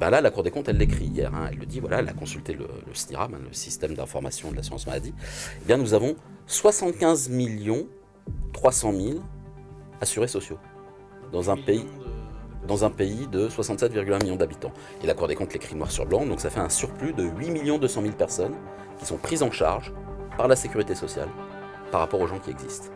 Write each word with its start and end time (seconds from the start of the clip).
Ben 0.00 0.10
là, 0.10 0.20
la 0.20 0.30
Cour 0.30 0.42
des 0.42 0.50
comptes, 0.50 0.68
elle 0.68 0.76
l'écrit 0.78 1.06
hier. 1.06 1.32
hein. 1.34 1.48
Elle 1.52 1.58
le 1.58 1.66
dit, 1.66 1.80
voilà, 1.80 2.00
elle 2.00 2.08
a 2.08 2.12
consulté 2.12 2.52
le, 2.52 2.66
le 2.86 2.94
SNIRAM, 2.94 3.34
hein, 3.34 3.38
le 3.46 3.52
système 3.52 3.94
d'information 3.94 4.50
de 4.50 4.56
l'assurance 4.56 4.86
maladie. 4.86 5.14
Eh 5.62 5.64
bien, 5.66 5.76
nous 5.76 5.94
avons 5.94 6.16
75 6.46 7.28
millions 7.28 7.86
300 8.52 8.92
000 8.92 9.18
assurés 10.00 10.28
sociaux 10.28 10.58
dans 11.32 11.50
un 11.50 11.56
pays 11.56 11.86
dans 12.66 12.82
un 12.82 12.88
pays 12.90 13.26
de 13.30 13.46
67,1 13.48 14.22
millions 14.22 14.36
d'habitants. 14.36 14.72
Et 15.02 15.06
la 15.06 15.12
Cour 15.12 15.28
des 15.28 15.34
comptes 15.34 15.52
l'écrit 15.52 15.76
noir 15.76 15.90
sur 15.90 16.06
blanc, 16.06 16.24
donc 16.24 16.40
ça 16.40 16.48
fait 16.48 16.60
un 16.60 16.70
surplus 16.70 17.12
de 17.12 17.22
8 17.22 17.50
millions 17.50 17.76
200 17.76 18.00
000 18.00 18.14
personnes 18.14 18.54
qui 18.98 19.04
sont 19.04 19.18
prises 19.18 19.42
en 19.42 19.50
charge 19.50 19.92
par 20.38 20.48
la 20.48 20.56
sécurité 20.56 20.94
sociale 20.94 21.28
par 21.92 22.00
rapport 22.00 22.20
aux 22.20 22.26
gens 22.26 22.38
qui 22.38 22.50
existent. 22.50 22.88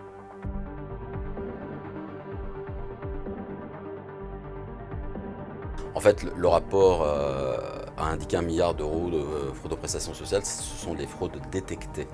En 5.98 6.00
fait, 6.00 6.22
le, 6.22 6.46
rapport 6.46 7.02
euh, 7.02 7.56
a 7.96 8.04
indiqué 8.04 8.36
un 8.36 8.42
milliard 8.42 8.72
d'euros 8.72 9.10
de 9.10 9.16
euh, 9.16 9.52
fraude 9.52 9.72
aux 9.72 9.76
prestations 9.76 10.14
sociales. 10.14 10.44
Ce 10.46 10.62
sont 10.62 10.94
les 10.94 11.08
fraudes 11.08 11.40
détectées 11.50 12.06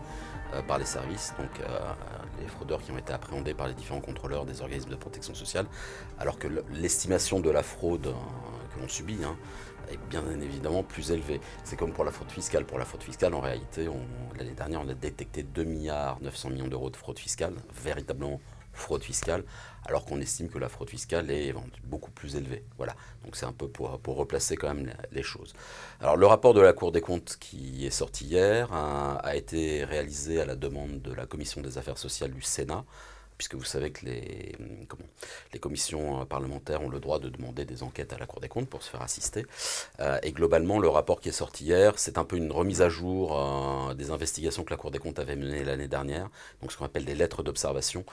euh, 0.54 0.62
par 0.62 0.78
les 0.78 0.86
services, 0.86 1.34
donc 1.38 1.50
les 2.40 2.46
fraudeurs 2.46 2.80
qui 2.80 2.92
ont 2.92 2.96
été 2.96 3.12
appréhendés 3.12 3.52
par 3.52 3.68
les 3.68 3.74
différents 3.74 4.00
contrôleurs 4.00 4.46
des 4.46 4.62
organismes 4.62 4.88
de 4.88 4.96
protection 4.96 5.34
sociale, 5.34 5.66
alors 6.18 6.38
que 6.38 6.48
le- 6.48 6.64
l'estimation 6.72 7.40
de 7.40 7.50
la 7.50 7.62
fraude 7.62 8.14
que 8.74 8.80
l'on 8.80 8.88
subit 8.88 9.18
hein, 9.22 9.36
est 9.92 9.98
bien 10.08 10.22
évidemment 10.40 10.82
plus 10.82 11.10
élevée. 11.10 11.42
C'est 11.62 11.76
comme 11.76 11.92
pour 11.92 12.04
la 12.06 12.10
fraude 12.10 12.30
fiscale. 12.30 12.64
Pour 12.64 12.78
la 12.78 12.86
fraude 12.86 13.02
fiscale, 13.02 13.34
en 13.34 13.40
réalité, 13.40 13.86
l'année 14.38 14.52
dernière, 14.54 14.80
on 14.80 14.88
a 14.88 14.94
détecté 14.94 15.42
2 15.42 15.62
milliards 15.64 16.16
900 16.22 16.48
millions 16.48 16.68
d'euros 16.68 16.88
de 16.88 16.96
fraude 16.96 17.18
fiscale, 17.18 17.52
véritablement 17.84 18.40
fraude 18.74 19.02
fiscale, 19.02 19.44
alors 19.86 20.04
qu'on 20.04 20.20
estime 20.20 20.48
que 20.48 20.58
la 20.58 20.68
fraude 20.68 20.90
fiscale 20.90 21.30
est 21.30 21.54
beaucoup 21.84 22.10
plus 22.10 22.36
élevée. 22.36 22.64
Voilà. 22.76 22.94
Donc 23.24 23.36
c'est 23.36 23.46
un 23.46 23.52
peu 23.52 23.68
pour, 23.68 24.00
replacer 24.16 24.56
quand 24.56 24.72
même 24.74 24.90
les- 25.12 25.22
choses. 25.22 25.54
Alors 26.00 26.16
le 26.16 26.26
rapport 26.26 26.52
de 26.54 26.60
la 26.60 26.72
Cour 26.74 26.92
des 26.92 27.00
comptes 27.00 27.36
qui 27.40 27.86
est 27.86 27.90
sorti 27.90 28.26
hier 28.26 28.72
a, 28.72 29.16
a 29.16 29.34
été 29.36 29.84
réalisé 29.84 30.40
à 30.40 30.44
la 30.46 30.54
demande 30.56 31.00
de 31.00 31.12
la 31.12 31.26
Commission 31.26 31.60
des 31.62 31.78
affaires 31.78 31.98
sociales 31.98 32.32
du 32.32 32.42
Sénat, 32.42 32.84
puisque 33.44 33.56
vous 33.56 33.70
savez 33.70 33.90
que 33.90 34.06
les, 34.06 34.56
hum, 34.58 35.58
commissions 35.60 36.22
euh, 36.22 36.24
parlementaires 36.24 36.80
ont 36.82 36.88
le 36.88 36.98
droit 36.98 37.18
de 37.18 37.28
demander 37.28 37.66
des 37.66 37.82
enquêtes 37.82 38.14
à 38.14 38.18
la 38.18 38.24
Cour 38.24 38.40
des 38.40 38.48
comptes 38.48 38.70
pour 38.70 38.82
se 38.82 38.88
faire 38.88 39.02
assister. 39.02 39.44
Euh, 40.00 40.18
et 40.22 40.32
globalement, 40.32 40.78
le 40.78 40.88
rapport 40.88 41.20
qui 41.20 41.28
est 41.28 41.32
sorti 41.32 41.64
hier, 41.64 41.98
c'est 41.98 42.16
un 42.16 42.24
peu 42.24 42.36
une 42.36 42.50
remise 42.50 42.80
à 42.80 42.88
jour 42.88 43.38
euh, 43.38 43.92
des 43.92 44.10
investigations 44.10 44.64
que 44.64 44.70
la 44.70 44.78
Cour 44.78 44.90
des 44.90 44.98
comptes 44.98 45.18
avait 45.18 45.36
menées 45.36 45.62
l'année 45.62 45.88
dernière, 45.88 46.30
donc 46.62 46.72
ce 46.72 46.78
qu'on 46.78 46.86
appelle 46.86 47.04
des 47.04 47.14
lettres 47.14 47.42
d'observation 47.42 48.06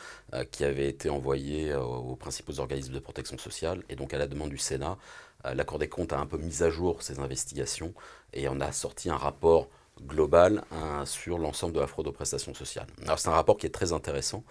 qui 0.51 0.65
avaient 0.65 0.87
été 0.87 1.09
envoyées 1.09 1.73
aux 1.75 2.15
principaux 2.15 2.59
organismes 2.59 2.93
de 2.93 2.99
protection 2.99 3.37
sociale. 3.37 3.83
Et 3.89 3.95
donc 3.95 4.13
à 4.13 4.17
la 4.17 4.27
demande 4.27 4.49
du 4.49 4.57
Sénat, 4.57 4.97
la 5.43 5.63
Cour 5.63 5.79
des 5.79 5.87
comptes 5.87 6.13
a 6.13 6.19
un 6.19 6.25
peu 6.25 6.37
mis 6.37 6.63
à 6.63 6.69
jour 6.69 7.01
ces 7.01 7.19
investigations 7.19 7.93
et 8.33 8.47
on 8.49 8.59
a 8.59 8.71
sorti 8.71 9.09
un 9.09 9.17
rapport 9.17 9.69
global 10.07 10.63
hein, 10.71 11.05
sur 11.05 11.37
l'ensemble 11.37 11.73
de 11.73 11.79
la 11.79 11.87
fraude 11.87 12.07
aux 12.07 12.11
prestations 12.11 12.53
sociales. 12.53 12.87
C'est 13.17 13.29
un 13.29 13.33
rapport 13.33 13.57
qui 13.57 13.65
est 13.65 13.71
très 13.71 13.93
intéressant 13.93 14.43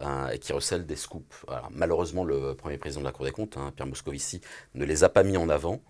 euh, 0.00 0.28
et 0.28 0.38
qui 0.38 0.52
recèle 0.52 0.86
des 0.86 0.96
scoops. 0.96 1.44
Malheureusement, 1.70 2.24
le 2.24 2.54
premier 2.54 2.78
président 2.78 3.00
de 3.00 3.06
la 3.06 3.12
Cour 3.12 3.24
des 3.24 3.32
comptes, 3.32 3.56
hein, 3.56 3.72
Pierre 3.74 3.86
Moscovici, 3.86 4.40
ne 4.74 4.84
les 4.84 5.04
a 5.04 5.08
pas 5.08 5.22
mis 5.22 5.36
en 5.36 5.48
avant. 5.48 5.80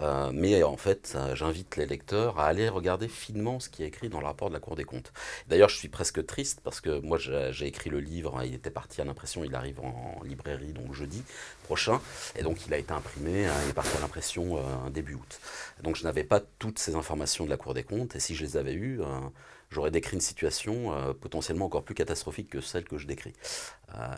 Euh, 0.00 0.30
mais 0.32 0.62
en 0.62 0.76
fait, 0.76 1.12
euh, 1.14 1.34
j'invite 1.34 1.76
les 1.76 1.86
lecteurs 1.86 2.38
à 2.38 2.46
aller 2.46 2.68
regarder 2.68 3.08
finement 3.08 3.60
ce 3.60 3.68
qui 3.68 3.82
est 3.82 3.86
écrit 3.86 4.08
dans 4.08 4.20
le 4.20 4.26
rapport 4.26 4.48
de 4.48 4.54
la 4.54 4.60
Cour 4.60 4.74
des 4.74 4.84
comptes. 4.84 5.12
D'ailleurs, 5.48 5.68
je 5.68 5.76
suis 5.76 5.88
presque 5.88 6.24
triste 6.24 6.60
parce 6.64 6.80
que 6.80 7.00
moi, 7.00 7.18
j'ai 7.18 7.66
écrit 7.66 7.90
le 7.90 8.00
livre, 8.00 8.38
hein, 8.38 8.44
il 8.44 8.54
était 8.54 8.70
parti 8.70 9.00
à 9.00 9.04
l'impression, 9.04 9.44
il 9.44 9.54
arrive 9.54 9.80
en 9.80 10.20
librairie 10.24 10.72
donc 10.72 10.94
jeudi 10.94 11.22
prochain, 11.64 12.00
et 12.36 12.42
donc 12.42 12.66
il 12.66 12.74
a 12.74 12.78
été 12.78 12.92
imprimé, 12.92 13.46
hein, 13.46 13.52
il 13.64 13.70
est 13.70 13.74
parti 13.74 13.96
à 13.96 14.00
l'impression 14.00 14.58
euh, 14.58 14.90
début 14.90 15.14
août. 15.14 15.40
Donc 15.82 15.96
je 15.96 16.04
n'avais 16.04 16.24
pas 16.24 16.40
toutes 16.58 16.78
ces 16.78 16.94
informations 16.94 17.44
de 17.44 17.50
la 17.50 17.56
Cour 17.56 17.74
des 17.74 17.84
comptes, 17.84 18.16
et 18.16 18.20
si 18.20 18.34
je 18.34 18.44
les 18.44 18.56
avais 18.56 18.74
eues, 18.74 19.00
j'aurais 19.70 19.90
décrit 19.90 20.14
une 20.14 20.20
situation 20.20 20.92
potentiellement 21.20 21.66
encore 21.66 21.82
plus 21.82 21.94
catastrophique 21.94 22.50
que 22.50 22.60
celle 22.60 22.84
que 22.84 22.98
je 22.98 23.06
décris. 23.06 23.32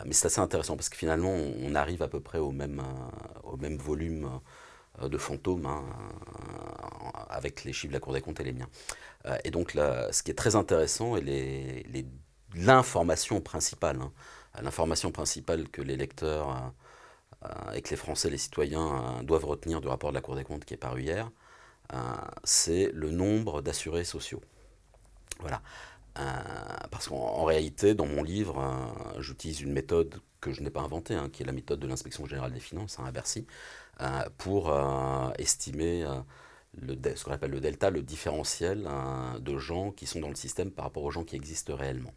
Mais 0.05 0.13
c'est 0.13 0.27
assez 0.27 0.39
intéressant 0.39 0.75
parce 0.75 0.89
que 0.89 0.97
finalement, 0.97 1.33
on, 1.33 1.75
arrive 1.75 2.01
à 2.03 2.07
peu 2.07 2.19
près 2.19 2.39
au 2.39 2.51
même, 2.51 2.83
au 3.43 3.57
même 3.57 3.77
volume 3.77 4.29
de 5.01 5.17
fantômes 5.17 5.65
hein, 5.65 5.83
euh, 5.85 7.19
avec 7.29 7.63
les 7.63 7.73
chiffres 7.73 7.89
de 7.89 7.93
la 7.93 7.99
Cour 7.99 8.13
des 8.13 8.21
comptes 8.21 8.39
et 8.39 8.43
les 8.43 8.53
miens. 8.53 8.69
Euh, 9.25 9.37
et 9.43 9.51
donc, 9.51 9.73
là, 9.73 10.11
ce 10.11 10.23
qui 10.23 10.31
est 10.31 10.35
très 10.35 10.55
intéressant, 10.55 11.17
et 11.17 12.05
l'information 12.55 13.41
principale, 13.41 13.99
hein, 14.01 14.11
l'information 14.61 15.11
principale 15.11 15.69
que 15.69 15.81
les 15.81 15.97
lecteurs 15.97 16.49
euh, 16.49 17.45
euh, 17.45 17.71
et 17.73 17.81
que 17.81 17.89
les 17.89 17.95
Français, 17.95 18.29
les 18.29 18.37
citoyens 18.37 19.19
euh, 19.19 19.23
doivent 19.23 19.45
retenir 19.45 19.81
du 19.81 19.87
rapport 19.87 20.11
de 20.11 20.15
la 20.15 20.21
Cour 20.21 20.35
des 20.35 20.43
comptes 20.43 20.65
qui 20.65 20.73
est 20.73 20.77
paru 20.77 21.01
hier, 21.01 21.29
euh, 21.93 21.97
c'est 22.43 22.91
le 22.93 23.11
nombre 23.11 23.61
d'assurés 23.61 24.05
sociaux. 24.05 24.41
Voilà. 25.39 25.61
Euh, 26.17 26.21
parce 26.91 27.09
qu'en 27.09 27.17
en 27.17 27.43
réalité, 27.43 27.93
dans 27.93 28.05
mon 28.05 28.23
livre, 28.23 28.59
euh, 28.59 29.21
j'utilise 29.21 29.61
une 29.61 29.73
méthode 29.73 30.21
que 30.39 30.53
je 30.53 30.61
n'ai 30.61 30.69
pas 30.69 30.81
inventée, 30.81 31.15
hein, 31.15 31.29
qui 31.31 31.43
est 31.43 31.45
la 31.45 31.51
méthode 31.51 31.79
de 31.79 31.87
l'inspection 31.87 32.25
générale 32.25 32.53
des 32.53 32.59
finances 32.59 32.99
à 32.99 33.11
Bercy, 33.11 33.45
euh, 33.45 33.84
pour 34.37 34.69
euh, 34.69 35.29
estimer 35.37 36.03
euh, 36.03 36.19
le, 36.81 36.95
ce 37.15 37.23
qu'on 37.23 37.31
appelle 37.31 37.51
le 37.51 37.59
delta, 37.59 37.89
le 37.89 38.01
différentiel 38.01 38.87
euh, 38.87 39.39
de 39.39 39.57
gens 39.57 39.91
qui 39.91 40.05
sont 40.05 40.19
dans 40.19 40.29
le 40.29 40.35
système 40.35 40.71
par 40.71 40.85
rapport 40.85 41.03
aux 41.03 41.11
gens 41.11 41.23
qui 41.23 41.35
existent 41.35 41.75
réellement. 41.75 42.13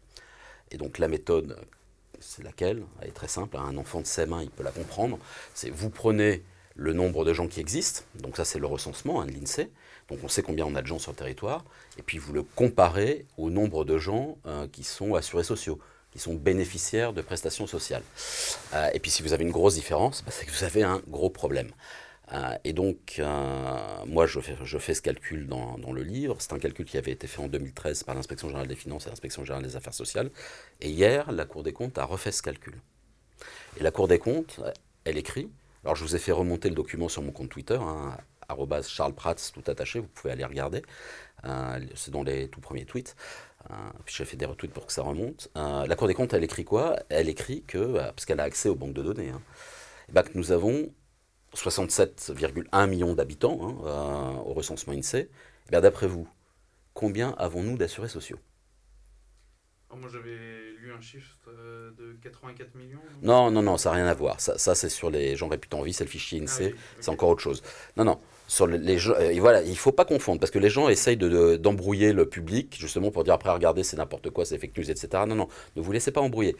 Et 0.71 0.77
donc 0.77 0.97
la 0.97 1.07
méthode, 1.07 1.57
c'est 2.19 2.43
laquelle? 2.43 2.83
Elle 3.01 3.09
est 3.09 3.13
très 3.13 3.27
simple, 3.27 3.57
hein, 3.57 3.65
un 3.67 3.77
enfant 3.77 4.01
de 4.01 4.05
ses 4.05 4.25
mains, 4.25 4.43
il 4.43 4.49
peut 4.49 4.63
la 4.63 4.71
comprendre. 4.71 5.17
C'est 5.53 5.69
vous 5.69 5.89
prenez 5.89 6.43
le 6.75 6.93
nombre 6.93 7.25
de 7.25 7.33
gens 7.33 7.47
qui 7.47 7.59
existent, 7.59 8.03
donc 8.15 8.37
ça 8.37 8.45
c'est 8.45 8.59
le 8.59 8.67
recensement 8.67 9.21
hein, 9.21 9.25
de 9.25 9.31
l'INSEE, 9.31 9.69
donc 10.07 10.19
on 10.23 10.29
sait 10.29 10.41
combien 10.41 10.65
on 10.65 10.75
a 10.75 10.81
de 10.81 10.87
gens 10.87 10.99
sur 10.99 11.11
le 11.11 11.17
territoire, 11.17 11.65
et 11.97 12.01
puis 12.01 12.17
vous 12.17 12.31
le 12.31 12.41
comparez 12.43 13.25
au 13.37 13.49
nombre 13.49 13.83
de 13.83 13.97
gens 13.97 14.37
euh, 14.45 14.65
qui 14.67 14.83
sont 14.83 15.15
assurés 15.15 15.43
sociaux, 15.43 15.79
qui 16.11 16.19
sont 16.19 16.33
bénéficiaires 16.33 17.13
de 17.13 17.21
prestations 17.21 17.67
sociales. 17.67 18.03
Euh, 18.73 18.89
et 18.93 18.99
puis 18.99 19.11
si 19.11 19.21
vous 19.21 19.33
avez 19.33 19.43
une 19.43 19.51
grosse 19.51 19.75
différence, 19.75 20.23
bah, 20.23 20.31
c'est 20.31 20.45
que 20.45 20.51
vous 20.51 20.63
avez 20.63 20.83
un 20.83 21.01
gros 21.07 21.29
problème. 21.29 21.71
Euh, 22.33 22.55
et 22.63 22.73
donc, 22.73 23.15
euh, 23.19 24.05
moi, 24.05 24.27
je 24.27 24.39
fais, 24.39 24.93
ce 24.93 25.01
calcul 25.01 25.47
dans, 25.47 25.77
le 25.91 26.03
livre. 26.03 26.35
C'est 26.39 26.53
un 26.53 26.59
calcul 26.59 26.85
qui 26.85 26.97
avait 26.97 27.11
été 27.11 27.27
fait 27.27 27.41
en 27.41 27.47
2013 27.47 28.03
par 28.03 28.15
l'inspection 28.15 28.47
générale 28.47 28.67
des 28.67 28.75
finances 28.75 29.07
et 29.07 29.09
l'inspection 29.09 29.43
générale 29.43 29.63
des 29.63 29.75
affaires 29.75 29.93
sociales. 29.93 30.29
Et 30.81 30.89
hier, 30.89 31.31
la 31.31 31.45
Cour 31.45 31.63
des 31.63 31.73
comptes 31.73 31.97
a 31.97 32.05
refait 32.05 32.31
ce 32.31 32.41
calcul. 32.41 32.75
Et 33.79 33.83
la 33.83 33.91
Cour 33.91 34.07
des 34.07 34.19
comptes, 34.19 34.59
elle 35.05 35.17
écrit. 35.17 35.49
Alors, 35.83 35.95
je 35.95 36.03
vous 36.03 36.15
ai 36.15 36.19
fait 36.19 36.31
remonter 36.31 36.69
le 36.69 36.75
document 36.75 37.09
sur 37.09 37.21
mon 37.23 37.31
compte 37.31 37.49
Twitter, 37.49 37.79
hein, 37.81 38.15
Charles 38.87 39.13
Prats, 39.13 39.35
tout 39.53 39.63
attaché. 39.67 39.99
Vous 39.99 40.07
pouvez 40.07 40.33
aller 40.33 40.45
regarder. 40.45 40.81
Euh, 41.45 41.79
c'est 41.95 42.11
dans 42.11 42.23
les 42.23 42.47
tout 42.49 42.61
premiers 42.61 42.85
tweets. 42.85 43.15
Euh, 43.71 43.73
puis 44.05 44.15
j'ai 44.17 44.25
fait 44.25 44.37
des 44.37 44.45
retweets 44.45 44.71
pour 44.73 44.85
que 44.85 44.93
ça 44.93 45.01
remonte. 45.03 45.49
Euh, 45.57 45.85
la 45.85 45.95
Cour 45.95 46.07
des 46.07 46.13
comptes, 46.13 46.33
elle 46.33 46.43
écrit 46.43 46.63
quoi? 46.65 46.97
Elle 47.09 47.29
écrit 47.29 47.63
que, 47.63 47.77
euh, 47.77 48.11
parce 48.11 48.25
qu'elle 48.25 48.39
a 48.39 48.43
accès 48.43 48.69
aux 48.69 48.75
banques 48.75 48.93
de 48.93 49.03
données, 49.03 49.29
hein, 49.29 49.41
eh 50.09 50.11
ben, 50.13 50.23
que 50.23 50.31
nous 50.35 50.51
avons 50.51 50.93
67,1 51.55 52.87
millions 52.87 53.13
d'habitants 53.13 53.59
hein, 53.61 53.77
euh, 53.85 54.41
au 54.49 54.53
recensement 54.53 54.93
INSEE. 54.93 55.29
Eh 55.67 55.71
bien, 55.71 55.81
D'après 55.81 56.07
vous, 56.07 56.27
combien 56.93 57.31
avons-nous 57.37 57.77
d'assurés 57.77 58.09
sociaux? 58.09 58.39
Ah, 59.91 59.95
moi 59.95 60.07
j'avais 60.11 60.37
lu 60.79 60.93
un 60.95 61.01
chiffre 61.01 61.35
euh, 61.47 61.91
de 61.97 62.13
84 62.21 62.75
millions. 62.75 62.99
Non, 63.23 63.49
non, 63.49 63.63
non, 63.63 63.77
ça 63.77 63.89
n'a 63.89 63.95
rien 63.95 64.05
à 64.07 64.13
voir. 64.13 64.39
Ça, 64.39 64.57
ça 64.57 64.75
c'est 64.75 64.89
sur 64.89 65.09
les 65.09 65.35
gens 65.35 65.47
réputés 65.47 65.75
en 65.75 65.81
vie, 65.81 65.93
c'est 65.93 66.03
le 66.03 66.09
fichier 66.09 66.39
Ah 66.39 66.43
INSEE, 66.43 66.65
oui, 66.67 66.73
ok. 66.73 66.97
c'est 66.99 67.09
encore 67.09 67.29
autre 67.29 67.41
chose. 67.41 67.63
Non, 67.97 68.03
non. 68.05 68.19
Sur 68.51 68.65
les, 68.65 68.97
gens, 68.97 69.13
euh, 69.13 69.29
et 69.29 69.39
voilà, 69.39 69.61
il 69.61 69.77
faut 69.77 69.91
pas 69.91 70.05
confondre 70.05 70.39
parce 70.39 70.49
que 70.49 70.57
les 70.57 70.71
gens 70.71 70.89
essayent 70.89 71.17
de- 71.17 71.29
de- 71.29 71.55
d'embrouiller 71.55 72.13
le 72.13 72.27
public 72.27 72.75
justement 72.79 73.11
pour 73.11 73.23
dire 73.23 73.35
après 73.35 73.51
regardez 73.51 73.83
c'est 73.83 73.95
n'importe 73.97 74.31
quoi, 74.31 74.43
c'est 74.43 74.57
fake 74.57 74.75
news, 74.75 74.89
etc. 74.89 75.23
Non, 75.27 75.35
non, 75.35 75.47
ne 75.75 75.81
vous 75.83 75.91
laissez 75.91 76.11
pas 76.11 76.19
embrouiller. 76.21 76.55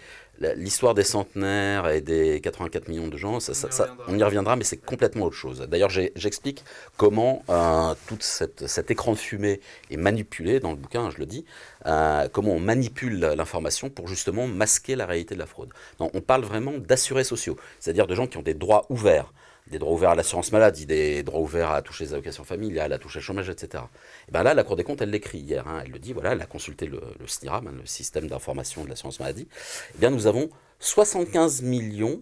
L'histoire 0.56 0.94
des 0.94 1.04
centenaires 1.04 1.90
et 1.90 2.00
des 2.02 2.42
84 2.42 2.88
millions 2.90 3.08
de 3.08 3.18
gens, 3.18 3.40
ça, 3.40 3.54
On 3.54 3.56
y 3.70 3.74
ça- 3.74 3.84
reviendra. 3.86 4.06
on 4.08 4.18
y 4.20 4.24
reviendra, 4.24 4.56
mais 4.56 4.64
c'est 4.64 4.78
complètement 4.78 5.26
autre 5.26 5.36
chose. 5.36 5.60
D'ailleurs, 5.68 5.90
j'explique 5.90 6.64
comment 6.96 7.44
euh, 7.50 7.96
tout 8.08 8.18
cette, 8.22 8.68
cet 8.68 8.92
écran 8.92 9.14
de 9.14 9.18
fumée 9.18 9.60
est 9.90 9.98
manipulé 9.98 10.60
dans 10.60 10.70
le 10.70 10.78
bouquin, 10.78 11.06
hein, 11.06 11.10
je 11.12 11.18
le 11.18 11.26
dis, 11.26 11.44
euh, 11.88 12.28
comment 12.32 12.52
on 12.54 12.60
manipule 12.60 13.20
l'information 13.20 13.90
pour 13.90 14.08
justement 14.08 14.46
masquer 14.48 14.96
la 14.96 15.08
réalité 15.08 15.34
de 15.34 15.40
la 15.40 15.48
fraude. 15.48 15.70
Non, 16.00 16.12
on 16.14 16.22
parle 16.22 16.44
vraiment 16.44 16.74
d'assurés 16.78 17.24
sociaux, 17.24 17.58
c'est-à-dire 17.80 18.06
de 18.06 18.14
gens 18.14 18.28
qui 18.28 18.38
ont 18.38 18.44
des 18.44 18.54
droits 18.54 18.86
ouverts, 18.90 19.34
des 19.70 19.80
droits 19.80 19.94
ouverts 19.94 20.10
à 20.12 20.16
l'assurance 20.16 20.52
maladie, 20.52 20.86
des 20.86 21.22
droits 21.24 21.42
ouverts 21.42 21.72
à 21.72 21.82
toucher 21.82 22.06
les 22.06 22.14
allocations 22.14 22.44
familiales, 22.44 22.92
à 22.94 22.98
toucher 22.98 23.20
le 23.20 23.24
chômage, 23.24 23.50
etc. 23.50 23.84
Et 24.28 24.32
ben 24.32 24.44
là, 24.44 24.54
la 24.54 24.64
Cour 24.64 24.76
des 24.76 24.84
comptes, 24.84 25.02
elle 25.02 25.12
l'écrit 25.12 25.40
hier, 25.40 25.68
hein, 25.68 25.82
elle 25.86 25.92
le 25.92 26.00
dit, 26.00 26.14
voilà, 26.14 26.32
elle 26.32 26.42
a 26.42 26.46
consulté 26.46 26.86
le, 26.88 27.02
le 27.20 27.28
SNIRAM, 27.28 27.68
hein, 27.68 27.74
le 27.78 27.86
système 27.86 28.28
d'information 28.28 28.84
de 28.84 28.90
l'assurance 28.90 29.20
maladie. 29.20 29.48
Eh 29.96 29.98
bien, 30.00 30.10
nous 30.10 30.26
avons 30.28 30.50
75 30.80 31.62
millions 31.62 32.22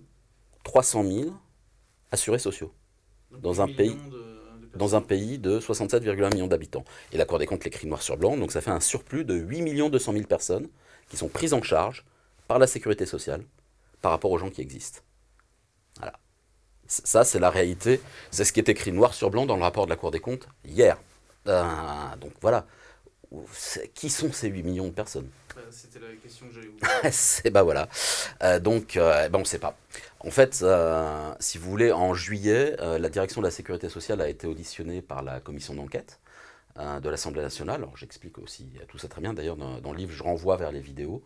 300 0.64 1.04
000 1.04 1.32
assurés 2.12 2.40
sociaux 2.40 2.74
Donc, 3.32 3.42
dans 3.42 3.54
8 3.54 3.62
un 3.62 3.68
pays- 3.76 3.96
de- 4.12 4.38
dans 4.76 4.96
un 4.96 5.02
pays 5.02 5.40
de 5.40 5.60
67,1 5.60 6.30
millions 6.34 6.48
d'habitants. 6.48 6.84
Et 7.12 7.18
la 7.18 7.26
Cour 7.26 7.40
des 7.40 7.46
comptes 7.48 7.64
l'écrit 7.64 7.88
noir 7.88 8.02
sur 8.02 8.18
blanc, 8.18 8.38
donc 8.38 8.52
ça 8.52 8.62
fait 8.62 8.70
un 8.72 8.80
surplus 8.82 9.26
de 9.26 9.34
8 9.36 9.62
millions 9.62 9.90
200 9.90 10.12
000 10.14 10.26
personnes 10.26 10.68
qui 11.10 11.18
sont 11.18 11.30
prises 11.30 11.54
en 11.54 11.62
charge 11.64 12.06
par 12.48 12.60
la 12.60 12.68
sécurité 12.68 13.06
sociale 13.06 13.44
par 14.02 14.12
rapport 14.12 14.30
aux 14.32 14.38
gens 14.38 14.50
qui 14.50 14.62
existent. 14.62 15.00
Voilà. 15.98 16.14
Ça, 16.88 17.24
c'est 17.24 17.40
la 17.40 17.50
réalité. 17.50 18.02
C'est 18.32 18.46
ce 18.46 18.54
qui 18.54 18.60
est 18.60 18.70
écrit 18.70 18.92
noir 18.92 19.14
sur 19.14 19.30
blanc 19.30 19.46
dans 19.46 19.58
le 19.58 19.64
rapport 19.64 19.86
de 19.86 19.90
la 19.92 19.98
Cour 19.98 20.12
des 20.12 20.20
comptes 20.20 20.48
hier. 20.66 20.98
Euh, 21.48 21.64
donc 22.20 22.34
voilà. 22.42 22.66
Qui 23.94 24.10
sont 24.10 24.32
ces 24.32 24.48
8 24.48 24.64
millions 24.64 24.88
de 24.88 24.92
personnes? 24.94 25.30
Euh, 25.58 25.62
C'était 25.70 26.00
la 26.00 26.14
question 26.22 26.48
que 26.48 26.54
j'allais 26.54 26.68
vous 26.68 26.78
C'est 27.12 27.50
bah 27.50 27.64
voilà. 27.64 27.90
Euh, 28.44 28.60
donc 28.60 28.96
euh, 28.96 29.24
eh 29.26 29.30
ben, 29.30 29.40
on 29.40 29.42
ne 29.42 29.46
sait 29.46 29.60
pas. 29.60 29.76
En 30.22 30.32
fait, 30.32 30.64
si 31.40 31.58
vous 31.58 31.70
voulez, 31.70 31.92
en 31.92 32.14
juillet, 32.14 32.76
la 32.80 33.10
direction 33.10 33.42
de 33.42 33.48
la 33.48 33.52
sécurité 33.52 33.90
sociale 33.90 34.22
a 34.22 34.30
été 34.30 34.48
auditionnée 34.48 35.02
par 35.02 35.22
la 35.24 35.40
commission 35.40 35.74
d'enquête 35.74 36.20
de 36.78 37.10
l'Assemblée 37.10 37.42
nationale. 37.42 37.78
Alors 37.78 37.98
j'explique 37.98 38.38
aussi 38.40 38.70
tout 38.88 38.98
ça 38.98 39.08
très 39.08 39.22
bien. 39.22 39.34
D'ailleurs, 39.34 39.58
dans, 39.58 39.80
dans 39.80 39.92
le 39.92 39.98
livre, 39.98 40.12
je 40.12 40.24
renvoie 40.24 40.58
vers 40.58 40.72
les 40.72 40.80
vidéos. 40.82 41.24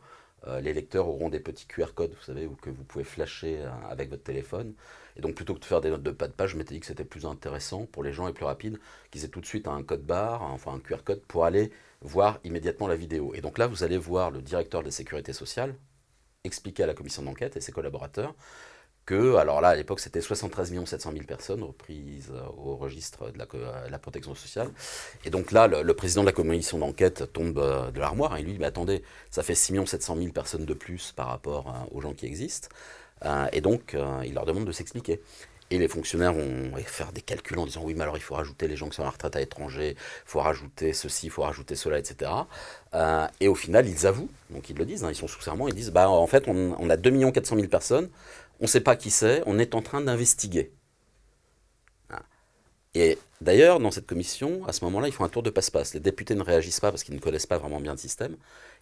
Euh, 0.47 0.59
les 0.59 0.73
lecteurs 0.73 1.07
auront 1.07 1.29
des 1.29 1.39
petits 1.39 1.67
QR 1.67 1.93
codes, 1.93 2.13
vous 2.13 2.23
savez, 2.23 2.47
ou 2.47 2.55
que 2.55 2.69
vous 2.69 2.83
pouvez 2.83 3.03
flasher 3.03 3.59
euh, 3.59 3.69
avec 3.89 4.09
votre 4.09 4.23
téléphone. 4.23 4.73
Et 5.15 5.21
donc, 5.21 5.35
plutôt 5.35 5.53
que 5.53 5.59
de 5.59 5.65
faire 5.65 5.81
des 5.81 5.89
notes 5.89 6.03
de 6.03 6.11
pas 6.11 6.27
de 6.27 6.33
page, 6.33 6.51
je 6.51 6.57
m'étais 6.57 6.73
dit 6.73 6.79
que 6.79 6.85
c'était 6.87 7.03
plus 7.03 7.25
intéressant 7.25 7.85
pour 7.85 8.03
les 8.03 8.13
gens 8.13 8.27
et 8.27 8.33
plus 8.33 8.45
rapide 8.45 8.79
qu'ils 9.11 9.23
aient 9.25 9.29
tout 9.29 9.41
de 9.41 9.45
suite 9.45 9.67
un 9.67 9.83
code 9.83 10.03
barre, 10.03 10.41
enfin 10.41 10.73
un 10.73 10.79
QR 10.79 11.03
code, 11.03 11.21
pour 11.25 11.45
aller 11.45 11.71
voir 12.01 12.39
immédiatement 12.43 12.87
la 12.87 12.95
vidéo. 12.95 13.33
Et 13.35 13.41
donc 13.41 13.57
là, 13.57 13.67
vous 13.67 13.83
allez 13.83 13.97
voir 13.97 14.31
le 14.31 14.41
directeur 14.41 14.81
de 14.81 14.87
la 14.87 14.91
sécurité 14.91 15.33
sociale 15.33 15.75
expliquer 16.43 16.83
à 16.83 16.87
la 16.87 16.93
commission 16.93 17.21
d'enquête 17.21 17.55
et 17.57 17.61
ses 17.61 17.71
collaborateurs 17.71 18.33
que, 19.05 19.35
alors 19.35 19.61
là, 19.61 19.69
à 19.69 19.75
l'époque, 19.75 19.99
c'était 19.99 20.21
73 20.21 20.85
700 20.85 21.11
000 21.11 21.25
personnes 21.25 21.63
reprises 21.63 22.31
euh, 22.31 22.41
au 22.57 22.75
registre 22.75 23.31
de 23.31 23.37
la, 23.37 23.47
euh, 23.55 23.97
protection 23.97 24.35
sociale. 24.35 24.69
Et 25.25 25.29
donc 25.29 25.51
là, 25.51 25.67
le, 25.67 25.93
président 25.93 26.21
de 26.21 26.27
la 26.27 26.31
commission 26.31 26.77
d'enquête 26.77 27.31
tombe 27.33 27.57
euh, 27.57 27.91
de 27.91 27.99
l'armoire 27.99 28.37
et 28.37 28.43
lui 28.43 28.53
dit, 28.53 28.59
mais 28.59 28.65
attendez, 28.65 29.03
ça 29.29 29.43
fait 29.43 29.55
6 29.55 29.85
700 29.85 30.17
000 30.17 30.31
personnes 30.31 30.65
de 30.65 30.73
plus 30.73 31.11
par 31.11 31.27
rapport 31.27 31.67
euh, 31.67 31.95
aux 31.95 32.01
gens 32.01 32.13
qui 32.13 32.25
existent. 32.25 32.69
Euh, 33.25 33.47
et 33.53 33.61
donc, 33.61 33.93
euh, 33.93 34.21
il 34.25 34.33
leur 34.33 34.45
demande 34.45 34.65
de 34.65 34.71
s'expliquer. 34.71 35.21
Et 35.69 35.77
les 35.77 35.87
fonctionnaires 35.87 36.33
vont 36.33 36.73
faire 36.85 37.13
des 37.13 37.21
calculs 37.21 37.57
en 37.57 37.65
disant 37.65 37.81
oui, 37.85 37.93
mais 37.93 38.01
alors 38.01 38.17
il 38.17 38.21
faut 38.21 38.35
rajouter 38.35 38.67
les 38.67 38.75
gens 38.75 38.89
qui 38.89 38.97
sont 38.97 39.03
à 39.03 39.05
la 39.05 39.11
retraite 39.11 39.37
à 39.37 39.39
l'étranger, 39.39 39.91
il 39.91 40.29
faut 40.29 40.41
rajouter 40.41 40.91
ceci, 40.91 41.27
il 41.27 41.29
faut 41.29 41.43
rajouter 41.43 41.75
cela, 41.75 41.97
etc. 41.97 42.29
Euh, 42.93 43.25
et 43.39 43.47
au 43.47 43.55
final, 43.55 43.87
ils 43.87 44.05
avouent, 44.05 44.29
donc 44.49 44.69
ils 44.69 44.75
le 44.75 44.83
disent, 44.83 45.05
hein, 45.05 45.09
ils 45.09 45.15
sont 45.15 45.29
sous 45.29 45.41
serment, 45.41 45.69
ils 45.69 45.73
disent 45.73 45.91
bah 45.91 46.09
en 46.09 46.27
fait, 46.27 46.49
on, 46.49 46.75
on 46.77 46.89
a 46.89 46.97
2 46.97 47.31
400 47.31 47.55
000 47.55 47.69
personnes, 47.69 48.09
on 48.61 48.65
ne 48.65 48.69
sait 48.69 48.81
pas 48.81 48.95
qui 48.95 49.09
c'est, 49.09 49.43
on 49.47 49.59
est 49.59 49.75
en 49.75 49.81
train 49.81 50.01
d'investiguer. 50.01 50.71
Voilà. 52.09 52.23
Et 52.93 53.17
d'ailleurs, 53.41 53.79
dans 53.79 53.91
cette 53.91 54.05
commission, 54.05 54.65
à 54.67 54.73
ce 54.73 54.85
moment-là, 54.85 55.07
ils 55.07 55.13
font 55.13 55.23
un 55.23 55.29
tour 55.29 55.43
de 55.43 55.49
passe-passe. 55.49 55.95
Les 55.95 55.99
députés 55.99 56.35
ne 56.35 56.43
réagissent 56.43 56.79
pas 56.79 56.91
parce 56.91 57.03
qu'ils 57.03 57.15
ne 57.15 57.19
connaissent 57.19 57.47
pas 57.47 57.57
vraiment 57.57 57.81
bien 57.81 57.93
le 57.93 57.97
système. 57.97 58.37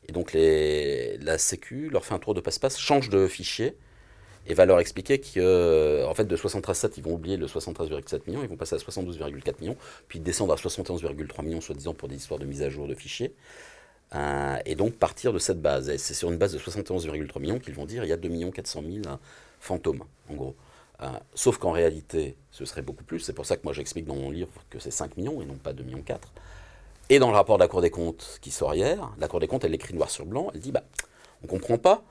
Et 0.08 0.12
donc 0.12 0.34
la 0.34 1.38
Sécu 1.38 1.90
leur 1.90 2.06
fait 2.06 2.14
un 2.14 2.20
tour 2.20 2.34
de 2.34 2.42
passe-passe, 2.42 2.78
change 2.78 3.10
de 3.10 3.28
fichier 3.28 3.78
et 4.48 4.54
va 4.54 4.66
leur 4.66 4.80
expliquer 4.80 5.20
que, 5.20 6.06
en 6.06 6.14
fait, 6.14 6.26
de 6.26 6.36
73,7, 6.36 6.94
ils 6.98 7.04
vont 7.04 7.14
oublier 7.14 7.38
le 7.38 7.46
73,7 7.46 8.22
millions, 8.28 8.42
ils 8.42 8.50
vont 8.50 8.58
passer 8.58 8.76
à 8.76 8.80
72,4 8.80 9.62
millions, 9.62 9.78
puis 10.08 10.20
descendre 10.20 10.54
à 10.54 10.56
71,3 10.56 11.44
millions, 11.44 11.62
soi-disant, 11.62 11.94
pour 11.94 12.08
des 12.08 12.16
histoires 12.16 12.40
de 12.40 12.46
mise 12.46 12.64
à 12.64 12.70
jour 12.70 12.88
de 12.88 12.96
fichiers. 12.96 13.36
Euh, 14.16 14.58
et 14.66 14.76
donc 14.76 14.96
partir 14.96 15.34
de 15.34 15.40
cette 15.40 15.62
base. 15.62 15.90
Et 15.90 15.98
c'est 16.00 16.16
sur 16.16 16.32
une 16.32 16.38
base 16.38 16.54
de 16.54 16.60
71,3 16.60 17.40
millions 17.40 17.60
qu'ils 17.60 17.76
vont 17.76 17.86
dire 17.86 18.04
il 18.04 18.10
y 18.10 18.14
a 18.14 18.18
2 18.18 18.52
400 18.52 18.82
000 18.82 19.02
fantômes, 19.60 20.04
en 20.30 20.34
gros. 20.34 20.56
Euh, 21.02 21.08
sauf 21.34 21.58
qu'en 21.58 21.72
réalité, 21.72 22.36
ce 22.52 22.66
serait 22.66 22.82
beaucoup 22.82 23.04
plus. 23.04 23.20
C'est 23.20 23.34
pour 23.34 23.46
ça 23.46 23.56
que 23.56 23.62
moi 23.64 23.74
j'explique 23.74 24.06
dans 24.06 24.16
mon 24.16 24.30
livre 24.30 24.50
que 24.70 24.80
c'est 24.80 24.92
5 24.92 25.18
millions 25.18 25.42
et 25.42 25.46
non 25.46 25.56
pas 25.56 25.74
2 25.74 25.84
millions 25.84 26.02
4. 26.02 26.34
Et 27.10 27.20
dans 27.20 27.30
le 27.30 27.36
rapport 27.36 27.58
de 27.58 27.64
la 27.64 27.68
Cour 27.68 27.82
des 27.82 27.90
comptes 27.90 28.38
qui 28.42 28.52
sort 28.52 28.76
hier, 28.76 29.10
la 29.18 29.28
Cour 29.28 29.40
des 29.40 29.48
comptes, 29.48 29.64
elle 29.64 29.74
écrit 29.74 29.94
noir 29.94 30.10
sur 30.10 30.26
blanc, 30.26 30.52
elle 30.54 30.60
dit 30.60 30.72
bah, 30.72 30.84
on 31.44 31.48
comprend 31.48 31.78
pas. 31.78 32.04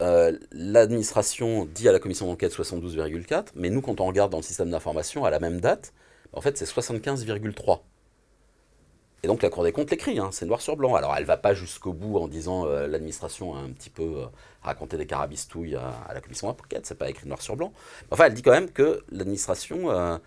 Euh, 0.00 0.38
L'administration 0.52 1.64
dit 1.64 1.88
à 1.88 1.92
la 1.92 1.98
commission 1.98 2.26
d'enquête 2.26 2.52
72,4, 2.52 3.48
mais 3.56 3.70
nous, 3.70 3.80
quand 3.80 4.00
on 4.00 4.06
regarde 4.06 4.30
dans 4.30 4.38
le 4.38 4.44
système 4.44 4.70
d'information 4.70 5.24
à 5.24 5.30
la 5.30 5.40
même 5.40 5.60
date, 5.60 5.92
en 6.32 6.40
fait, 6.40 6.56
c'est 6.56 6.66
75,3. 6.66 7.80
Et 9.22 9.26
donc 9.26 9.42
la 9.42 9.50
Cour 9.50 9.64
des 9.64 9.72
comptes 9.72 9.90
l'écrit, 9.90 10.18
hein, 10.18 10.30
c'est 10.32 10.46
noir 10.46 10.60
sur 10.60 10.76
blanc. 10.76 10.94
Alors 10.94 11.14
elle 11.16 11.24
va 11.24 11.36
pas 11.36 11.54
jusqu'au 11.54 11.92
bout 11.92 12.18
en 12.18 12.28
disant 12.28 12.66
euh, 12.66 12.86
l'administration 12.86 13.54
a 13.54 13.58
un 13.58 13.70
petit 13.70 13.90
peu 13.90 14.02
euh, 14.02 14.26
raconté 14.62 14.96
des 14.96 15.06
carabistouilles 15.06 15.74
à, 15.74 15.88
à 16.08 16.14
la 16.14 16.20
commission 16.20 16.46
d'enquête, 16.46 16.86
c'est 16.86 16.96
pas 16.96 17.10
écrit 17.10 17.26
noir 17.26 17.42
sur 17.42 17.56
blanc. 17.56 17.72
Enfin, 18.10 18.26
elle 18.26 18.34
dit 18.34 18.42
quand 18.42 18.52
même 18.52 18.70
que 18.70 19.02
l'administration 19.10 19.90
euh, 19.90 20.18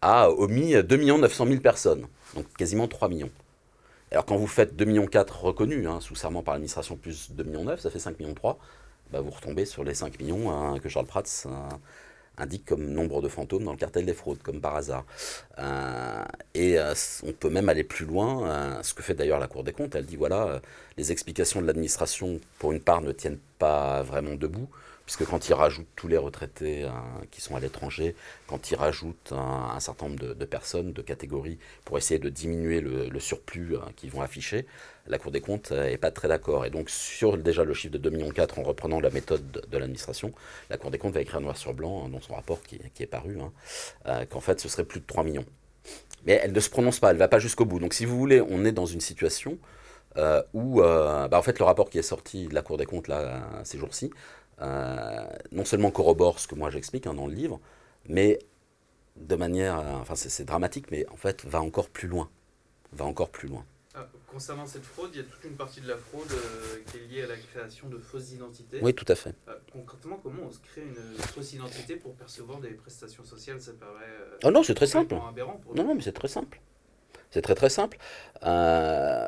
a 0.00 0.28
omis 0.30 0.74
2 0.82 0.96
900 0.96 1.46
000 1.46 1.60
personnes, 1.60 2.06
donc 2.34 2.46
quasiment 2.56 2.88
3 2.88 3.08
millions. 3.08 3.30
Alors 4.10 4.26
quand 4.26 4.36
vous 4.36 4.46
faites 4.46 4.76
2 4.76 4.84
millions 4.84 5.06
4 5.06 5.44
reconnus 5.44 5.86
hein, 5.86 6.00
sous 6.00 6.16
serment 6.16 6.42
par 6.42 6.54
l'administration 6.54 6.96
plus 6.96 7.30
2 7.30 7.44
millions 7.44 7.64
9, 7.64 7.80
ça 7.80 7.90
fait 7.90 7.98
5 7.98 8.18
millions 8.18 8.34
3. 8.34 8.58
Bah, 9.12 9.20
vous 9.20 9.30
retombez 9.30 9.66
sur 9.66 9.84
les 9.84 9.94
5 9.94 10.18
millions 10.20 10.50
hein, 10.50 10.78
que 10.80 10.88
Charles 10.88 11.06
Prats 11.06 11.22
euh, 11.46 11.50
indique 12.38 12.64
comme 12.64 12.84
nombre 12.84 13.22
de 13.22 13.28
fantômes 13.28 13.64
dans 13.64 13.72
le 13.72 13.78
cartel 13.78 14.06
des 14.06 14.14
fraudes, 14.14 14.42
comme 14.42 14.60
par 14.60 14.76
hasard. 14.76 15.04
Euh, 15.58 16.24
et 16.54 16.78
euh, 16.78 16.94
on 17.24 17.32
peut 17.32 17.50
même 17.50 17.68
aller 17.68 17.84
plus 17.84 18.06
loin, 18.06 18.46
euh, 18.46 18.82
ce 18.82 18.94
que 18.94 19.02
fait 19.02 19.14
d'ailleurs 19.14 19.38
la 19.38 19.46
Cour 19.46 19.64
des 19.64 19.72
comptes. 19.72 19.94
Elle 19.94 20.06
dit 20.06 20.16
voilà, 20.16 20.60
les 20.96 21.12
explications 21.12 21.60
de 21.60 21.66
l'administration, 21.66 22.40
pour 22.58 22.72
une 22.72 22.80
part, 22.80 23.02
ne 23.02 23.12
tiennent 23.12 23.40
pas 23.58 24.02
vraiment 24.02 24.34
debout, 24.34 24.68
puisque 25.04 25.24
quand 25.24 25.48
ils 25.48 25.54
rajoutent 25.54 25.88
tous 25.96 26.08
les 26.08 26.18
retraités 26.18 26.84
euh, 26.84 26.90
qui 27.30 27.40
sont 27.40 27.56
à 27.56 27.60
l'étranger, 27.60 28.14
quand 28.46 28.70
ils 28.70 28.76
rajoutent 28.76 29.32
un, 29.32 29.80
certain 29.80 30.08
nombre 30.08 30.34
de, 30.34 30.44
personnes, 30.44 30.92
de 30.92 31.02
catégories, 31.02 31.58
pour 31.84 31.98
essayer 31.98 32.20
de 32.20 32.28
diminuer 32.28 32.80
le, 32.80 33.20
surplus 33.20 33.76
euh, 33.76 33.80
qu'ils 33.96 34.10
vont 34.10 34.22
afficher, 34.22 34.66
la 35.06 35.18
Cour 35.18 35.32
des 35.32 35.40
comptes 35.40 35.72
n'est 35.72 35.98
pas 35.98 36.10
très 36.10 36.28
d'accord. 36.28 36.64
Et 36.64 36.70
donc, 36.70 36.88
sur 36.90 37.36
déjà 37.36 37.64
le 37.64 37.74
chiffre 37.74 37.96
de 37.96 38.10
2,4 38.10 38.12
millions, 38.12 38.32
en 38.56 38.62
reprenant 38.62 39.00
la 39.00 39.10
méthode 39.10 39.66
de, 39.68 39.78
l'administration, 39.78 40.32
la 40.70 40.78
Cour 40.78 40.90
des 40.90 40.98
comptes 40.98 41.14
va 41.14 41.20
écrire 41.20 41.40
noir 41.40 41.56
sur 41.56 41.74
blanc 41.74 42.04
hein, 42.04 42.08
dans 42.08 42.20
son 42.20 42.34
rapport 42.34 42.62
qui, 42.62 42.80
est 43.00 43.06
paru, 43.06 43.38
hein, 43.40 43.52
euh, 44.06 44.24
qu'en 44.26 44.40
fait, 44.40 44.60
ce 44.60 44.68
serait 44.68 44.84
plus 44.84 45.00
de 45.00 45.06
3 45.06 45.24
millions. 45.24 45.46
Mais 46.24 46.40
elle 46.42 46.52
ne 46.52 46.60
se 46.60 46.70
prononce 46.70 47.00
pas, 47.00 47.10
elle 47.10 47.16
ne 47.16 47.18
va 47.18 47.28
pas 47.28 47.40
jusqu'au 47.40 47.64
bout. 47.64 47.80
Donc, 47.80 47.94
si 47.94 48.04
vous 48.04 48.16
voulez, 48.16 48.40
on 48.40 48.64
est 48.64 48.72
dans 48.72 48.86
une 48.86 49.00
situation 49.00 49.58
euh, 50.16 50.42
où, 50.54 50.82
euh, 50.82 51.26
bah, 51.26 51.38
en 51.38 51.42
fait, 51.42 51.58
le 51.58 51.64
rapport 51.64 51.90
qui 51.90 51.98
est 51.98 52.02
sorti 52.02 52.46
de 52.46 52.54
la 52.54 52.62
Cour 52.62 52.76
des 52.76 52.86
comptes 52.86 53.08
là, 53.08 53.42
ces 53.64 53.78
jours-ci, 53.78 54.10
euh, 54.60 55.26
non 55.50 55.64
seulement 55.64 55.90
corrobore 55.90 56.38
ce 56.38 56.46
que 56.46 56.54
moi 56.54 56.70
j'explique 56.70 57.06
hein, 57.06 57.14
dans 57.14 57.26
le 57.26 57.34
livre, 57.34 57.60
mais 58.08 58.38
de 59.16 59.36
manière, 59.36 59.78
euh, 59.78 60.00
enfin 60.00 60.14
c'est 60.14 60.44
dramatique, 60.44 60.90
mais 60.90 61.06
en 61.08 61.16
fait 61.16 61.44
va 61.44 61.60
encore 61.60 61.88
plus 61.88 62.08
loin, 62.08 62.30
va 62.92 63.04
encore 63.04 63.30
plus 63.30 63.48
loin. 63.48 63.64
Ah, 63.94 64.06
concernant 64.26 64.64
cette 64.64 64.86
fraude, 64.86 65.10
il 65.12 65.18
y 65.18 65.20
a 65.20 65.24
toute 65.24 65.44
une 65.44 65.56
partie 65.56 65.82
de 65.82 65.88
la 65.88 65.98
fraude 65.98 66.32
euh, 66.32 66.78
qui 66.86 66.96
est 66.96 67.06
liée 67.08 67.22
à 67.24 67.26
la 67.26 67.36
création 67.36 67.90
de 67.90 67.98
fausses 67.98 68.32
identités. 68.32 68.78
Oui, 68.80 68.94
tout 68.94 69.04
à 69.06 69.14
fait. 69.14 69.34
Euh, 69.48 69.54
concrètement, 69.70 70.18
comment 70.22 70.44
on 70.48 70.50
se 70.50 70.60
crée 70.60 70.80
une 70.80 71.18
fausse 71.18 71.52
identité 71.52 71.96
pour 71.96 72.14
percevoir 72.14 72.60
des 72.60 72.70
prestations 72.70 73.24
sociales 73.24 73.60
Ça 73.60 73.72
paraît 73.72 74.06
euh, 74.08 74.38
Oh 74.44 74.50
non, 74.50 74.62
c'est 74.62 74.74
très 74.74 74.86
simple. 74.86 75.14
pour 75.62 75.74
Non, 75.74 75.84
non, 75.84 75.94
mais 75.94 76.00
c'est 76.00 76.12
très 76.12 76.28
simple. 76.28 76.58
C'est 77.30 77.42
très 77.42 77.54
très 77.54 77.68
simple. 77.68 77.98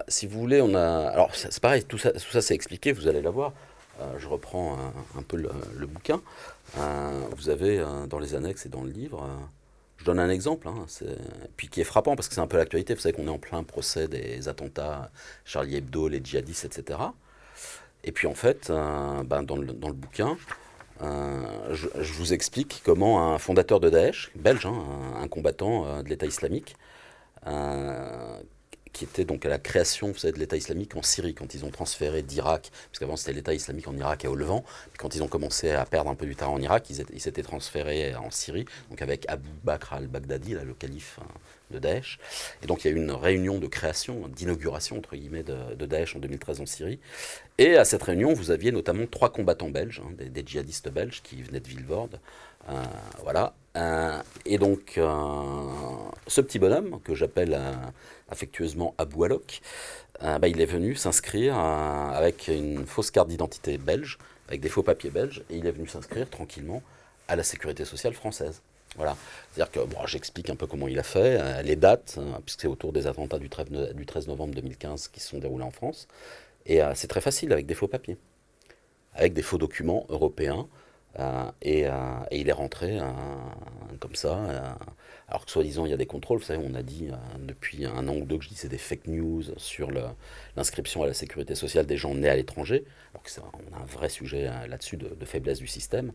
Si 0.09 0.26
vous 0.26 0.40
voulez, 0.40 0.62
on 0.62 0.75
a. 0.75 1.09
Alors, 1.09 1.35
c'est 1.35 1.61
pareil, 1.61 1.85
tout 1.85 1.99
ça, 1.99 2.12
tout 2.12 2.31
ça 2.31 2.40
c'est 2.40 2.54
expliqué, 2.54 2.93
vous 2.93 3.07
allez 3.07 3.23
la 3.23 3.31
voir. 3.31 3.52
Euh, 3.52 3.74
je 4.19 4.29
reprends 4.29 4.77
un, 5.17 5.23
peu 5.23 5.37
le, 5.37 5.87
bouquin. 5.87 6.21
Euh, 6.79 7.23
vous 7.37 7.49
avez 7.49 7.79
euh, 7.79 8.07
dans 8.07 8.19
les 8.19 8.35
annexes 8.35 8.67
et 8.67 8.69
dans 8.69 8.83
le 8.83 8.91
livre. 8.91 9.23
euh, 9.23 9.45
je 9.97 10.05
donne 10.05 10.19
un 10.19 10.29
exemple, 10.29 10.69
hein, 10.69 10.87
puis 11.57 11.69
qui 11.69 11.81
est 11.81 11.85
frappant 11.85 12.17
parce 12.17 12.29
que 12.29 12.35
c'est 12.35 12.41
un 12.41 12.47
peu 12.47 12.57
l'actualité. 12.57 12.95
Vous 12.95 13.01
savez 13.01 13.15
qu'on 13.15 13.27
est 13.27 13.31
en 13.31 13.39
plein 13.39 13.63
procès 13.63 14.09
des 14.09 14.49
attentats 14.49 15.11
Charlie 15.45 15.77
Hebdo, 15.77 16.09
les 16.09 16.21
djihadistes, 16.23 16.65
etc. 16.65 16.99
Et 18.03 18.13
puis 18.13 18.27
en 18.27 18.35
fait, 18.35 18.71
euh, 18.71 19.23
ben, 19.23 19.43
dans, 19.43 19.57
le, 19.57 19.67
dans 19.73 19.89
le 19.89 19.95
bouquin, 19.95 20.37
euh, 21.03 21.75
je, 21.75 22.13
vous 22.13 22.33
explique 22.33 22.83
comment 22.85 23.33
un 23.35 23.39
fondateur 23.39 23.81
de 23.81 23.91
Daesh, 23.91 24.31
belge, 24.37 24.67
hein, 24.67 24.85
un, 25.21 25.29
combattant 25.29 25.87
euh, 25.87 26.03
de 26.03 26.09
l'État 26.09 26.27
islamique, 26.27 26.77
euh, 27.47 28.41
qui 28.95 29.05
était 29.05 29.27
donc 29.27 29.45
à 29.45 29.51
la 29.51 29.59
création 29.59 30.13
de 30.13 30.39
l'État 30.39 30.57
islamique 30.57 30.97
en 30.97 31.03
Syrie, 31.03 31.35
quand 31.35 31.53
ils 31.53 31.65
ont 31.65 31.71
transféré 31.71 32.23
d'Irak, 32.23 32.71
parce 32.91 32.99
qu'avant 32.99 33.17
c'était 33.17 33.35
l'État 33.35 33.53
islamique 33.53 33.89
en 33.89 33.97
Irak 33.97 34.25
et 34.25 34.29
au 34.29 34.37
Levant, 34.37 34.65
puis 34.93 34.99
quand 34.99 35.15
ils 35.15 35.23
ont 35.23 35.29
commencé 35.29 35.73
à 35.73 35.85
perdre 35.85 36.11
un 36.11 36.15
peu 36.15 36.25
du 36.25 36.37
terrain 36.37 36.53
en 36.53 36.61
Irak, 36.61 36.89
ils 36.89 37.01
étaient- 37.01 37.13
ils 37.13 37.21
s'étaient 37.21 37.43
transférés 37.43 38.15
en 38.15 38.31
Syrie, 38.31 38.65
donc 38.89 39.03
avec 39.03 39.27
Abu 39.29 39.49
Bakr 39.65 39.95
al-Baghdadi, 39.95 40.55
le 40.55 40.75
calife 40.75 41.19
hein, 41.21 41.27
de 41.73 41.79
Daesh. 41.79 42.19
Et 42.63 42.67
donc 42.67 42.85
il 42.85 42.91
y 42.91 42.95
a 42.95 42.97
eu 42.97 43.01
une 43.01 43.11
réunion 43.11 43.59
de 43.59 43.67
création, 43.67 44.29
d'inauguration 44.29 44.99
entre 44.99 45.17
guillemets 45.17 45.43
de, 45.43 45.87
Daesh 45.87 46.17
en 46.17 46.21
2013 46.21 46.61
en 46.61 46.67
Syrie. 46.67 47.01
Et 47.59 47.77
à 47.77 47.85
cette 47.85 48.03
réunion, 48.03 48.33
vous 48.33 48.51
aviez 48.51 48.73
notamment 48.73 49.07
trois 49.07 49.31
combattants 49.33 49.71
belges, 49.71 50.03
hein, 50.05 50.13
des, 50.19 50.43
djihadistes 50.47 50.89
belges 50.89 51.23
qui 51.23 51.43
venaient 51.43 51.61
de 51.61 51.69
Villevorde. 51.69 52.21
Euh, 52.69 52.83
voilà. 53.23 53.55
Euh, 53.77 54.21
et 54.47 54.59
donc, 54.59 54.95
euh, 54.99 55.05
ce 56.27 56.41
petit 56.41 56.59
bonhomme, 56.59 57.01
que 57.05 57.15
j'appelle 57.15 57.59
affectueusement 58.31 58.95
Abou 58.99 59.25
Alok, 59.25 59.61
euh, 60.23 60.38
bah, 60.38 60.49
il 60.49 60.61
est 60.61 60.66
venu 60.66 60.95
s'inscrire 60.95 61.57
euh, 61.59 62.11
avec 62.12 62.49
une 62.49 62.87
fausse 62.87 63.11
carte 63.11 63.28
d'identité 63.28 63.78
belge, 63.78 64.19
avec 64.49 64.61
des 64.61 64.69
faux 64.69 64.83
papiers 64.83 65.11
belges, 65.11 65.43
et 65.50 65.57
il 65.57 65.66
est 65.66 65.71
venu 65.73 65.87
s'inscrire 65.88 66.28
tranquillement 66.28 66.83
à 67.28 67.37
la 67.37 67.43
sécurité 67.43 67.85
sociale 67.85 68.14
française. 68.14 68.61
Voilà. 68.97 69.16
C'est-à-dire 69.52 69.73
que 69.73 69.81
bon, 69.81 70.07
j'explique 70.07 70.50
un 70.50 70.57
peu 70.57 70.66
comment 70.66 70.87
il 70.87 70.99
a 70.99 71.02
fait, 71.02 71.38
euh, 71.40 71.62
les 71.62 71.76
dates, 71.76 72.14
euh, 72.19 72.33
puisque 72.45 72.61
c'est 72.62 72.69
autour 72.69 72.93
des 72.93 73.07
attentats 73.07 73.38
du 73.38 73.49
13, 73.49 73.71
no- 73.71 73.93
du 73.93 74.07
13 74.07 74.28
novembre 74.28 74.54
2015 74.54 75.09
qui 75.09 75.21
se 75.21 75.28
sont 75.31 75.38
déroulés 75.38 75.64
en 75.64 75.71
France. 75.73 76.07
Et 76.66 76.81
c'est 76.95 77.09
très 77.09 77.21
facile 77.21 77.52
avec 77.52 77.66
des 77.66 77.75
faux 77.75 77.88
papiers, 77.88 78.16
avec 79.12 79.35
des 79.35 79.43
faux 79.43 79.59
documents 79.59 80.07
européens. 80.09 80.66
Et, 81.62 81.87
il 82.33 82.49
est 82.49 82.52
rentré 82.52 82.99
comme 84.00 84.14
ça. 84.14 84.38
alors 85.28 85.44
que 85.44 85.50
soi-disant 85.50 85.87
il 85.87 85.90
y 85.90 85.94
a 85.94 85.97
des 85.97 86.06
contrôles, 86.06 86.38
vous 86.38 86.44
savez, 86.44 86.62
on 86.64 86.75
a 86.75 86.83
dit 86.83 87.09
depuis 87.38 87.87
un 87.87 88.09
an 88.09 88.16
ou 88.16 88.25
deux 88.25 88.38
que 88.38 88.44
je 88.44 88.49
dis 88.49 88.56
c'est 88.56 88.68
des 88.68 88.78
fake 88.78 89.06
news 89.06 89.42
sur 89.56 89.90
l'inscription 90.56 91.02
à 91.02 91.06
la 91.06 91.14
sécurité 91.14 91.54
sociale 91.54 91.87
des 91.87 91.97
gens 91.97 92.14
nés 92.14 92.28
à 92.28 92.37
l'étranger, 92.37 92.85
alors 93.12 93.23
que 93.23 93.30
a 93.40 93.80
un 93.80 93.87
vrai 93.87 94.09
sujet 94.09 94.50
là-dessus 94.68 94.97
de, 94.97 95.09
de, 95.09 95.25
faiblesse 95.25 95.59
du 95.59 95.68
système. 95.68 96.12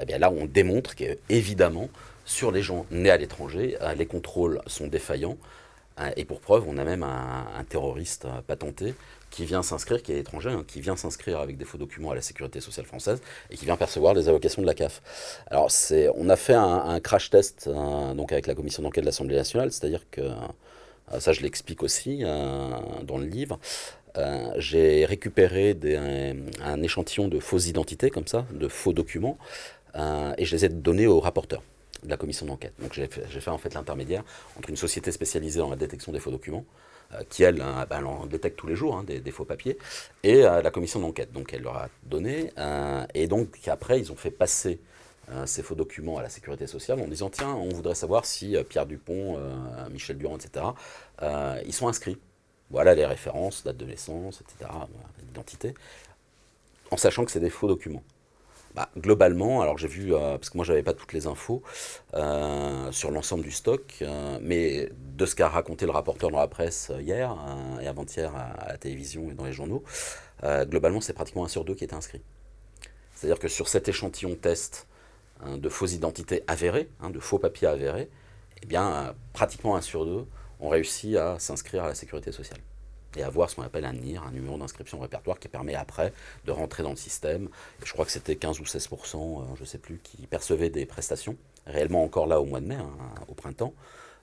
Eh 0.00 0.04
bien 0.04 0.18
là 0.18 0.30
on 0.30 0.46
démontre 0.46 0.94
qu'évidemment 0.94 1.88
sur 2.24 2.52
les 2.52 2.62
gens 2.62 2.86
nés 2.90 3.10
à 3.10 3.16
l'étranger, 3.16 3.76
les 3.96 4.06
contrôles 4.06 4.60
sont 4.66 4.86
défaillants. 4.86 5.36
Et 6.16 6.24
pour 6.24 6.40
preuve, 6.40 6.64
on 6.66 6.78
a 6.78 6.84
même 6.84 7.02
un, 7.02 7.64
terroriste 7.68 8.26
patenté 8.46 8.94
qui 9.30 9.44
vient 9.44 9.62
s'inscrire, 9.62 10.02
qui 10.02 10.12
est 10.12 10.18
étranger, 10.18 10.50
hein, 10.50 10.64
qui 10.66 10.80
vient 10.80 10.96
s'inscrire 10.96 11.38
avec 11.38 11.56
des 11.56 11.64
faux 11.64 11.78
documents 11.78 12.10
à 12.10 12.14
la 12.14 12.20
sécurité 12.20 12.60
sociale 12.60 12.86
française 12.86 13.22
et 13.50 13.56
qui 13.56 13.64
vient 13.64 13.76
percevoir 13.76 14.14
des 14.14 14.28
allocations 14.28 14.62
de 14.62 14.66
la 14.66 14.74
CAF. 14.74 15.00
Alors, 15.50 15.70
c'est, 15.70 16.08
on 16.16 16.28
a 16.28 16.36
fait 16.36 16.54
un, 16.54 17.00
crash 17.00 17.30
test 17.30 17.68
euh, 17.68 18.14
donc 18.14 18.32
avec 18.32 18.46
la 18.46 18.54
commission 18.54 18.82
d'enquête 18.82 19.04
de 19.04 19.06
l'Assemblée 19.06 19.36
nationale, 19.36 19.72
c'est-à-dire 19.72 20.04
que, 20.10 20.20
euh, 20.20 21.20
ça 21.20 21.32
je 21.32 21.40
l'explique 21.40 21.82
aussi 21.82 22.20
euh, 22.22 22.70
dans 23.04 23.18
le 23.18 23.26
livre, 23.26 23.58
j'ai 24.56 25.04
récupéré 25.06 25.76
un 26.60 26.82
échantillon 26.82 27.28
de 27.28 27.38
fausses 27.38 27.68
identités, 27.68 28.10
comme 28.10 28.26
ça, 28.26 28.44
de 28.52 28.66
faux 28.66 28.92
documents, 28.92 29.38
et 29.96 30.44
je 30.44 30.56
les 30.56 30.64
ai 30.64 30.68
donnés 30.68 31.06
au 31.06 31.20
rapporteur 31.20 31.62
de 32.02 32.10
la 32.10 32.16
commission 32.16 32.44
d'enquête. 32.46 32.72
Donc 32.80 32.92
j'ai 32.92 33.06
fait, 33.06 33.48
en 33.48 33.58
fait 33.58 33.72
l'intermédiaire 33.74 34.24
entre 34.58 34.68
une 34.68 34.76
société 34.76 35.12
spécialisée 35.12 35.60
dans 35.60 35.70
la 35.70 35.76
détection 35.76 36.12
des 36.12 36.18
faux 36.18 36.32
documents, 36.32 36.64
qui 37.28 37.42
elle, 37.42 37.60
hein, 37.60 37.86
ben, 37.88 38.04
en 38.04 38.26
détecte 38.26 38.58
tous 38.58 38.66
les 38.66 38.76
jours 38.76 38.96
hein, 38.96 39.04
des, 39.04 39.30
faux 39.30 39.44
papiers, 39.44 39.78
et 40.22 40.44
euh, 40.44 40.62
la 40.62 40.70
commission 40.70 41.00
d'enquête. 41.00 41.32
Donc 41.32 41.52
elle 41.52 41.62
leur 41.62 41.76
a 41.76 41.88
donné, 42.04 42.52
euh, 42.58 43.04
et 43.14 43.26
donc 43.26 43.68
après 43.68 44.00
ils 44.00 44.12
ont 44.12 44.16
fait 44.16 44.30
passer 44.30 44.80
ces 45.44 45.62
faux 45.62 45.76
documents 45.76 46.18
à 46.18 46.22
la 46.22 46.28
sécurité 46.28 46.66
sociale 46.66 46.98
en 47.00 47.06
disant 47.06 47.30
tiens, 47.30 47.54
on 47.54 47.68
voudrait 47.68 47.94
savoir 47.94 48.24
si 48.24 48.56
Pierre 48.68 48.84
Dupont, 48.84 49.38
Michel 49.92 50.18
Durand, 50.18 50.36
etc., 50.36 50.66
ils 51.64 51.72
sont 51.72 51.86
inscrits. 51.86 52.18
Voilà 52.68 52.96
les 52.96 53.06
références, 53.06 53.62
date 53.62 53.76
de 53.76 53.84
naissance, 53.84 54.40
etc., 54.40 54.68
identité, 55.30 55.74
en 56.90 56.96
sachant 56.96 57.24
que 57.24 57.30
c'est 57.30 57.38
des 57.38 57.48
faux 57.48 57.68
documents. 57.68 58.02
Bah, 58.74 58.88
globalement, 58.96 59.62
alors 59.62 59.78
j'ai 59.78 59.88
vu, 59.88 60.14
euh, 60.14 60.38
parce 60.38 60.48
que 60.48 60.56
moi 60.56 60.64
j'avais 60.64 60.84
pas 60.84 60.94
toutes 60.94 61.12
les 61.12 61.26
infos 61.26 61.62
euh, 62.14 62.92
sur 62.92 63.10
l'ensemble 63.10 63.42
du 63.42 63.50
stock, 63.50 63.96
euh, 64.02 64.38
mais 64.40 64.88
de 65.16 65.26
ce 65.26 65.34
qu'a 65.34 65.48
raconté 65.48 65.86
le 65.86 65.90
rapporteur 65.90 66.30
dans 66.30 66.38
la 66.38 66.46
presse 66.46 66.92
hier 67.00 67.36
et 67.80 67.88
avant-hier 67.88 68.32
à, 68.34 68.68
la 68.68 68.78
télévision 68.78 69.30
et 69.30 69.34
dans 69.34 69.44
les 69.44 69.52
journaux, 69.52 69.82
globalement 70.42 71.00
c'est 71.00 71.12
pratiquement 71.12 71.44
un 71.44 71.48
sur 71.48 71.64
deux 71.64 71.74
qui 71.74 71.84
est 71.84 71.94
inscrit. 71.94 72.22
C'est-à-dire 73.14 73.40
que 73.40 73.48
sur 73.48 73.68
cet 73.68 73.88
échantillon 73.88 74.36
test 74.36 74.86
hein, 75.44 75.58
de 75.58 75.68
fausses 75.68 75.92
identités 75.92 76.44
avérées, 76.46 76.88
hein, 77.00 77.10
de 77.10 77.18
faux 77.18 77.38
papiers 77.38 77.68
avérés, 77.68 78.08
eh 78.62 78.66
bien 78.66 79.14
pratiquement 79.32 79.76
un 79.76 79.82
sur 79.82 80.06
deux 80.06 80.26
ont 80.60 80.68
réussi 80.68 81.16
à 81.16 81.38
s'inscrire 81.38 81.84
à 81.84 81.88
la 81.88 81.94
sécurité 81.94 82.32
sociale 82.32 82.60
et 83.16 83.22
avoir 83.22 83.50
ce 83.50 83.56
qu'on 83.56 83.62
appelle 83.62 83.84
un 83.84 83.92
NIR, 83.92 84.22
un 84.22 84.30
numéro 84.30 84.56
d'inscription 84.58 84.98
au 84.98 85.02
répertoire, 85.02 85.38
qui 85.38 85.48
permet 85.48 85.74
après 85.74 86.12
de 86.44 86.52
rentrer 86.52 86.82
dans 86.82 86.90
le 86.90 86.96
système. 86.96 87.48
je 87.84 87.92
crois 87.92 88.04
que 88.04 88.12
c'était 88.12 88.36
15 88.36 88.60
ou 88.60 88.64
16% 88.64 89.16
euh, 89.16 89.44
je 89.56 89.60
ne 89.60 89.66
sais 89.66 89.78
plus, 89.78 89.98
qui 90.02 90.26
percevaient 90.26 90.70
des 90.70 90.86
prestations, 90.86 91.36
réellement 91.66 92.04
encore 92.04 92.26
là 92.26 92.40
au 92.40 92.44
mois 92.44 92.60
de 92.60 92.66
mai, 92.66 92.76
hein, 92.76 92.90
au 93.28 93.34
printemps, 93.34 93.74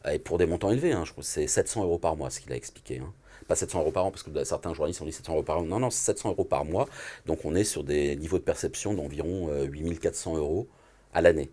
et 0.09 0.19
pour 0.19 0.37
des 0.37 0.45
montants 0.45 0.71
élevés. 0.71 0.93
Hein, 0.93 1.03
je 1.05 1.11
crois 1.11 1.23
c'est 1.23 1.47
700 1.47 1.83
euros 1.83 1.99
par 1.99 2.15
mois, 2.15 2.29
ce 2.29 2.39
qu'il 2.39 2.51
a 2.53 2.55
expliqué. 2.55 2.99
Hein. 2.99 3.13
Pas 3.47 3.55
700 3.55 3.81
euros 3.81 3.91
par 3.91 4.05
an, 4.05 4.11
parce 4.11 4.23
que 4.23 4.43
certains 4.43 4.73
journalistes 4.73 5.01
ont 5.01 5.05
dit 5.05 5.11
700 5.11 5.33
euros 5.33 5.43
par 5.43 5.59
an. 5.59 5.63
Non, 5.63 5.79
non, 5.79 5.89
c'est 5.89 6.05
700 6.05 6.31
euros 6.31 6.43
par 6.43 6.65
mois. 6.65 6.87
Donc 7.25 7.45
on 7.45 7.55
est 7.55 7.63
sur 7.63 7.83
des 7.83 8.15
niveaux 8.15 8.39
de 8.39 8.43
perception 8.43 8.93
d'environ 8.93 9.49
8400 9.63 10.35
euh, 10.35 10.39
euros 10.39 10.67
à 11.13 11.21
l'année 11.21 11.49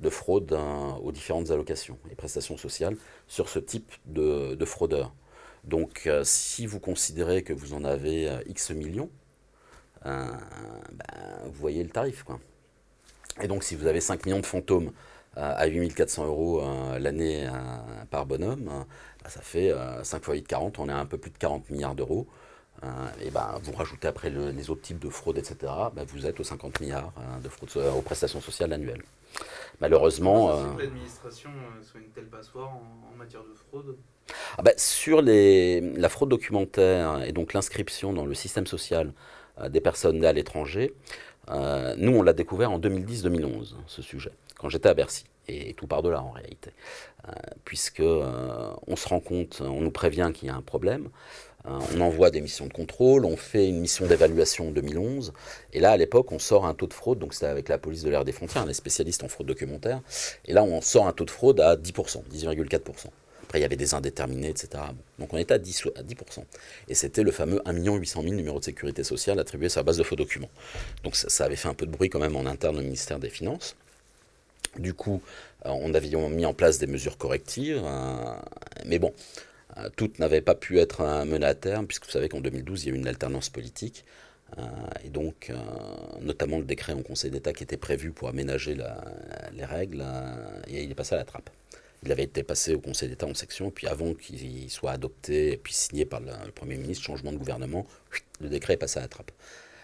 de 0.00 0.10
fraude 0.10 0.58
aux 1.02 1.12
différentes 1.12 1.50
allocations 1.50 1.96
et 2.10 2.14
prestations 2.14 2.56
sociales 2.56 2.96
sur 3.28 3.48
ce 3.48 3.60
type 3.60 3.92
de, 4.06 4.54
de 4.56 4.64
fraudeurs. 4.64 5.14
Donc 5.64 6.06
euh, 6.06 6.22
si 6.24 6.66
vous 6.66 6.80
considérez 6.80 7.42
que 7.42 7.52
vous 7.52 7.74
en 7.74 7.84
avez 7.84 8.28
euh, 8.28 8.42
X 8.46 8.70
millions, 8.72 9.10
euh, 10.06 10.26
ben, 10.92 11.06
vous 11.44 11.52
voyez 11.52 11.82
le 11.82 11.90
tarif. 11.90 12.24
Quoi. 12.24 12.40
Et 13.40 13.48
donc 13.48 13.62
si 13.62 13.76
vous 13.76 13.86
avez 13.86 14.00
5 14.00 14.26
millions 14.26 14.40
de 14.40 14.46
fantômes 14.46 14.92
à 15.34 15.64
8400 15.64 16.26
euros 16.26 16.62
l'année 16.98 17.48
par 18.10 18.26
bonhomme, 18.26 18.64
ben, 18.64 19.30
ça 19.30 19.40
fait 19.40 19.72
5 20.02 20.22
fois 20.22 20.34
8, 20.34 20.46
40, 20.46 20.78
on 20.78 20.90
est 20.90 20.92
à 20.92 20.98
un 20.98 21.06
peu 21.06 21.16
plus 21.16 21.30
de 21.30 21.38
40 21.38 21.70
milliards 21.70 21.94
d'euros. 21.94 22.26
et 23.22 23.30
ben, 23.30 23.58
vous 23.62 23.72
rajoutez 23.72 24.08
après 24.08 24.28
les 24.28 24.68
autres 24.68 24.82
types 24.82 24.98
de 24.98 25.08
fraudes, 25.08 25.38
etc., 25.38 25.72
vous 26.06 26.26
êtes 26.26 26.38
aux 26.38 26.44
50 26.44 26.80
milliards 26.80 27.14
de 27.42 27.48
fraudes 27.48 27.70
aux 27.96 28.02
prestations 28.02 28.42
sociales 28.42 28.74
annuelles. 28.74 29.04
Malheureusement. 29.80 30.76
l'administration 30.76 31.48
soit 31.80 32.00
une 32.00 32.10
telle 32.10 32.28
passoire 32.28 32.68
en 33.10 33.16
matière 33.16 33.44
de 33.44 33.54
fraude? 33.54 33.96
Ah 34.58 34.62
bah, 34.62 34.72
sur 34.76 35.22
la 35.22 36.08
fraude 36.08 36.28
documentaire 36.28 37.22
et 37.24 37.32
donc 37.32 37.52
l'inscription 37.52 38.12
dans 38.12 38.26
le 38.26 38.34
système 38.34 38.66
social 38.66 39.12
euh, 39.60 39.68
des 39.68 39.80
personnes 39.80 40.20
nées 40.20 40.26
à 40.26 40.32
l'étranger, 40.32 40.92
euh, 41.50 41.94
nous 41.96 42.12
on 42.12 42.22
l'a 42.22 42.32
découvert 42.32 42.70
en 42.70 42.78
2010-2011, 42.78 43.74
ce 43.86 44.02
sujet, 44.02 44.32
quand 44.58 44.68
j'étais 44.68 44.88
à 44.88 44.94
Bercy. 44.94 45.24
Et 45.48 45.74
tout 45.74 45.88
par 45.88 46.02
de 46.02 46.08
là 46.08 46.22
en 46.22 46.30
réalité. 46.30 46.70
Euh, 47.26 47.32
puisque 47.64 48.00
on 48.00 48.94
se 48.94 49.08
rend 49.08 49.18
compte, 49.18 49.60
on 49.60 49.80
nous 49.80 49.90
prévient 49.90 50.30
qu'il 50.32 50.46
y 50.46 50.50
a 50.52 50.54
un 50.54 50.62
problème. 50.62 51.08
on 51.64 52.00
envoie 52.00 52.30
des 52.30 52.40
missions 52.40 52.66
de 52.66 52.72
contrôle, 52.72 53.24
on 53.24 53.36
fait 53.36 53.68
une 53.68 53.80
mission 53.80 54.06
d'évaluation 54.06 54.68
en 54.68 54.70
2011. 54.70 55.32
Et 55.72 55.80
là, 55.80 55.90
à 55.90 55.96
l'époque, 55.96 56.30
on 56.30 56.38
sort 56.38 56.64
un 56.64 56.74
taux 56.74 56.86
de 56.86 56.94
fraude, 56.94 57.18
donc 57.18 57.34
c'était 57.34 57.46
avec 57.46 57.68
la 57.68 57.78
police 57.78 58.04
de 58.04 58.10
l'air 58.10 58.24
des 58.24 58.30
frontières, 58.30 58.62
on 58.64 58.68
est 58.68 58.72
spécialiste 58.72 59.24
en 59.24 59.28
fraude 59.28 59.48
documentaire. 59.48 60.00
Et 60.44 60.52
là, 60.52 60.62
on 60.62 60.80
sort 60.80 61.08
un 61.08 61.12
taux 61.12 61.24
de 61.24 61.30
fraude 61.30 61.58
à 61.58 61.74
10%, 61.74 62.22
10,4% 62.32 63.08
il 63.58 63.62
y 63.62 63.64
avait 63.64 63.76
des 63.76 63.94
indéterminés, 63.94 64.48
etc. 64.48 64.82
Donc 65.18 65.32
on 65.32 65.38
était 65.38 65.54
à 65.54 65.58
10%. 65.58 65.88
À 65.96 66.02
10%. 66.02 66.44
Et 66.88 66.94
c'était 66.94 67.22
le 67.22 67.30
fameux 67.30 67.60
1 67.64 67.72
800 67.72 68.22
000 68.22 68.34
numéros 68.34 68.58
de 68.58 68.64
sécurité 68.64 69.04
sociale 69.04 69.38
attribués 69.38 69.68
sur 69.68 69.80
la 69.80 69.84
base 69.84 69.98
de 69.98 70.02
faux 70.02 70.16
documents. 70.16 70.50
Donc 71.04 71.16
ça, 71.16 71.44
avait 71.44 71.56
fait 71.56 71.68
un 71.68 71.74
peu 71.74 71.86
de 71.86 71.90
bruit 71.90 72.08
quand 72.08 72.20
même 72.20 72.36
en 72.36 72.46
interne 72.46 72.78
au 72.78 72.82
ministère 72.82 73.18
des 73.18 73.30
Finances. 73.30 73.76
Du 74.78 74.94
coup, 74.94 75.22
euh, 75.66 75.70
on 75.70 75.92
avait 75.94 76.08
mis 76.08 76.46
en 76.46 76.54
place 76.54 76.78
des 76.78 76.86
mesures 76.86 77.18
correctives. 77.18 77.82
Euh, 77.84 78.34
mais 78.86 78.98
bon, 78.98 79.12
euh, 79.76 79.88
toutes 79.96 80.18
n'avaient 80.18 80.40
pas 80.40 80.54
pu 80.54 80.78
être 80.78 81.24
menées 81.24 81.46
à 81.46 81.54
terme, 81.54 81.86
puisque 81.86 82.06
vous 82.06 82.12
savez 82.12 82.28
qu'en 82.28 82.40
2012, 82.40 82.84
il 82.84 82.88
y 82.88 82.92
a 82.92 82.94
eu 82.94 82.98
une 82.98 83.08
alternance 83.08 83.50
politique. 83.50 84.04
et 85.04 85.08
donc, 85.08 85.50
notamment 86.20 86.58
le 86.58 86.64
décret 86.64 86.92
en 86.92 87.02
Conseil 87.02 87.30
d'État 87.30 87.52
qui 87.54 87.64
était 87.64 87.78
prévu 87.78 88.12
pour 88.12 88.28
aménager 88.28 88.76
les 89.54 89.64
règles, 89.64 90.04
et 90.68 90.82
il 90.82 90.90
est 90.90 90.94
passé 90.94 91.14
à 91.14 91.18
la 91.18 91.24
trappe. 91.24 91.48
Il 92.04 92.10
avait 92.10 92.24
été 92.24 92.42
passé 92.42 92.74
au 92.74 92.80
Conseil 92.80 93.08
d'État 93.08 93.26
en 93.26 93.34
section, 93.34 93.70
puis 93.70 93.86
avant 93.86 94.14
qu'il 94.14 94.70
soit 94.70 94.90
adopté 94.90 95.52
et 95.52 95.56
puis 95.56 95.72
signé 95.72 96.04
par 96.04 96.20
le, 96.20 96.50
Premier 96.52 96.76
ministre, 96.76 97.04
changement 97.04 97.32
de 97.32 97.36
gouvernement, 97.36 97.86
le 98.40 98.48
décret 98.48 98.74
est 98.74 98.78
passé 98.78 98.98
à 98.98 99.02
la 99.02 99.08
trappe. 99.08 99.30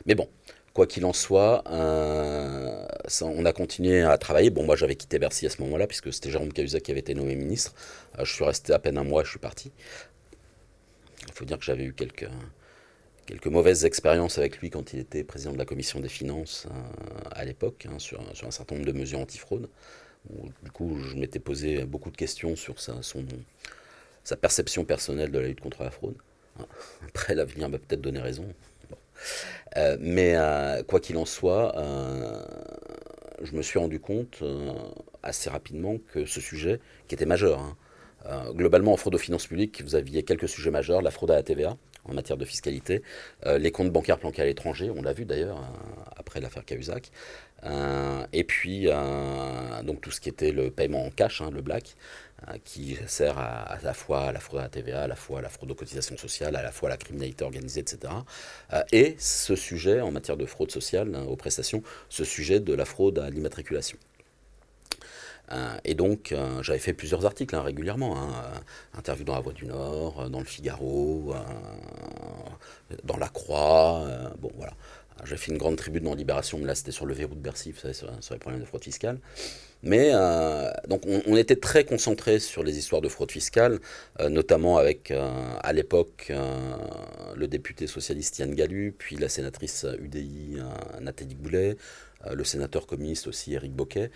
Mais 0.04 0.16
bon, 0.16 0.28
quoi 0.74 0.86
qu'il 0.86 1.04
en 1.04 1.12
soit, 1.12 1.62
euh, 1.70 2.86
on 3.20 3.44
a 3.44 3.52
continué 3.52 4.02
à 4.02 4.18
travailler. 4.18 4.50
Bon, 4.50 4.64
moi 4.64 4.74
j'avais 4.74 4.96
quitté 4.96 5.18
Bercy 5.18 5.46
à 5.46 5.50
ce 5.50 5.62
moment-là, 5.62 5.86
puisque 5.86 6.12
c'était 6.12 6.30
Jérôme 6.30 6.52
Cahuzac 6.52 6.82
qui 6.82 6.90
avait 6.90 7.00
été 7.00 7.14
nommé 7.14 7.36
ministre. 7.36 7.74
Euh, 8.18 8.24
je 8.24 8.32
suis 8.32 8.44
resté 8.44 8.72
à 8.72 8.78
peine 8.80 8.98
un 8.98 9.04
mois, 9.04 9.22
je 9.22 9.30
suis 9.30 9.38
parti. 9.38 9.70
Il 11.26 11.32
faut 11.32 11.44
dire 11.44 11.58
que 11.58 11.64
j'avais 11.64 11.84
eu 11.84 11.94
quelques, 11.94 12.28
mauvaises 13.46 13.84
expériences 13.84 14.38
avec 14.38 14.58
lui 14.58 14.70
quand 14.70 14.92
il 14.92 14.98
était 14.98 15.22
président 15.22 15.52
de 15.52 15.58
la 15.58 15.64
commission 15.64 16.00
des 16.00 16.08
finances 16.08 16.66
euh, 16.66 17.30
à 17.30 17.44
l'époque, 17.44 17.86
hein, 17.88 17.98
sur, 17.98 18.20
sur, 18.34 18.48
un 18.48 18.50
certain 18.50 18.74
nombre 18.74 18.86
de 18.86 18.96
mesures 18.96 19.20
antifraude 19.20 19.68
du 20.62 20.70
coup, 20.70 20.98
je 20.98 21.16
m'étais 21.16 21.38
posé 21.38 21.84
beaucoup 21.84 22.10
de 22.10 22.16
questions 22.16 22.56
sur 22.56 22.80
sa, 22.80 22.94
perception 24.36 24.84
personnelle 24.84 25.30
de 25.30 25.38
la 25.38 25.48
lutte 25.48 25.60
contre 25.60 25.82
la 25.82 25.90
fraude. 25.90 26.16
Après, 27.06 27.34
l'avenir 27.34 27.68
m'a 27.68 27.78
peut-être 27.78 28.00
donné 28.00 28.20
raison. 28.20 28.46
Euh, 29.76 29.96
mais 30.00 30.34
euh, 30.36 30.82
quoi 30.82 31.00
qu'il 31.00 31.16
en 31.16 31.24
soit, 31.24 31.76
euh, 31.76 32.44
je 33.42 33.52
me 33.52 33.62
suis 33.62 33.78
rendu 33.78 34.00
compte 34.00 34.42
assez 35.22 35.50
rapidement 35.50 35.96
que 36.12 36.24
ce 36.24 36.40
sujet, 36.40 36.80
qui 37.06 37.14
était 37.14 37.26
majeur, 37.26 37.60
hein, 37.60 37.76
globalement 38.52 38.92
en 38.92 38.96
fraude 38.96 39.14
aux 39.14 39.18
finances 39.18 39.46
publiques, 39.46 39.82
vous 39.82 39.94
aviez 39.94 40.22
quelques 40.22 40.48
sujets 40.48 40.70
majeurs, 40.70 41.02
la 41.02 41.10
fraude 41.10 41.30
à 41.30 41.34
la 41.34 41.42
TVA, 41.42 41.76
en 42.08 42.14
matière 42.14 42.36
de 42.36 42.44
fiscalité, 42.44 43.02
les 43.46 43.70
comptes 43.70 43.90
bancaires 43.90 44.18
planqués 44.18 44.42
à 44.42 44.44
l'étranger, 44.44 44.90
on 44.90 45.02
l'a 45.02 45.12
vu 45.12 45.24
d'ailleurs 45.24 45.62
après 46.16 46.40
l'affaire 46.40 46.64
Cahuzac, 46.64 47.10
euh, 47.64 48.26
et 48.32 48.44
puis, 48.44 48.84
euh, 48.86 49.82
donc 49.82 50.00
tout 50.00 50.10
ce 50.10 50.20
qui 50.20 50.28
était 50.28 50.52
le 50.52 50.70
paiement 50.70 51.04
en 51.04 51.10
cash, 51.10 51.40
hein, 51.40 51.50
le 51.52 51.60
black, 51.60 51.96
euh, 52.48 52.52
qui 52.64 52.96
sert 53.06 53.38
à, 53.38 53.78
la 53.82 53.94
fois 53.94 54.28
à 54.28 54.32
la 54.32 54.40
fraude 54.40 54.60
à 54.60 54.64
la 54.64 54.68
TVA, 54.68 55.02
à 55.02 55.06
la 55.06 55.16
fois 55.16 55.40
à 55.40 55.42
la 55.42 55.48
fraude 55.48 55.70
aux 55.70 55.74
cotisations 55.74 56.16
sociales, 56.16 56.54
à 56.56 56.62
la 56.62 56.70
fois 56.70 56.88
à 56.88 56.90
la 56.90 56.96
criminalité 56.96 57.44
organisée, 57.44 57.80
etc. 57.80 58.12
et 58.92 59.16
ce 59.18 59.56
sujet 59.56 60.00
en 60.00 60.12
matière 60.12 60.36
de 60.36 60.46
fraude 60.46 60.70
sociale 60.70 61.14
hein, 61.14 61.24
aux 61.24 61.36
prestations, 61.36 61.82
ce 62.08 62.24
sujet 62.24 62.60
de 62.60 62.74
la 62.74 62.84
fraude 62.84 63.18
à 63.18 63.30
l'immatriculation. 63.30 63.98
Et 65.84 65.94
donc, 65.94 66.34
j'avais 66.62 66.78
fait 66.78 66.92
plusieurs 66.92 67.24
articles 67.24 67.54
hein, 67.56 67.62
régulièrement, 67.62 68.16
interviews 68.94 69.24
dans 69.24 69.34
La 69.34 69.40
Voix 69.40 69.52
du 69.52 69.66
Nord, 69.66 70.28
dans 70.30 70.40
le 70.40 70.44
Figaro, 70.44 71.34
dans 73.04 73.16
La 73.16 73.28
Croix, 73.28 74.04
bon 74.38 74.50
voilà. 74.56 74.72
J'ai 75.24 75.36
fait 75.36 75.50
une 75.50 75.58
grande 75.58 75.76
tribune 75.76 76.04
dans 76.04 76.14
Libération, 76.14 76.58
mais 76.58 76.66
là 76.66 76.74
c'était 76.74 76.92
sur 76.92 77.04
le 77.04 77.12
verrou 77.12 77.34
de 77.34 77.40
Bercy, 77.40 77.72
vous 77.72 77.80
savez, 77.80 77.94
sur, 77.94 78.08
les 78.08 78.38
problèmes 78.38 78.60
de 78.60 78.66
fraude 78.66 78.84
fiscale. 78.84 79.18
Mais 79.82 80.10
euh, 80.12 80.70
donc 80.88 81.02
on, 81.06 81.36
était 81.36 81.56
très 81.56 81.84
concentré 81.84 82.38
sur 82.40 82.62
les 82.62 82.78
histoires 82.78 83.00
de 83.00 83.08
fraude 83.08 83.30
fiscale, 83.30 83.80
euh, 84.20 84.28
notamment 84.28 84.76
avec 84.76 85.12
à 85.12 85.72
l'époque 85.72 86.32
le 87.34 87.48
député 87.48 87.86
socialiste 87.86 88.38
Yann 88.38 88.54
Gallu, 88.54 88.94
puis 88.96 89.16
la 89.16 89.28
sénatrice 89.28 89.86
UDI 90.00 90.58
Nathalie 91.00 91.34
Goulet, 91.34 91.76
le 92.30 92.44
sénateur 92.44 92.86
communiste 92.86 93.26
aussi 93.26 93.54
Éric 93.54 93.72
Boquet. 93.72 94.10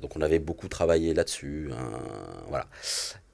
donc 0.00 0.16
on 0.16 0.20
avait 0.20 0.38
beaucoup 0.38 0.68
travaillé 0.68 1.14
là-dessus. 1.14 1.70
voilà. 2.48 2.66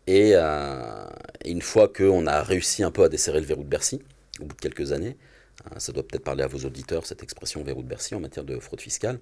Et, 0.07 0.31
et, 0.31 1.51
une 1.51 1.63
fois 1.63 1.89
qu'on 1.89 2.27
a 2.27 2.43
réussi 2.43 2.83
un 2.83 2.91
peu 2.91 3.05
à 3.05 3.09
desserrer 3.09 3.41
le 3.41 3.47
verrou 3.47 3.63
de 3.63 3.69
Bercy, 3.69 4.03
au 4.41 4.45
bout 4.45 4.57
de 4.57 4.61
quelques 4.61 4.93
années, 4.93 5.17
Hein, 5.65 5.79
ça 5.79 5.93
doit 5.93 6.03
peut-être 6.03 6.25
parler 6.25 6.43
à 6.43 6.47
vos 6.47 6.59
auditeurs, 6.59 7.07
cette 7.07 7.23
expression 7.23 7.63
verrou 7.63 7.83
de 7.83 7.89
Bercy 7.89 8.15
en 8.15 8.21
matière 8.21 8.45
de 8.45 8.59
fraude 8.59 8.81
fiscale. 8.81 9.19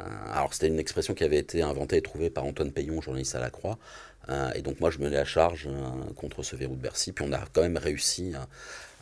Euh, 0.00 0.04
alors 0.32 0.54
c'était 0.54 0.68
une 0.68 0.78
expression 0.78 1.14
qui 1.14 1.24
avait 1.24 1.38
été 1.38 1.62
inventée 1.62 1.96
et 1.96 2.02
trouvée 2.02 2.30
par 2.30 2.44
Antoine 2.44 2.72
Payon, 2.72 3.00
journaliste 3.00 3.34
à 3.34 3.40
la 3.40 3.50
Croix. 3.50 3.78
Euh, 4.28 4.52
et 4.54 4.62
donc 4.62 4.80
moi 4.80 4.90
je 4.90 4.98
menais 4.98 5.16
la 5.16 5.24
charge 5.24 5.68
euh, 5.70 6.12
contre 6.14 6.42
ce 6.42 6.56
verrou 6.56 6.76
de 6.76 6.80
Bercy. 6.80 7.12
Puis 7.12 7.24
on 7.28 7.32
a 7.32 7.40
quand 7.52 7.62
même 7.62 7.76
réussi 7.76 8.34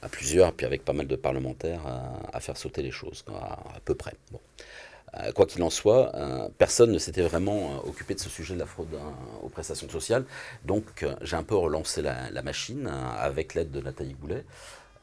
à 0.03 0.09
plusieurs, 0.09 0.53
puis 0.53 0.67
avec 0.67 0.85
pas 0.85 0.93
mal 0.93 1.07
de 1.07 1.17
parlementaires, 1.17 1.81
à, 2.33 2.41
faire 2.41 2.57
sauter 2.57 2.83
les 2.83 2.91
choses, 2.91 3.25
à, 3.29 3.81
peu 3.85 3.95
près. 3.95 4.15
quoi 5.35 5.47
qu'il 5.47 5.63
en 5.63 5.71
soit, 5.71 6.13
personne 6.59 6.93
ne 6.93 6.99
s'était 6.99 7.23
vraiment 7.23 7.85
occupé 7.87 8.15
de 8.15 8.21
ce 8.21 8.29
sujet 8.29 8.55
de 8.55 8.59
la 8.61 8.67
fraude 8.67 8.89
aux 9.43 9.49
prestations 9.49 9.89
sociales. 9.89 10.25
Donc 10.65 11.07
j'ai 11.23 11.37
un 11.37 11.43
peu 11.43 11.57
relancé 11.57 12.03
la, 12.03 12.43
machine 12.43 12.87
avec 12.87 13.55
l'aide 13.55 13.71
de 13.71 13.81
Nathalie 13.81 14.15
Goulet. 14.15 14.45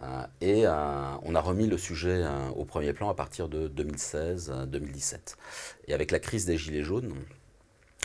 Euh, 0.04 0.26
et 0.42 0.66
euh, 0.66 1.16
on 1.24 1.36
a 1.36 1.40
remis 1.40 1.68
le 1.68 1.78
sujet 1.78 2.24
euh, 2.24 2.50
au 2.50 2.66
premier 2.66 2.94
plan 2.94 3.10
à 3.10 3.14
partir 3.14 3.48
de 3.48 3.70
2016-2017. 3.70 5.36
Et 5.88 5.94
avec 5.94 6.12
la 6.12 6.20
crise 6.20 6.46
des 6.46 6.58
Gilets 6.58 6.84
jaunes 6.84 7.14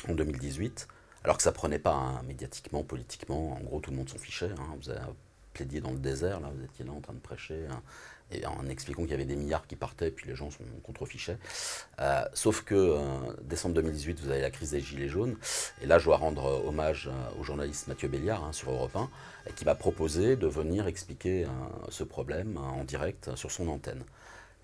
en 0.09 0.15
2018, 0.15 0.89
alors 1.25 1.37
que 1.37 1.43
ça 1.43 1.53
prenait 1.53 1.79
pas 1.79 1.95
hein, 1.95 2.23
médiatiquement, 2.27 2.85
politiquement, 2.85 3.53
en 3.55 3.61
gros 3.61 3.81
tout 3.81 3.91
le 3.91 3.97
monde 3.97 4.09
s'en 4.09 4.19
fichait. 4.19 4.51
Hein. 4.51 4.79
Plaidier 5.59 5.81
dans 5.81 5.93
le 5.93 5.99
désert, 5.99 6.41
là 6.41 6.51
vous 6.55 6.65
étiez 6.65 6.85
là 6.85 6.93
en 6.93 7.01
train 7.01 7.15
de 7.15 7.21
prêcher. 7.21 7.67
Hein 7.71 7.83
et 8.31 8.45
en 8.47 8.69
expliquant 8.69 9.03
qu'il 9.03 9.13
y 9.13 9.15
avait 9.15 9.25
des 9.25 9.37
milliards 9.37 9.67
qui 9.67 9.77
partaient, 9.77 10.11
puis 10.11 10.29
les 10.29 10.35
gens 10.35 10.51
sont 10.51 10.65
contrefichaient. 10.83 11.39
Euh, 12.01 12.23
sauf 12.35 12.63
que 12.63 12.75
euh, 12.75 12.99
décembre 13.43 13.75
2018, 13.77 14.21
vous 14.21 14.31
avez 14.31 14.41
la 14.41 14.51
crise 14.51 14.73
des 14.73 14.81
Gilets 14.81 15.09
jaunes, 15.09 15.37
et 15.81 15.87
là 15.87 15.99
je 15.99 16.05
dois 16.05 16.17
rendre 16.17 16.47
euh, 16.47 16.69
hommage 16.69 17.11
au 17.39 17.45
journaliste 17.45 17.89
Mathieu 17.89 18.09
Béliard 18.09 18.45
hein, 18.45 18.53
sur 18.53 18.71
Europe 18.71 18.95
1, 18.95 19.09
qui 19.57 19.65
m'a 19.65 19.75
proposé 19.75 20.37
de 20.37 20.47
venir 20.47 20.87
expliquer 20.87 21.47
ce 21.89 22.05
problème 22.05 22.59
en 22.59 22.85
direct 22.85 23.35
sur 23.35 23.51
son 23.51 23.69
antenne. 23.69 24.05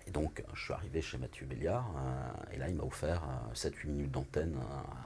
Et 0.07 0.11
donc 0.11 0.43
je 0.53 0.63
suis 0.63 0.73
arrivé 0.73 1.01
chez 1.01 1.17
Mathieu 1.17 1.45
Béliard, 1.45 1.89
et 2.53 2.57
là 2.57 2.69
il 2.69 2.75
m'a 2.75 2.83
offert 2.83 3.21
7-8 3.55 3.87
minutes 3.87 4.11
d'antenne 4.11 4.55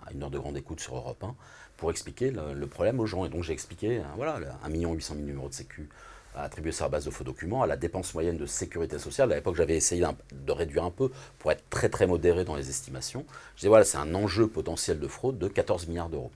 à 0.06 0.12
une 0.12 0.24
heure 0.24 0.30
de 0.30 0.38
grande 0.38 0.58
écoute 0.58 0.80
sur 0.82 0.96
Europe 0.96 1.24
1 1.24 1.36
pour 1.78 1.90
expliquer 1.90 2.32
le, 2.32 2.68
problème 2.68 3.00
aux 3.00 3.06
gens. 3.06 3.26
Et 3.26 3.30
donc 3.30 3.44
j'ai 3.44 3.54
expliqué, 3.54 4.02
voilà, 4.18 4.40
1 4.64 4.70
800 4.70 5.14
000 5.16 5.26
numéros 5.26 5.48
de 5.48 5.54
sécu 5.54 5.90
attribué 6.36 6.72
sur 6.72 6.86
la 6.86 6.90
base 6.90 7.06
de 7.06 7.12
faux 7.12 7.24
documents, 7.24 7.64
à 7.64 7.68
la 7.68 7.78
dépense 7.78 8.14
moyenne 8.14 8.38
de 8.38 8.46
sécurité 8.46 9.00
sociale. 9.00 9.32
À 9.32 9.36
l'époque, 9.36 9.56
j'avais 9.56 9.76
essayé 9.76 10.06
de 10.32 10.52
réduire 10.52 10.84
un 10.84 10.92
peu 10.92 11.12
pour 11.40 11.52
être 11.52 11.64
très 11.70 11.90
très 11.90 12.08
modéré 12.08 12.46
dans 12.46 12.56
les 12.56 12.70
estimations. 12.70 13.26
Je 13.56 13.62
disais, 13.62 13.70
voilà, 13.70 13.86
c'est 13.86 13.98
un 13.98 14.14
enjeu 14.16 14.48
potentiel 14.48 15.00
de 15.00 15.08
fraude 15.08 15.38
de 15.38 15.48
14 15.48 15.88
milliards 15.88 16.10
d'euros. 16.10 16.32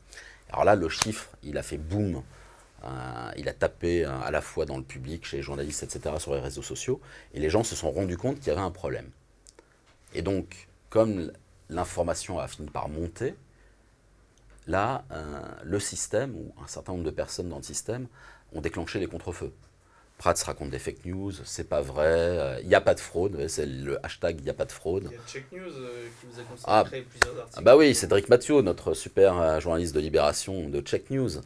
Alors 0.49 0.65
là, 0.65 0.75
le 0.75 0.89
chiffre, 0.89 1.29
il 1.43 1.57
a 1.57 1.63
fait 1.63 1.77
boum. 1.77 2.21
Euh, 2.83 3.31
il 3.37 3.47
a 3.47 3.53
tapé 3.53 4.05
à 4.05 4.31
la 4.31 4.41
fois 4.41 4.65
dans 4.65 4.77
le 4.77 4.83
public, 4.83 5.25
chez 5.25 5.37
les 5.37 5.43
journalistes, 5.43 5.83
etc., 5.83 6.15
sur 6.17 6.33
les 6.33 6.41
réseaux 6.41 6.61
sociaux, 6.61 6.99
et 7.33 7.39
les 7.39 7.49
gens 7.49 7.63
se 7.63 7.75
sont 7.75 7.91
rendus 7.91 8.17
compte 8.17 8.39
qu'il 8.39 8.47
y 8.47 8.51
avait 8.51 8.61
un 8.61 8.71
problème. 8.71 9.09
Et 10.13 10.21
donc, 10.21 10.67
comme 10.89 11.31
l'information 11.69 12.39
a 12.39 12.47
fini 12.47 12.69
par 12.69 12.89
monter, 12.89 13.35
là, 14.67 15.05
euh, 15.11 15.41
le 15.63 15.79
système, 15.79 16.35
ou 16.35 16.53
un 16.61 16.67
certain 16.67 16.93
nombre 16.93 17.05
de 17.05 17.11
personnes 17.11 17.49
dans 17.49 17.57
le 17.57 17.63
système, 17.63 18.07
ont 18.53 18.61
déclenché 18.61 18.99
les 18.99 19.07
contre-feux. 19.07 19.53
Prats 20.17 20.35
raconte 20.45 20.69
des 20.69 20.79
fake 20.79 21.05
news, 21.05 21.31
c'est 21.43 21.67
pas 21.67 21.81
vrai, 21.81 22.35
il 22.35 22.39
euh, 22.39 22.63
n'y 22.63 22.75
a 22.75 22.81
pas 22.81 22.93
de 22.93 22.99
fraude, 22.99 23.47
c'est 23.47 23.65
le 23.65 23.97
hashtag 24.05 24.39
il 24.39 24.43
n'y 24.43 24.49
a 24.49 24.53
pas 24.53 24.65
de 24.65 24.71
fraude. 24.71 25.09
Il 25.09 25.15
y 25.15 25.15
a 25.15 25.19
Check 25.27 25.51
News 25.51 25.71
euh, 25.75 26.07
qui 26.19 26.27
vous 26.27 26.39
a 26.39 26.43
consacré 26.43 26.63
ah, 26.65 26.83
plusieurs 27.09 27.39
articles. 27.39 27.57
Ah 27.57 27.61
bah 27.61 27.75
oui, 27.75 27.95
Cédric 27.95 28.29
Mathieu, 28.29 28.61
notre 28.61 28.93
super 28.93 29.37
euh, 29.37 29.59
journaliste 29.59 29.95
de 29.95 29.99
Libération 29.99 30.69
de 30.69 30.81
Check 30.81 31.09
News. 31.09 31.41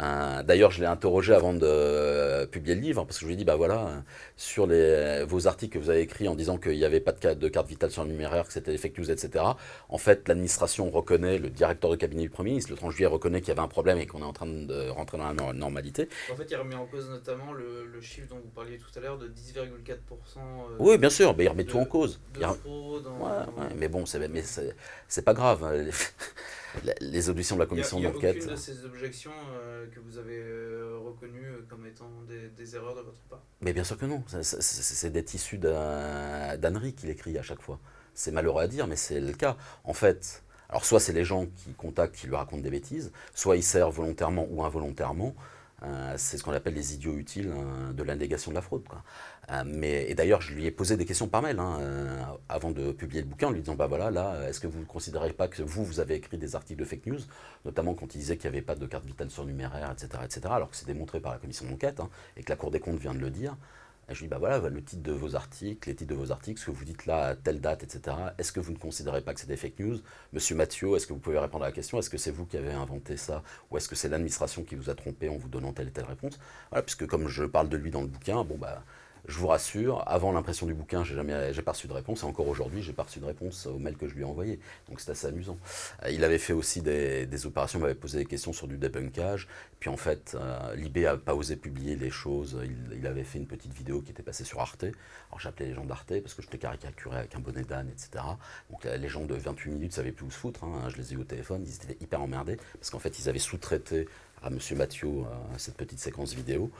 Euh, 0.00 0.42
d'ailleurs, 0.42 0.70
je 0.70 0.80
l'ai 0.80 0.86
interrogé 0.86 1.34
avant 1.34 1.52
de 1.54 1.60
euh, 1.64 2.46
publier 2.46 2.74
le 2.74 2.80
livre, 2.80 3.04
parce 3.04 3.18
que 3.18 3.22
je 3.22 3.26
lui 3.26 3.34
ai 3.34 3.36
dit, 3.36 3.44
bah 3.44 3.56
voilà, 3.56 4.02
sur 4.36 4.66
les, 4.66 5.24
vos 5.24 5.46
articles 5.46 5.78
que 5.78 5.82
vous 5.82 5.90
avez 5.90 6.00
écrits 6.00 6.28
en 6.28 6.34
disant 6.34 6.58
qu'il 6.58 6.76
n'y 6.76 6.84
avait 6.84 7.00
pas 7.00 7.12
de, 7.12 7.34
de, 7.34 7.48
carte 7.48 7.68
vitale 7.68 7.90
sur 7.90 8.04
le 8.04 8.10
numéraire, 8.10 8.46
que 8.46 8.52
c'était 8.52 8.70
des 8.70 8.78
fake 8.78 8.98
news, 8.98 9.10
etc. 9.10 9.44
En 9.88 9.98
fait, 9.98 10.28
l'administration 10.28 10.90
reconnaît, 10.90 11.38
le 11.38 11.50
directeur 11.50 11.90
de 11.90 11.96
cabinet 11.96 12.22
du 12.22 12.30
Premier 12.30 12.50
ministre, 12.50 12.70
le 12.70 12.76
30 12.76 12.92
juillet, 12.92 13.06
reconnaît 13.06 13.40
qu'il 13.40 13.48
y 13.48 13.52
avait 13.52 13.60
un 13.60 13.68
problème 13.68 13.98
et 13.98 14.06
qu'on 14.06 14.20
est 14.20 14.24
en 14.24 14.32
train 14.32 14.46
de 14.46 14.88
rentrer 14.88 15.18
dans 15.18 15.26
la 15.26 15.52
normalité. 15.52 16.08
En 16.32 16.36
fait, 16.36 16.46
il 16.50 16.56
remet 16.56 16.76
en 16.76 16.86
cause 16.86 17.08
notamment 17.10 17.52
le, 17.52 18.00
chiffre 18.00 18.28
dont 18.28 18.36
vous 18.36 18.50
parliez 18.50 18.78
tout 18.78 18.96
à 18.96 19.02
l'heure 19.02 19.18
de 19.18 19.26
10,4%. 19.26 19.58
Euh, 20.38 20.76
oui, 20.78 20.98
bien 20.98 21.10
sûr, 21.10 21.36
mais 21.36 21.44
il 21.44 21.48
remet 21.48 21.64
tout 21.64 21.78
en 21.78 21.84
cause. 21.84 22.20
De 22.34 22.44
fraude, 22.44 23.06
ouais, 23.06 23.64
mais 23.76 23.88
bon, 23.88 24.04
c'est 24.06 25.24
pas 25.24 25.34
grave. 25.34 25.64
Hein. 25.64 25.84
les 27.00 27.30
auditions 27.30 27.56
de 27.56 27.60
la 27.60 27.66
commission 27.66 28.00
d'enquête. 28.00 28.36
Il 28.36 28.44
n'y 28.44 28.50
a, 28.50 28.52
aucune 28.52 28.54
de 28.54 28.56
ces 28.56 28.84
objections 28.84 29.32
euh, 29.54 29.86
que 29.90 30.00
vous 30.00 30.18
avez 30.18 30.38
euh, 30.38 30.98
reconnues 31.04 31.46
euh, 31.46 31.66
comme 31.68 31.86
étant 31.86 32.10
des, 32.28 32.76
erreurs 32.76 32.94
de 32.94 33.02
votre 33.02 33.20
part? 33.22 33.42
Mais 33.60 33.72
bien 33.72 33.84
sûr 33.84 33.98
que 33.98 34.06
non. 34.06 34.22
C'est 34.42 35.10
des 35.10 35.24
tissus 35.24 35.58
d'ânerie 35.58 36.94
qu'il 36.94 37.10
écrit 37.10 37.38
à 37.38 37.42
chaque 37.42 37.62
fois. 37.62 37.78
C'est 38.14 38.32
malheureux 38.32 38.62
à 38.62 38.68
dire, 38.68 38.86
mais 38.86 38.96
c'est 38.96 39.20
le 39.20 39.32
cas. 39.32 39.56
En 39.84 39.92
fait, 39.92 40.42
alors 40.68 40.84
soit 40.84 41.00
c'est 41.00 41.12
les 41.12 41.24
gens 41.24 41.46
qui 41.46 41.72
contactent, 41.74 42.14
qui 42.14 42.26
lui 42.26 42.36
racontent 42.36 42.62
des 42.62 42.70
bêtises, 42.70 43.12
soit 43.34 43.56
il 43.56 43.62
sert 43.62 43.90
volontairement 43.90 44.46
ou 44.50 44.64
involontairement. 44.64 45.34
C'est 46.16 46.38
ce 46.38 46.42
qu'on 46.42 46.52
appelle 46.52 46.74
les 46.74 46.94
idiots 46.94 47.16
utiles 47.16 47.52
de 47.94 48.02
l'indégation 48.02 48.50
de 48.50 48.56
la 48.56 48.62
fraude. 48.62 48.82
Euh, 49.50 49.62
mais, 49.64 50.10
et 50.10 50.14
d'ailleurs, 50.14 50.42
je 50.42 50.52
lui 50.52 50.66
ai 50.66 50.70
posé 50.70 50.96
des 50.96 51.06
questions 51.06 51.26
par 51.26 51.40
mail 51.40 51.58
hein, 51.58 51.78
euh, 51.80 52.22
avant 52.48 52.70
de 52.70 52.92
publier 52.92 53.22
le 53.22 53.28
bouquin 53.28 53.48
en 53.48 53.50
lui 53.50 53.60
disant 53.60 53.74
bah 53.74 53.86
voilà, 53.86 54.10
là, 54.10 54.48
est-ce 54.48 54.60
que 54.60 54.66
vous 54.66 54.80
ne 54.80 54.84
considérez 54.84 55.32
pas 55.32 55.48
que 55.48 55.62
vous, 55.62 55.84
vous 55.84 56.00
avez 56.00 56.16
écrit 56.16 56.36
des 56.36 56.54
articles 56.54 56.80
de 56.80 56.84
fake 56.84 57.06
news, 57.06 57.20
notamment 57.64 57.94
quand 57.94 58.14
il 58.14 58.18
disait 58.18 58.36
qu'il 58.36 58.50
n'y 58.50 58.56
avait 58.56 58.64
pas 58.64 58.74
de 58.74 58.86
carte 58.86 59.06
vitale 59.06 59.30
surnuméraire, 59.30 59.90
etc., 59.90 60.22
etc., 60.24 60.40
alors 60.50 60.70
que 60.70 60.76
c'est 60.76 60.86
démontré 60.86 61.20
par 61.20 61.32
la 61.32 61.38
commission 61.38 61.66
d'enquête 61.66 62.00
hein, 62.00 62.10
et 62.36 62.42
que 62.42 62.50
la 62.50 62.56
Cour 62.56 62.70
des 62.70 62.80
comptes 62.80 62.98
vient 62.98 63.14
de 63.14 63.20
le 63.20 63.30
dire. 63.30 63.56
Je 64.10 64.14
lui 64.14 64.22
dis, 64.22 64.28
bah 64.28 64.38
voilà, 64.38 64.70
le 64.70 64.82
titre 64.82 65.02
de 65.02 65.12
vos 65.12 65.36
articles, 65.36 65.86
les 65.86 65.94
titres 65.94 66.14
de 66.14 66.18
vos 66.18 66.32
articles, 66.32 66.58
ce 66.58 66.66
que 66.66 66.70
vous 66.70 66.84
dites 66.86 67.04
là 67.04 67.26
à 67.26 67.36
telle 67.36 67.60
date, 67.60 67.82
etc. 67.82 68.16
Est-ce 68.38 68.52
que 68.52 68.60
vous 68.60 68.72
ne 68.72 68.78
considérez 68.78 69.20
pas 69.20 69.34
que 69.34 69.40
c'est 69.40 69.46
des 69.46 69.58
fake 69.58 69.78
news? 69.80 69.98
Monsieur 70.32 70.56
Mathieu, 70.56 70.96
est-ce 70.96 71.06
que 71.06 71.12
vous 71.12 71.18
pouvez 71.18 71.38
répondre 71.38 71.64
à 71.64 71.68
la 71.68 71.72
question 71.72 71.98
Est-ce 71.98 72.08
que 72.08 72.16
c'est 72.16 72.30
vous 72.30 72.46
qui 72.46 72.56
avez 72.56 72.72
inventé 72.72 73.18
ça? 73.18 73.42
Ou 73.70 73.76
est-ce 73.76 73.86
que 73.86 73.94
c'est 73.94 74.08
l'administration 74.08 74.64
qui 74.64 74.76
vous 74.76 74.88
a 74.88 74.94
trompé 74.94 75.28
en 75.28 75.36
vous 75.36 75.48
donnant 75.48 75.74
telle 75.74 75.88
et 75.88 75.90
telle 75.90 76.06
réponse? 76.06 76.38
Voilà, 76.70 76.82
puisque 76.82 77.06
comme 77.06 77.28
je 77.28 77.44
parle 77.44 77.68
de 77.68 77.76
lui 77.76 77.90
dans 77.90 78.00
le 78.00 78.06
bouquin, 78.06 78.44
bon 78.44 78.56
bah 78.56 78.82
je 79.28 79.38
vous 79.38 79.46
rassure, 79.46 80.02
avant 80.06 80.32
l'impression 80.32 80.66
du 80.66 80.72
bouquin, 80.72 81.04
j'ai 81.04 81.14
jamais, 81.14 81.52
j'ai 81.52 81.60
pas 81.60 81.72
reçu 81.72 81.86
de 81.86 81.92
réponse, 81.92 82.22
et 82.22 82.24
encore 82.24 82.48
aujourd'hui, 82.48 82.82
j'ai 82.82 82.94
pas 82.94 83.02
reçu 83.02 83.20
de 83.20 83.26
réponse 83.26 83.66
au 83.66 83.78
mail 83.78 83.96
que 83.96 84.08
je 84.08 84.14
lui 84.14 84.22
ai 84.22 84.24
envoyé. 84.24 84.58
Donc 84.88 85.00
c'est 85.00 85.10
assez 85.10 85.26
amusant. 85.26 85.58
Euh, 86.04 86.10
il 86.10 86.24
avait 86.24 86.38
fait 86.38 86.54
aussi 86.54 86.80
des, 86.80 87.26
des 87.26 87.46
opérations, 87.46 87.78
il 87.78 87.82
m'avait 87.82 87.94
posé 87.94 88.18
des 88.18 88.24
questions 88.24 88.54
sur 88.54 88.66
du 88.66 88.78
debunkage. 88.78 89.46
Puis 89.80 89.90
en 89.90 89.98
fait, 89.98 90.34
euh, 90.34 90.74
Libé 90.74 91.06
a 91.06 91.18
pas 91.18 91.34
osé 91.34 91.56
publier 91.56 91.94
les 91.94 92.10
choses. 92.10 92.58
Il, 92.92 93.06
avait 93.06 93.22
fait 93.22 93.38
une 93.38 93.46
petite 93.46 93.72
vidéo 93.72 94.00
qui 94.00 94.10
était 94.10 94.22
passée 94.22 94.44
sur 94.44 94.60
Arte. 94.60 94.84
Alors 94.84 95.38
j'appelais 95.38 95.66
les 95.66 95.74
gens 95.74 95.84
d'Arte 95.84 96.20
parce 96.20 96.34
que 96.34 96.42
je 96.42 96.48
t'ai 96.48 96.58
caricaturé 96.58 97.18
avec 97.18 97.34
un 97.34 97.40
bonnet 97.40 97.62
d'âne, 97.62 97.88
etc. 97.90 98.24
Donc 98.70 98.84
les 98.84 99.08
gens 99.08 99.24
de 99.24 99.34
28 99.34 99.70
minutes 99.70 99.92
savaient 99.92 100.12
plus 100.12 100.26
où 100.26 100.30
se 100.30 100.38
foutre. 100.38 100.64
Hein. 100.64 100.88
Je 100.88 100.96
les 100.96 101.12
ai 101.12 101.16
eu 101.16 101.18
au 101.18 101.24
téléphone, 101.24 101.62
ils 101.64 101.74
étaient 101.74 102.02
hyper 102.02 102.22
emmerdés 102.22 102.56
parce 102.74 102.90
qu'en 102.90 102.98
fait, 102.98 103.18
ils 103.18 103.28
avaient 103.28 103.38
sous-traité 103.38 104.08
à 104.42 104.50
Monsieur 104.50 104.76
Mathieu 104.76 105.08
euh, 105.08 105.22
cette 105.56 105.76
petite 105.76 105.98
séquence 105.98 106.34
vidéo 106.34 106.70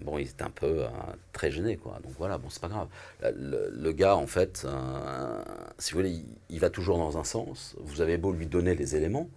bon, 0.00 0.18
il 0.18 0.28
était 0.28 0.42
un 0.42 0.50
peu 0.50 0.84
euh, 0.84 0.88
très 1.32 1.50
gêné, 1.50 1.76
quoi. 1.76 1.98
Donc 2.02 2.12
voilà, 2.18 2.38
bon, 2.38 2.48
c'est 2.50 2.60
pas 2.60 2.68
grave. 2.68 2.88
Le, 3.22 3.92
gars, 3.92 4.16
en 4.16 4.26
fait, 4.26 4.62
euh, 4.64 5.42
si 5.78 5.92
vous 5.92 5.98
voulez, 5.98 6.22
il, 6.50 6.60
va 6.60 6.70
toujours 6.70 6.98
dans 6.98 7.18
un 7.18 7.24
sens. 7.24 7.74
Vous 7.80 8.00
avez 8.00 8.16
beau 8.18 8.32
lui 8.32 8.46
donner 8.46 8.74
les 8.74 8.96
éléments, 8.96 9.28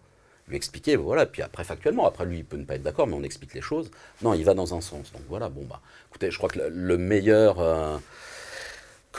lui 0.48 0.56
expliquer, 0.56 0.95
voilà, 0.95 1.26
puis 1.26 1.41
après, 1.41 1.63
factuellement, 1.63 2.08
après 2.08 2.26
lui, 2.26 2.39
il 2.39 2.45
peut 2.45 2.58
ne 2.58 2.65
pas 2.65 2.76
être 2.76 2.84
d'accord, 2.84 3.08
mais 3.08 3.15
on 3.15 3.24
explique 3.24 3.54
les 3.54 3.62
choses. 3.62 3.91
Non, 4.22 4.34
il 4.34 4.43
va 4.43 4.54
dans 4.54 4.74
un 4.74 4.82
sens. 4.82 5.12
Donc 5.12 5.22
voilà, 5.30 5.50
bon, 5.50 5.65
bah, 5.65 5.82
écoutez, 6.10 6.32
je 6.32 6.38
crois 6.38 6.50
que 6.50 6.60
le, 6.60 6.98
meilleur. 6.98 7.60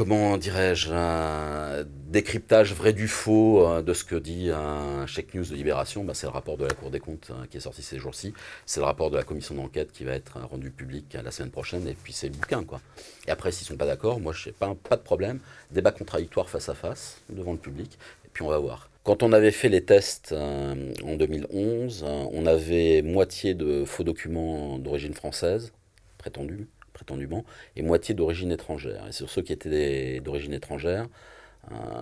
Euh, 0.01 0.05
comment 0.05 0.37
dirais-je, 0.39 0.93
un 0.93 1.85
décryptage 2.09 2.75
vrai 2.75 2.93
du 2.93 3.07
faux 3.07 3.67
euh, 3.67 3.83
de 3.83 3.93
ce 3.93 4.05
que 4.05 4.17
dit 4.17 4.51
un 4.51 5.07
Check 5.07 5.35
News 5.35 5.45
de 5.45 5.55
Libération, 5.55 6.05
bah, 6.05 6.15
c'est 6.15 6.27
le 6.27 6.33
rapport 6.33 6.57
de 6.57 6.65
la 6.65 6.75
Cour 6.75 6.91
des 6.91 7.01
comptes 7.01 7.31
hein, 7.31 7.47
qui 7.51 7.59
est 7.59 7.61
sorti 7.61 7.83
ces 7.83 7.99
jours-ci. 7.99 8.33
C'est 8.67 8.81
le 8.81 8.87
rapport 8.87 9.11
de 9.11 9.17
la 9.17 9.23
commission 9.23 9.55
d'enquête 9.55 9.93
qui 9.93 10.05
va 10.05 10.13
être 10.13 10.39
euh, 10.39 10.47
rendu 10.47 10.71
public 10.71 11.15
euh, 11.15 11.23
la 11.23 11.31
semaine 11.31 11.51
prochaine, 11.51 11.87
et 11.87 11.95
puis 11.95 12.13
c'est 12.13 12.29
le 12.29 12.35
bouquin. 12.35 12.65
Quoi. 12.65 12.81
Et 13.27 13.31
après, 13.31 13.53
s'ils 13.53 13.67
ne 13.67 13.69
sont 13.69 13.77
pas 13.77 13.87
d'accord, 13.87 14.21
moi, 14.21 14.33
je 14.33 14.45
sais 14.45 14.53
pas, 14.53 14.75
pas 14.89 14.97
de 14.97 15.03
problème. 15.03 15.39
Débat 15.71 15.93
contradictoire 15.93 16.49
face 16.49 16.69
à 16.69 16.75
face, 16.75 17.21
devant 17.29 17.53
le 17.53 17.59
public, 17.59 17.99
et 18.25 18.29
puis 18.33 18.43
on 18.43 18.49
va 18.49 18.59
voir. 18.59 18.89
Quand 19.05 19.23
on 19.23 19.33
avait 19.33 19.53
fait 19.53 19.69
les 19.69 19.83
tests 19.83 20.33
en 20.33 21.17
2011, 21.17 22.05
on 22.05 22.47
avait 22.47 23.01
moitié 23.03 23.55
de 23.55 23.85
faux 23.87 24.05
documents 24.05 24.79
d'origine 24.79 25.15
française, 25.15 25.73
prétendus, 26.19 26.69
prétendument, 27.01 27.45
et 27.77 27.83
moitié 27.83 28.15
d'origine 28.15 28.53
étrangère. 28.53 29.07
Et 29.09 29.13
sur 29.13 29.31
ceux 29.31 29.43
qui 29.43 29.53
étaient 29.53 30.21
d'origine 30.21 30.53
étrangère, 30.53 31.09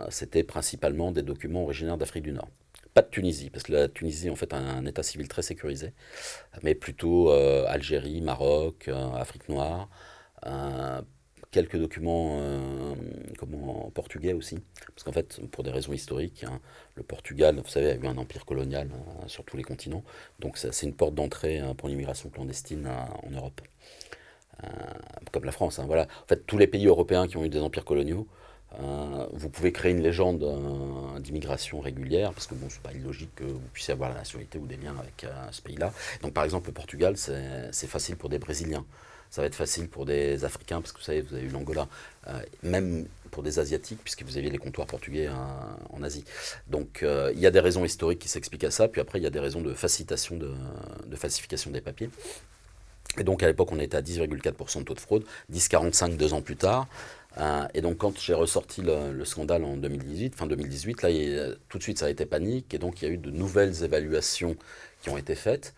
c'était 0.09 0.45
principalement 0.45 1.13
des 1.13 1.23
documents 1.23 1.65
originaires 1.65 1.99
d'Afrique 1.99 2.25
du 2.25 2.33
Nord 2.33 2.49
pas 2.95 3.03
de 3.03 3.11
Tunisie, 3.11 3.51
parce 3.51 3.63
que 3.63 3.73
la 3.73 3.87
Tunisie 3.87 4.29
en 4.29 4.35
fait 4.35 4.53
un 4.55 4.85
état 4.85 5.05
civil 5.05 5.29
très 5.29 5.43
sécurisé, 5.43 5.93
mais 6.65 6.75
plutôt 6.75 7.31
Algérie, 7.31 8.21
Maroc, 8.23 8.89
Afrique 9.15 9.49
noire, 9.49 9.89
quelques 11.51 11.77
documents 11.77 12.39
euh, 12.41 12.95
comment, 13.39 13.91
portugais 13.95 14.33
aussi. 14.33 14.59
Parce 14.89 15.05
qu'en 15.05 15.13
fait, 15.13 15.41
pour 15.51 15.65
des 15.65 15.71
raisons 15.71 15.93
historiques, 15.93 16.45
hein, 16.45 16.61
le 16.95 17.03
Portugal, 17.03 17.57
vous 17.57 17.69
savez, 17.69 17.91
a 17.91 17.95
eu 17.97 18.07
un 18.07 18.19
empire 18.19 18.45
colonial 18.45 18.91
hein, 18.93 19.29
sur 19.29 19.45
tous 19.45 19.57
les 19.57 19.63
continents. 19.63 20.05
Donc 20.41 20.59
c'est 20.59 20.83
une 20.83 20.95
porte 20.95 21.15
d'entrée 21.15 21.59
hein, 21.59 21.75
pour 21.75 21.89
l'immigration 21.89 22.29
clandestine 22.31 22.87
en 22.87 23.31
Europe. 23.31 23.61
Euh, 24.65 24.69
comme 25.33 25.45
la 25.45 25.53
France. 25.53 25.79
voilà. 25.87 26.05
En 26.05 26.27
fait, 26.27 26.47
tous 26.47 26.59
les 26.59 26.67
pays 26.67 26.87
européens 26.87 27.29
qui 27.29 27.37
ont 27.37 27.45
eu 27.45 27.49
des 27.49 27.61
empires 27.61 27.85
coloniaux, 27.85 28.27
euh, 28.81 29.27
vous 29.33 29.49
pouvez 29.49 29.73
créer 29.73 29.93
une 29.93 30.03
légende 30.03 30.45
d'immigration 31.21 31.81
régulière, 31.81 32.33
parce 32.33 32.47
que 32.47 32.55
bon, 32.55 32.67
c'est 32.69 32.83
pas 32.83 32.93
illogique 32.93 33.35
que 33.37 33.45
vous 33.45 33.61
puissiez 33.73 33.93
avoir 33.93 34.11
la 34.11 34.17
nationalité 34.17 34.59
ou 34.59 34.67
des 34.67 34.77
liens 34.77 34.95
avec 34.99 35.27
ce 35.53 35.63
pays-là. 35.63 35.93
Donc 36.23 36.33
par 36.33 36.45
exemple, 36.45 36.69
le 36.69 36.73
Portugal, 36.73 37.17
c'est 37.17 37.87
facile 37.87 38.17
pour 38.17 38.29
des 38.29 38.39
Brésiliens 38.39 38.85
ça 39.31 39.43
va 39.43 39.47
être 39.47 39.55
facile 39.55 39.89
pour 39.89 40.07
des 40.07 40.45
Africains, 40.45 40.81
parce 40.81 40.93
que 40.93 40.99
vous 40.99 41.05
savez, 41.05 41.21
vous 41.21 41.35
avez 41.35 41.45
eu 41.45 41.49
l'Angola, 41.49 41.89
euh, 42.29 42.41
même 42.63 43.07
pour 43.31 43.43
des 43.43 43.59
Asiatiques, 43.59 44.01
puisque 44.03 44.23
vous 44.23 44.39
aviez 44.39 44.51
les 44.51 44.59
comptoirs 44.59 44.87
portugais 44.87 45.27
hein, 45.27 45.77
en 45.91 46.03
Asie. 46.03 46.25
Donc 46.67 47.03
euh, 47.03 47.31
il 47.35 47.41
y 47.41 47.47
a 47.47 47.51
des 47.51 47.61
raisons 47.61 47.85
historiques 47.85 48.21
qui 48.21 48.29
s'expliquent 48.29 48.65
à 48.65 48.71
ça, 48.71 48.89
puis 48.89 49.01
après 49.01 49.19
il 49.19 49.23
y 49.23 49.27
a 49.27 49.31
des 49.31 49.41
raisons 49.41 49.61
de 49.61 49.75
facilitation 49.75 50.37
de, 50.37 51.17
falsification 51.17 51.71
des 51.71 51.81
papiers. 51.81 52.11
Et 53.17 53.25
donc 53.25 53.43
à 53.43 53.47
l'époque 53.47 53.73
on 53.73 53.79
était 53.79 53.97
à 53.97 54.03
10,4% 54.03 54.79
de 54.81 54.85
taux 54.85 54.95
de 54.95 55.01
fraude, 55.01 55.25
10,45 55.53 56.17
deux 56.17 56.35
ans 56.35 56.43
plus 56.43 56.57
tard. 56.57 56.87
Euh, 57.39 57.67
et 57.75 57.81
donc 57.81 57.99
quand 57.99 58.19
j'ai 58.19 58.35
ressorti 58.35 58.83
le, 58.83 59.25
scandale 59.25 59.65
en 59.65 59.77
2018, 59.77 60.35
fin 60.35 60.47
2018, 60.47 61.03
là 61.03 61.55
tout 61.69 61.79
de 61.79 61.83
suite 61.83 61.99
ça 61.99 62.07
a 62.07 62.11
été 62.11 62.27
panique, 62.27 62.75
et 62.75 62.79
donc 62.79 63.01
il 63.01 63.09
y 63.09 63.11
a 63.11 63.15
eu 63.15 63.19
de 63.19 63.31
nouvelles 63.31 63.85
évaluations 63.85 64.57
qui 65.03 65.11
ont 65.11 65.17
été 65.17 65.35
faites. 65.35 65.75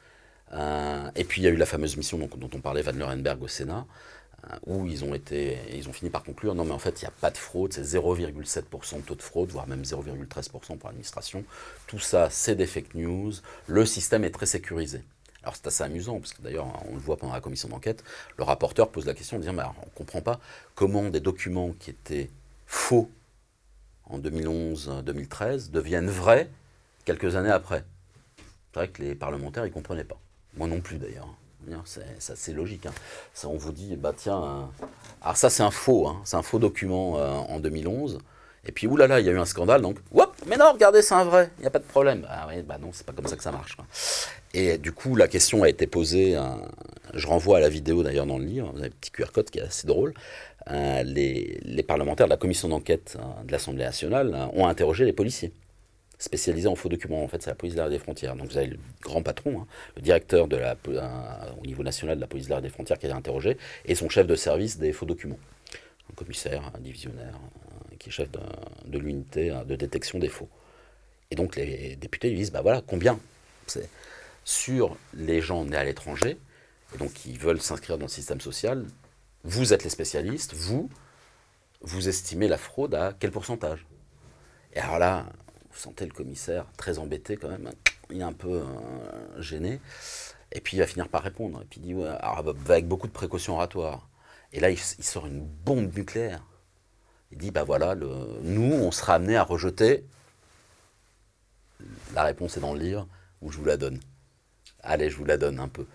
Euh, 0.53 1.11
et 1.15 1.25
puis 1.25 1.43
il 1.43 1.45
y 1.45 1.49
a 1.49 1.51
eu 1.51 1.57
la 1.57 1.67
fameuse 1.67 1.97
mission 1.97 2.19
dont, 2.19 2.51
on 2.53 2.61
parlait, 2.61 2.83
Van 2.83 2.93
Lerenberg 2.93 3.41
au 3.43 3.49
Sénat, 3.49 3.87
euh, 4.45 4.57
où 4.67 4.87
ils 4.87 5.05
ont, 5.05 5.15
été, 5.15 5.59
ils 5.73 5.89
ont 5.89 5.93
fini 5.93 6.11
par 6.11 6.25
conclure 6.25 6.55
non 6.55 6.65
mais 6.65 6.73
en 6.73 6.79
fait 6.79 7.03
il 7.03 7.05
n'y 7.05 7.09
a 7.09 7.13
pas 7.21 7.31
de 7.31 7.37
fraude, 7.37 7.73
c'est 7.73 7.83
0,7% 7.83 8.97
de 8.97 9.03
taux 9.03 9.15
de 9.15 9.23
fraude, 9.23 9.51
voire 9.51 9.69
même 9.69 9.83
0,13% 9.83 10.51
pour 10.51 10.89
l'administration. 10.89 11.45
Tout 11.87 12.01
ça 12.01 12.29
c'est 12.31 12.57
des 12.57 12.67
fake 12.67 12.95
news, 12.95 13.33
le 13.67 13.87
système 13.87 14.25
est 14.25 14.31
très 14.31 14.47
sécurisé. 14.47 15.03
Alors 15.43 15.57
c'est 15.57 15.67
assez 15.67 15.85
amusant, 15.85 16.19
parce 16.19 16.33
que 16.33 16.43
d'ailleurs 16.43 16.67
on 16.89 16.95
le 16.95 17.01
voit 17.01 17.17
pendant 17.17 17.33
la 17.33 17.41
commission 17.41 17.69
d'enquête, 17.69 18.05
le 18.37 18.45
rapporteur 18.45 18.91
pose 18.91 19.07
la 19.07 19.15
question 19.15 19.39
de 19.39 19.43
dire 19.43 19.53
mais 19.53 19.63
on 19.63 19.87
ne 19.87 19.95
comprend 19.95 20.21
pas 20.21 20.39
comment 20.75 21.09
des 21.09 21.21
documents 21.21 21.73
qui 21.79 21.91
étaient 21.91 22.31
faux 22.67 23.11
en 24.05 24.19
2011-2013 24.19 25.71
deviennent 25.71 26.11
vrais 26.11 26.51
quelques 27.05 27.37
années 27.37 27.51
après. 27.51 27.85
C'est 28.73 28.81
vrai 28.81 28.89
que 28.89 29.03
les 29.03 29.15
parlementaires 29.15 29.65
ne 29.65 29.69
comprenaient 29.69 30.05
pas. 30.05 30.19
Moi 30.57 30.69
non 30.69 30.81
plus 30.81 30.99
d'ailleurs. 30.99 31.29
C'est 31.85 32.33
assez 32.33 32.53
logique. 32.53 32.87
Hein. 32.87 32.93
On 33.45 33.57
vous 33.57 33.73
dit, 33.73 33.95
bah 33.97 34.13
tiens, 34.17 34.43
euh, 34.43 34.87
alors 35.23 35.37
ça 35.37 35.51
c'est 35.51 35.63
un 35.63 35.71
faux, 35.71 36.09
hein. 36.09 36.21
c'est 36.25 36.37
un 36.37 36.43
faux 36.43 36.59
document 36.59 37.19
euh, 37.19 37.31
en 37.31 37.61
2011. 37.61 38.19
Et 38.67 38.73
puis, 38.73 38.87
oulala, 38.87 39.21
il 39.21 39.27
y 39.27 39.29
a 39.29 39.33
eu 39.33 39.39
un 39.39 39.45
scandale, 39.45 39.81
donc, 39.81 39.99
hop, 40.13 40.35
mais 40.47 40.57
non, 40.57 40.73
regardez, 40.73 41.03
c'est 41.03 41.15
un 41.15 41.25
vrai, 41.25 41.51
il 41.59 41.63
n'y 41.63 41.67
a 41.67 41.71
pas 41.71 41.79
de 41.79 41.85
problème. 41.85 42.27
Ah 42.29 42.47
oui, 42.49 42.63
bah 42.63 42.77
non, 42.81 42.91
c'est 42.93 43.07
pas 43.07 43.13
comme 43.13 43.27
ça 43.27 43.37
que 43.37 43.43
ça 43.43 43.53
marche. 43.53 43.77
Et 44.53 44.79
du 44.79 44.93
coup, 44.93 45.17
la 45.17 45.29
question 45.29 45.63
a 45.63 45.69
été 45.69 45.87
posée, 45.87 46.37
euh, 46.37 46.43
je 47.15 47.27
renvoie 47.27 47.59
à 47.59 47.61
la 47.61 47.69
vidéo 47.69 48.03
d'ailleurs 48.03 48.27
dans 48.27 48.39
le 48.39 48.45
livre, 48.45 48.71
vous 48.73 48.79
avez 48.79 48.89
un 48.89 48.91
petit 49.01 49.11
QR 49.11 49.33
code 49.33 49.51
qui 49.51 49.59
est 49.59 49.63
assez 49.63 49.87
drôle. 49.87 50.13
les, 50.69 51.59
les, 51.63 51.83
parlementaires 51.83 52.27
de 52.27 52.31
la 52.31 52.37
commission 52.37 52.69
d'enquête 52.69 53.17
de 53.45 53.53
l'Assemblée 53.53 53.85
nationale 53.85 54.49
ont 54.53 54.67
interrogé 54.67 55.05
les 55.05 55.13
policiers 55.13 55.53
spécialisé 56.21 56.69
en 56.69 56.77
faux 56.77 56.89
documents. 56.89 57.25
En 57.25 57.29
fait, 57.29 57.43
c'est 57.43 57.51
la 57.51 57.57
police 57.57 57.75
de 57.75 57.79
l'arrêt 57.79 57.91
des 57.91 57.99
frontières. 57.99 58.37
Donc 58.37 58.51
vous 58.51 58.59
avez 58.59 58.69
le 58.69 58.79
grand 59.03 59.23
patron, 59.23 59.63
hein, 59.63 59.67
le 59.97 60.03
directeur 60.03 60.47
la, 60.49 60.77
au 61.61 61.67
niveau 61.67 61.83
national 61.83 62.17
de 62.17 62.21
la 62.21 62.27
police 62.27 62.47
de 62.47 62.51
l'arrêt 62.51 62.63
des 62.63 62.69
frontières 62.69 62.99
qui 62.99 63.07
a 63.07 63.09
été 63.09 63.17
interrogé, 63.17 63.57
et 63.87 63.95
son 63.95 64.09
chef 64.09 64.27
de 64.27 64.37
service 64.37 64.79
des 64.79 64.93
faux 64.93 65.07
documents. 65.07 65.39
Un 66.11 66.15
commissaire, 66.15 66.71
un 66.75 66.81
divisionnaire, 66.81 67.41
qui 68.01 68.09
est 68.09 68.13
chef 68.13 68.29
de, 68.33 68.99
l'unité 68.99 69.57
de 69.65 69.77
détection 69.77 70.19
des 70.19 70.29
faux. 70.29 70.49
Et 71.31 71.37
donc 71.37 71.55
les 71.55 71.95
députés 71.95 72.31
lui 72.31 72.39
disent, 72.39 72.51
bah 72.51 72.63
voilà, 72.63 72.83
combien 72.85 73.21
Sur 74.45 74.97
les 75.15 75.41
gens 75.41 75.65
nés 75.65 75.77
à 75.77 75.85
l'étranger, 75.85 76.37
et 76.93 76.99
donc 76.99 77.13
qui 77.13 77.37
veulent 77.37 77.61
s'inscrire 77.61 77.99
dans 77.99 78.07
le 78.07 78.11
système 78.11 78.41
social, 78.41 78.85
vous 79.45 79.73
êtes 79.73 79.85
les 79.85 79.91
spécialistes, 79.91 80.55
vous, 80.55 80.91
vous 81.83 82.09
estimez 82.09 82.49
la 82.49 82.59
fraude 82.59 82.95
à 82.95 83.15
quel 83.19 83.31
pourcentage? 83.31 83.87
Et 84.75 84.81
alors 84.81 84.99
là, 84.99 85.27
vous 85.71 85.79
sentez 85.79 86.05
le 86.05 86.13
commissaire 86.13 86.67
très 86.77 86.99
embêté 86.99 87.37
quand 87.37 87.49
même. 87.49 87.71
Il 88.11 88.21
est 88.21 88.25
un 88.25 88.33
peu 88.33 88.63
euh, 88.63 89.41
gêné. 89.41 89.81
Et 90.53 90.61
puis 90.61 90.77
il 90.77 90.81
va 90.81 90.87
finir 90.87 91.09
par 91.09 91.23
répondre. 91.23 91.63
Et 91.63 91.65
puis 91.65 91.81
il 91.81 91.87
dit, 91.87 91.95
ouais, 91.95 92.09
avec 92.69 92.87
beaucoup 92.87 93.07
de 93.07 93.13
précautions 93.13 93.55
oratoires. 93.55 94.09
Et 94.53 94.61
là, 94.61 94.71
il, 94.71 94.79
sort 94.79 95.27
une 95.27 95.41
bombe 95.41 95.95
nucléaire. 95.97 96.43
Il 97.33 97.39
dit, 97.39 97.51
bah 97.51 97.65
voilà, 97.65 97.95
nous, 97.95 98.73
on 98.73 98.91
sera 98.91 99.15
amené 99.15 99.37
à 99.37 99.43
rejeter. 99.43 100.05
La 102.15 102.25
réponse 102.25 102.57
est 102.57 102.61
dans 102.61 102.75
le 102.75 102.81
livre, 102.81 103.07
ou 103.41 103.51
je 103.51 103.59
vous 103.59 103.65
la 103.65 103.77
donne. 103.77 104.01
Allez, 104.83 105.11
je 105.11 105.17
vous 105.17 105.25
la 105.25 105.37
donne 105.37 105.61
un 105.61 105.69
peu. 105.69 105.87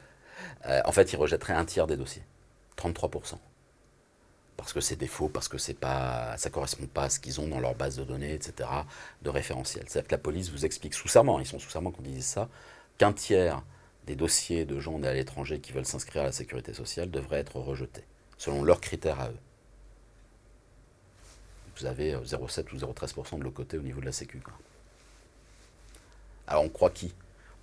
Euh, 0.68 0.82
en 0.86 0.92
fait, 0.92 1.12
il 1.12 1.18
rejetterait 1.18 1.54
un 1.54 1.66
tiers 1.66 1.88
des 1.88 1.98
dossiers. 1.98 2.24
33% 2.78 3.38
parce 4.58 4.74
que 4.74 4.82
c'est 4.82 4.96
défaut, 4.96 5.30
parce 5.30 5.48
que 5.48 5.58
pas, 5.74 6.36
ça 6.38 6.50
correspond 6.50 6.88
pas 6.88 7.04
à 7.04 7.10
ce 7.10 7.20
qu'ils 7.20 7.40
ont 7.42 7.48
dans 7.48 7.60
leur 7.60 7.76
base 7.76 7.98
de 7.98 8.04
données, 8.04 8.34
etc., 8.34 8.70
de 9.22 9.30
référentiel. 9.30 9.86
C'est-à-dire 9.88 10.08
que 10.08 10.14
la 10.14 10.20
police 10.20 10.50
vous 10.50 10.66
explique 10.66 10.94
sous 10.94 11.08
serment, 11.08 11.40
ils 11.40 11.46
sont 11.46 11.60
sous 11.60 11.70
serment 11.70 11.92
quand 11.92 12.04
ils 12.06 12.14
disent 12.14 12.26
ça, 12.26 12.50
qu'un 12.98 13.14
tiers 13.14 13.62
des 14.08 14.16
dossiers 14.16 14.66
de 14.66 14.80
gens 14.80 15.00
nés 15.00 15.08
à 15.08 15.14
l'étranger 15.14 15.60
qui 15.60 15.72
veulent 15.72 15.86
s'inscrire 15.86 16.24
à 16.24 16.26
la 16.26 16.32
sécurité 16.32 16.74
sociale 16.74 17.12
devraient 17.12 17.40
être 17.40 17.58
rejetés, 17.58 18.04
selon 18.38 18.64
leurs 18.64 18.82
critères 18.82 19.20
à 19.20 19.30
eux. 19.30 19.38
Vous 21.78 21.86
avez 21.86 22.14
0,7 22.16 22.60
euh, 22.60 22.64
ou 22.74 22.94
0,13% 22.94 23.40
de 23.40 23.44
l'autre 23.44 23.56
côté 23.56 23.78
au 23.78 23.82
niveau 23.82 24.00
de 24.00 24.06
la 24.06 24.12
Sécu. 24.12 24.42
Alors 26.48 26.64
on 26.64 26.70
croit 26.70 26.90
qui? 26.90 27.14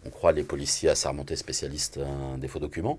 On 0.04 0.10
croit 0.10 0.32
les 0.32 0.42
policiers 0.42 0.88
assermentés 0.88 1.36
spécialistes 1.36 1.98
euh, 1.98 2.36
des 2.36 2.48
faux 2.48 2.58
documents 2.58 2.98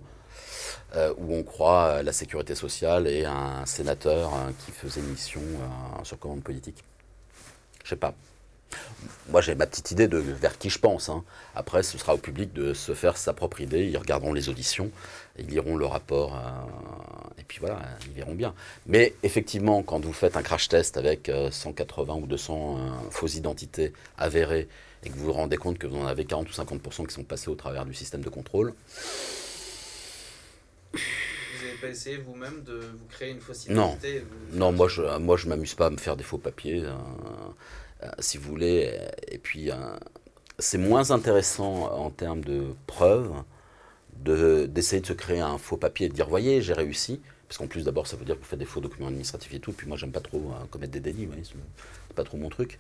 euh, 0.95 1.13
où 1.17 1.34
on 1.36 1.43
croit 1.43 2.02
la 2.02 2.13
sécurité 2.13 2.56
sociale 2.56 3.08
et 3.08 3.26
un 3.26 3.65
sénateur 3.65 4.32
qui 4.65 4.71
faisait 4.71 5.02
mission 5.02 5.41
sur 6.04 6.17
commande 6.17 6.43
politique? 6.43 6.84
Je 7.84 7.89
sais 7.89 7.95
pas. 7.95 8.13
Moi, 9.29 9.41
j'ai 9.41 9.56
ma 9.56 9.65
petite 9.65 9.91
idée 9.91 10.08
de 10.08 10.17
vers 10.17 10.58
qui 10.58 10.69
je 10.69 10.79
pense. 10.79 11.10
Hein. 11.10 11.23
Après, 11.56 11.84
ce 11.84 11.97
sera 11.97 12.13
au 12.13 12.17
public 12.17 12.53
de 12.53 12.73
se 12.73 12.93
faire 12.93 13.17
sa 13.17 13.34
propre 13.34 13.62
idée. 13.62 13.86
Ils 13.86 13.97
regarderont 13.97 14.34
les 14.34 14.49
auditions, 14.49 14.91
ils 15.38 15.47
liront 15.47 15.75
le 15.75 15.86
rapport, 15.86 16.38
et 17.38 17.43
puis 17.43 17.60
voilà, 17.60 17.79
ils 18.06 18.13
verront 18.13 18.36
bien. 18.36 18.53
Mais 18.86 19.13
effectivement, 19.23 19.84
quand 19.84 20.03
vous 20.03 20.13
faites 20.13 20.38
un 20.38 20.43
crash 20.43 20.67
test 20.69 20.97
avec 20.97 21.32
180 21.51 22.15
ou 22.15 22.27
200 22.27 23.10
fausses 23.12 23.36
identités 23.36 23.93
avérées, 24.17 24.67
et 25.03 25.10
que 25.10 25.15
vous 25.15 25.25
vous 25.25 25.34
rendez 25.34 25.58
compte 25.58 25.77
que 25.77 25.88
vous 25.88 25.97
en 25.97 26.06
avez 26.06 26.25
40 26.25 26.49
ou 26.49 26.53
50% 26.53 27.08
qui 27.08 27.13
sont 27.13 27.23
passés 27.23 27.49
au 27.49 27.56
travers 27.56 27.86
du 27.86 27.93
système 27.93 28.21
de 28.21 28.29
contrôle, 28.29 28.73
vous 30.93 31.65
n'avez 31.65 31.77
pas 31.82 31.88
essayé 31.88 32.17
vous-même 32.17 32.63
de 32.63 32.73
vous 32.73 33.08
créer 33.10 33.32
une 33.32 33.41
fausse 33.41 33.65
identité 33.65 34.23
Non, 34.51 34.71
non 34.71 34.71
moi 34.71 34.88
je 34.88 35.01
ne 35.01 35.17
moi, 35.17 35.38
je 35.38 35.47
m'amuse 35.47 35.75
pas 35.75 35.88
à 35.88 35.89
me 35.89 35.97
faire 35.97 36.15
des 36.15 36.23
faux 36.23 36.38
papiers, 36.38 36.84
euh, 36.84 36.89
euh, 36.89 37.49
si 38.20 38.38
vous 38.38 38.50
voulez. 38.50 38.98
Et 39.28 39.38
puis, 39.38 39.72
euh, 39.72 39.76
c'est 40.60 40.78
moins 40.78 41.12
intéressant 41.12 41.92
en 41.92 42.10
termes 42.10 42.44
de 42.44 42.76
preuves 42.88 43.34
d'essayer 44.18 45.02
de, 45.02 45.08
se 45.08 45.13
créer 45.13 45.39
un 45.42 45.58
faux 45.58 45.76
papier 45.76 46.06
et 46.06 46.10
de 46.10 46.13
dire, 46.13 46.30
voyez, 46.30 46.62
j'ai 46.62 46.74
réussi. 46.74 47.22
Parce 47.48 47.58
qu'en 47.58 47.68
plus, 47.68 47.84
d'abord, 47.84 48.08
ça 48.08 48.16
veut 48.16 48.26
dire 48.26 48.36
que 48.36 48.39
vous 48.39 48.48
faites 48.48 48.60
des 48.60 48.66
faux 48.66 48.80
documents 48.80 49.08
administratifs 49.08 49.54
et 49.54 49.60
tout. 49.60 49.74
Puis 49.74 49.88
moi, 49.88 49.98
j'aime 49.98 50.12
pas 50.12 50.22
trop 50.22 50.54
commettre 50.72 50.92
des 50.94 51.00
délits. 51.00 51.28
C'est 51.44 52.16
pas 52.16 52.24
trop 52.24 52.38
mon 52.38 52.50
truc. 52.50 52.80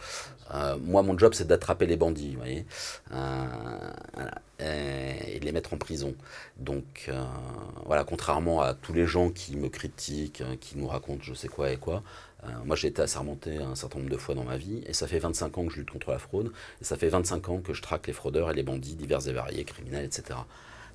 moi, 0.81 1.03
mon 1.03 1.17
job, 1.17 1.33
c'est 1.33 1.47
d'attraper 1.47 1.85
les 1.85 1.97
bandits, 1.97 2.35
voyez. 2.35 2.65
et 4.59 5.39
les 5.39 5.51
mettre 5.51 5.73
en 5.73 5.77
prison. 5.77 6.15
Donc 6.57 7.05
euh, 7.09 7.23
voilà, 7.85 8.03
contrairement 8.03 8.61
à 8.61 8.73
tous 8.73 8.93
les 8.93 9.05
gens 9.05 9.29
qui 9.29 9.55
me 9.55 9.69
critiquent, 9.69 10.43
qui 10.59 10.77
nous 10.77 10.87
racontent 10.87 11.21
je 11.21 11.33
sais 11.33 11.47
quoi 11.47 11.71
et 11.71 11.77
quoi, 11.77 11.95
euh, 11.95 12.32
moi 12.65 12.75
j'ai 12.75 12.89
été 12.89 13.01
assermenté 13.01 13.57
un 13.57 13.75
certain 13.75 13.99
nombre 13.99 14.11
de 14.11 14.17
fois 14.17 14.35
dans 14.35 14.43
ma 14.43 14.57
vie, 14.57 14.81
et 14.85 14.93
ça 14.93 15.07
fait 15.07 15.19
25 15.19 15.57
ans 15.57 15.65
que 15.65 15.73
je 15.73 15.79
lutte 15.79 15.91
contre 15.91 16.11
la 16.11 16.19
fraude, 16.19 16.51
et 16.81 16.83
ça 16.83 16.97
fait 16.97 17.09
25 17.09 17.49
ans 17.49 17.57
que 17.59 17.73
je 17.73 17.81
traque 17.81 18.07
les 18.07 18.13
fraudeurs 18.13 18.51
et 18.51 18.53
les 18.53 18.63
bandits 18.63 18.95
divers 18.95 19.27
et 19.27 19.33
variés, 19.33 19.63
criminels, 19.63 20.05
etc. 20.05 20.39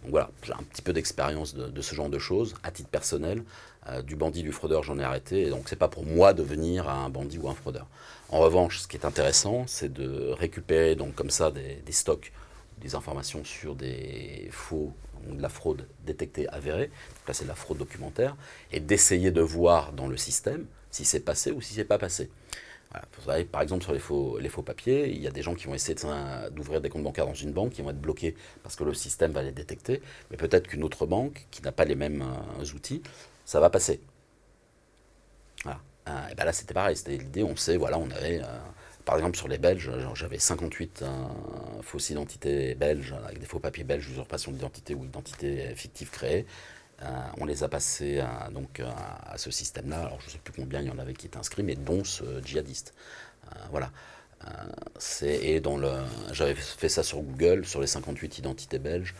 Donc 0.03 0.13
voilà, 0.13 0.31
j'ai 0.43 0.53
un 0.53 0.63
petit 0.71 0.83
peu 0.83 0.93
d'expérience 0.93 1.55
de, 1.55 1.83
ce 1.83 1.95
genre 1.95 2.09
de 2.09 2.19
choses, 2.19 2.55
à 2.63 2.71
titre 2.71 2.89
personnel. 2.89 3.43
Euh, 3.89 4.03
du 4.03 4.17
bandit, 4.17 4.43
du 4.43 4.53
fraudeur, 4.53 4.83
j'en 4.83 4.99
ai 4.99 5.03
arrêté, 5.03 5.47
et 5.47 5.51
donc 5.51 5.69
c'est 5.69 5.77
pas 5.77 5.89
pour 5.89 6.05
moi 6.05 6.35
de 6.35 6.43
devenir 6.43 6.89
un 6.89 7.09
bandit 7.09 7.39
ou 7.39 7.49
un 7.49 7.55
fraudeur. 7.55 7.87
En 8.29 8.39
revanche, 8.41 8.81
ce 8.81 8.89
qui 8.89 8.97
est 8.97 9.07
intéressant, 9.07 9.65
c'est 9.67 9.93
de 9.93 10.29
récupérer 10.31 10.95
donc 10.95 11.15
comme 11.15 11.31
ça 11.31 11.51
des, 11.51 11.77
des 11.87 11.93
stocks 11.93 12.33
des 12.81 12.95
informations 12.95 13.45
sur 13.45 13.75
des 13.75 14.49
faux, 14.51 14.93
de 15.29 15.43
la 15.43 15.49
fraude 15.49 15.87
détectée 16.07 16.49
avérée, 16.49 16.91
là 17.27 17.35
c'est 17.35 17.45
de 17.45 17.49
la 17.49 17.55
fraude 17.55 17.79
documentaire, 17.79 18.37
et 18.73 18.81
d'essayer 18.81 19.31
de 19.31 19.41
voir 19.41 19.93
dans 19.93 20.07
le 20.07 20.17
système 20.17 20.65
si 20.91 21.05
c'est 21.05 21.21
passé 21.21 21.51
ou 21.51 21.61
si 21.61 21.75
c'est 21.75 21.85
pas 21.85 21.99
passé. 21.99 22.31
par 23.53 23.63
exemple, 23.63 23.83
sur 23.83 23.93
les 23.93 23.99
faux, 23.99 24.39
les 24.39 24.49
faux 24.49 24.63
papiers, 24.63 25.09
il 25.09 25.21
y 25.21 25.27
a 25.27 25.31
des 25.31 25.43
gens 25.43 25.55
qui 25.55 25.67
vont 25.67 25.75
essayer 25.75 25.97
d'ouvrir 26.53 26.81
des 26.81 26.89
comptes 26.89 27.05
bancaires 27.05 27.27
dans 27.27 27.35
une 27.35 27.53
banque, 27.53 27.73
qui 27.73 27.83
vont 27.83 27.91
être 27.91 28.01
bloqués 28.01 28.35
parce 28.63 28.77
que 28.77 28.85
le 28.85 28.95
système 28.95 29.33
va 29.33 29.43
les 29.43 29.53
détecter, 29.53 30.03
mais 30.31 30.37
peut-être 30.37 30.69
qu'une 30.69 30.85
autre 30.85 31.07
banque, 31.07 31.47
qui 31.51 31.63
n'a 31.63 31.73
pas 31.73 31.85
les 31.85 31.95
mêmes 31.95 32.23
euh, 32.23 32.75
outils, 32.75 33.03
ça 33.45 33.61
va 33.61 33.71
passer. 33.71 34.01
Euh, 35.67 36.29
et 36.31 36.35
ben 36.35 36.45
là, 36.45 36.53
c'était 36.55 36.73
pareil, 36.73 36.97
c'était 36.97 37.19
l'idée, 37.19 37.43
on 37.43 37.57
sait, 37.57 37.77
voilà, 37.77 37.99
on 37.99 38.11
avait... 38.11 38.41
Euh, 38.43 38.59
par 39.05 39.17
exemple, 39.17 39.39
sur 39.39 39.49
les 39.49 39.57
Belges, 39.57 39.91
j'avais 40.15 40.39
58 40.39 41.03
fausses 41.81 42.11
identités 42.11 42.75
belges, 42.75 43.15
avec 43.25 43.39
des 43.39 43.47
faux 43.47 43.59
papiers 43.59 43.83
belges, 43.83 44.07
usurpation 44.11 44.53
d'identité 44.53 44.95
ou 44.95 45.03
identité 45.03 45.75
fictive 45.75 46.11
créée. 46.11 46.45
Euh, 47.03 47.07
on 47.39 47.45
les 47.45 47.63
a 47.63 47.69
passés 47.69 48.21
à, 48.21 48.51
donc, 48.51 48.81
à, 48.81 49.39
ce 49.39 49.51
système-là. 49.51 50.01
Alors, 50.01 50.21
je 50.21 50.27
ne 50.27 50.31
sais 50.33 50.39
plus 50.39 50.53
combien 50.53 50.81
il 50.81 50.89
y 50.89 50.91
en 50.91 50.99
avait 50.99 51.15
qui 51.15 51.27
étaient 51.27 51.39
inscrits, 51.39 51.63
mais 51.63 51.77
dont 51.77 52.05
ce 52.05 52.43
djihadiste. 52.45 52.95
Euh, 53.47 53.59
voilà. 53.71 53.91
Euh, 54.45 55.27
et 55.27 55.61
dans 55.61 55.77
le, 55.77 55.91
j'avais 56.33 56.55
fait 56.55 56.89
ça 56.89 57.03
sur 57.03 57.21
Google, 57.23 57.67
sur 57.67 57.81
les 57.81 57.87
58 57.87 58.39
identités 58.39 58.79
belges, 58.79 59.15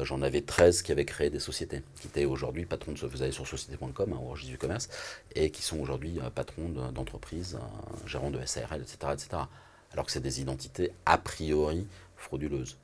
j'en 0.00 0.22
avais 0.22 0.40
13 0.40 0.82
qui 0.82 0.90
avaient 0.90 1.04
créé 1.04 1.28
des 1.28 1.38
sociétés, 1.38 1.82
qui 2.00 2.08
étaient 2.08 2.24
aujourd'hui 2.24 2.64
patrons 2.64 2.92
de, 2.92 3.06
vous 3.06 3.22
allez 3.22 3.32
sur 3.32 3.46
société.com, 3.46 4.12
hein, 4.12 4.34
du 4.46 4.56
commerce, 4.56 4.88
et 5.34 5.50
qui 5.50 5.62
sont 5.62 5.78
aujourd'hui 5.78 6.18
patrons 6.34 6.68
d'entreprises, 6.68 7.58
gérants 8.06 8.30
de 8.30 8.44
SARL, 8.44 8.80
etc., 8.80 8.96
etc. 9.12 9.28
Alors 9.92 10.06
que 10.06 10.12
c'est 10.12 10.20
des 10.20 10.40
identités 10.40 10.92
a 11.04 11.18
priori 11.18 11.86
frauduleuses. 12.16 12.78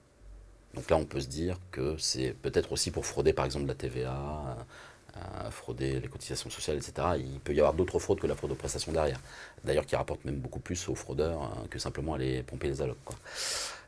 Donc 0.75 0.89
là, 0.91 0.97
on 0.97 1.05
peut 1.05 1.21
se 1.21 1.29
dire 1.29 1.59
que 1.73 1.97
c'est 1.99 2.35
peut-être 2.43 2.73
aussi 2.73 2.91
pour 2.91 3.05
frauder, 3.05 3.33
par 3.33 3.45
exemple, 3.45 3.67
la 3.67 3.75
TVA, 3.75 4.57
euh, 5.17 5.51
frauder 5.51 5.99
les 5.99 6.07
cotisations 6.09 6.51
sociales, 6.51 6.77
etc. 6.77 6.93
Il 7.19 7.41
peut 7.41 7.53
y 7.53 7.59
avoir 7.59 7.75
d'autres 7.75 7.99
fraudes 7.99 8.21
que 8.21 8.29
la 8.29 8.37
fraude 8.37 8.53
aux 8.53 8.57
prestations 8.57 8.93
derrière. 8.93 9.21
D'ailleurs, 9.65 9.85
qui 9.85 9.97
rapporte 9.97 10.25
même 10.25 10.37
beaucoup 10.37 10.61
plus 10.61 10.89
aux 10.89 10.95
fraudeurs 10.95 11.43
euh, 11.43 11.67
que 11.69 11.81
simplement 11.81 12.15
aller 12.15 12.45
pomper 12.45 12.69
les 12.69 12.81
allocs. 12.81 12.97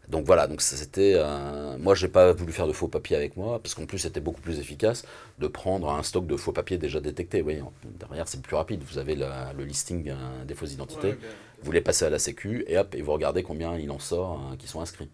Donc 0.09 0.27
voilà, 0.27 0.49
donc 0.49 0.61
c'était. 0.61 1.13
Euh, 1.15 1.79
moi, 1.79 1.95
j'ai 1.95 2.09
pas 2.09 2.33
voulu 2.33 2.53
faire 2.53 2.67
de 2.67 2.73
faux 2.73 2.89
papiers 2.89 3.15
avec 3.15 3.37
moi, 3.37 3.61
parce 3.61 3.75
qu'en 3.77 3.87
plus, 3.87 4.01
c'était 4.01 4.21
beaucoup 4.21 4.41
plus 4.41 4.59
efficace 4.59 5.05
de 5.39 5.47
prendre 5.47 5.91
un 5.91 6.03
stock 6.03 6.27
de 6.27 6.37
faux 6.37 6.51
papiers 6.51 6.79
déjà 6.79 7.01
détectés. 7.01 7.41
Oui, 7.43 7.61
derrière, 8.01 8.27
c'est 8.27 8.43
plus 8.43 8.57
rapide. 8.57 8.83
Vous 8.83 8.99
avez 8.99 9.15
le 9.15 9.65
listing 9.65 10.13
des 10.45 10.55
fausses 10.55 10.73
identités, 10.73 11.15
vous 11.63 11.71
les 11.71 11.81
passez 11.81 12.05
à 12.05 12.11
la 12.11 12.19
Sécu, 12.19 12.65
et 12.67 12.77
hop, 12.79 12.97
et 12.97 13.03
vous 13.03 13.13
regardez 13.13 13.45
combien 13.45 13.77
il 13.77 13.93
en 13.93 14.01
sort 14.01 14.41
qui 14.59 14.67
sont 14.67 14.81
inscrits. 14.81 15.09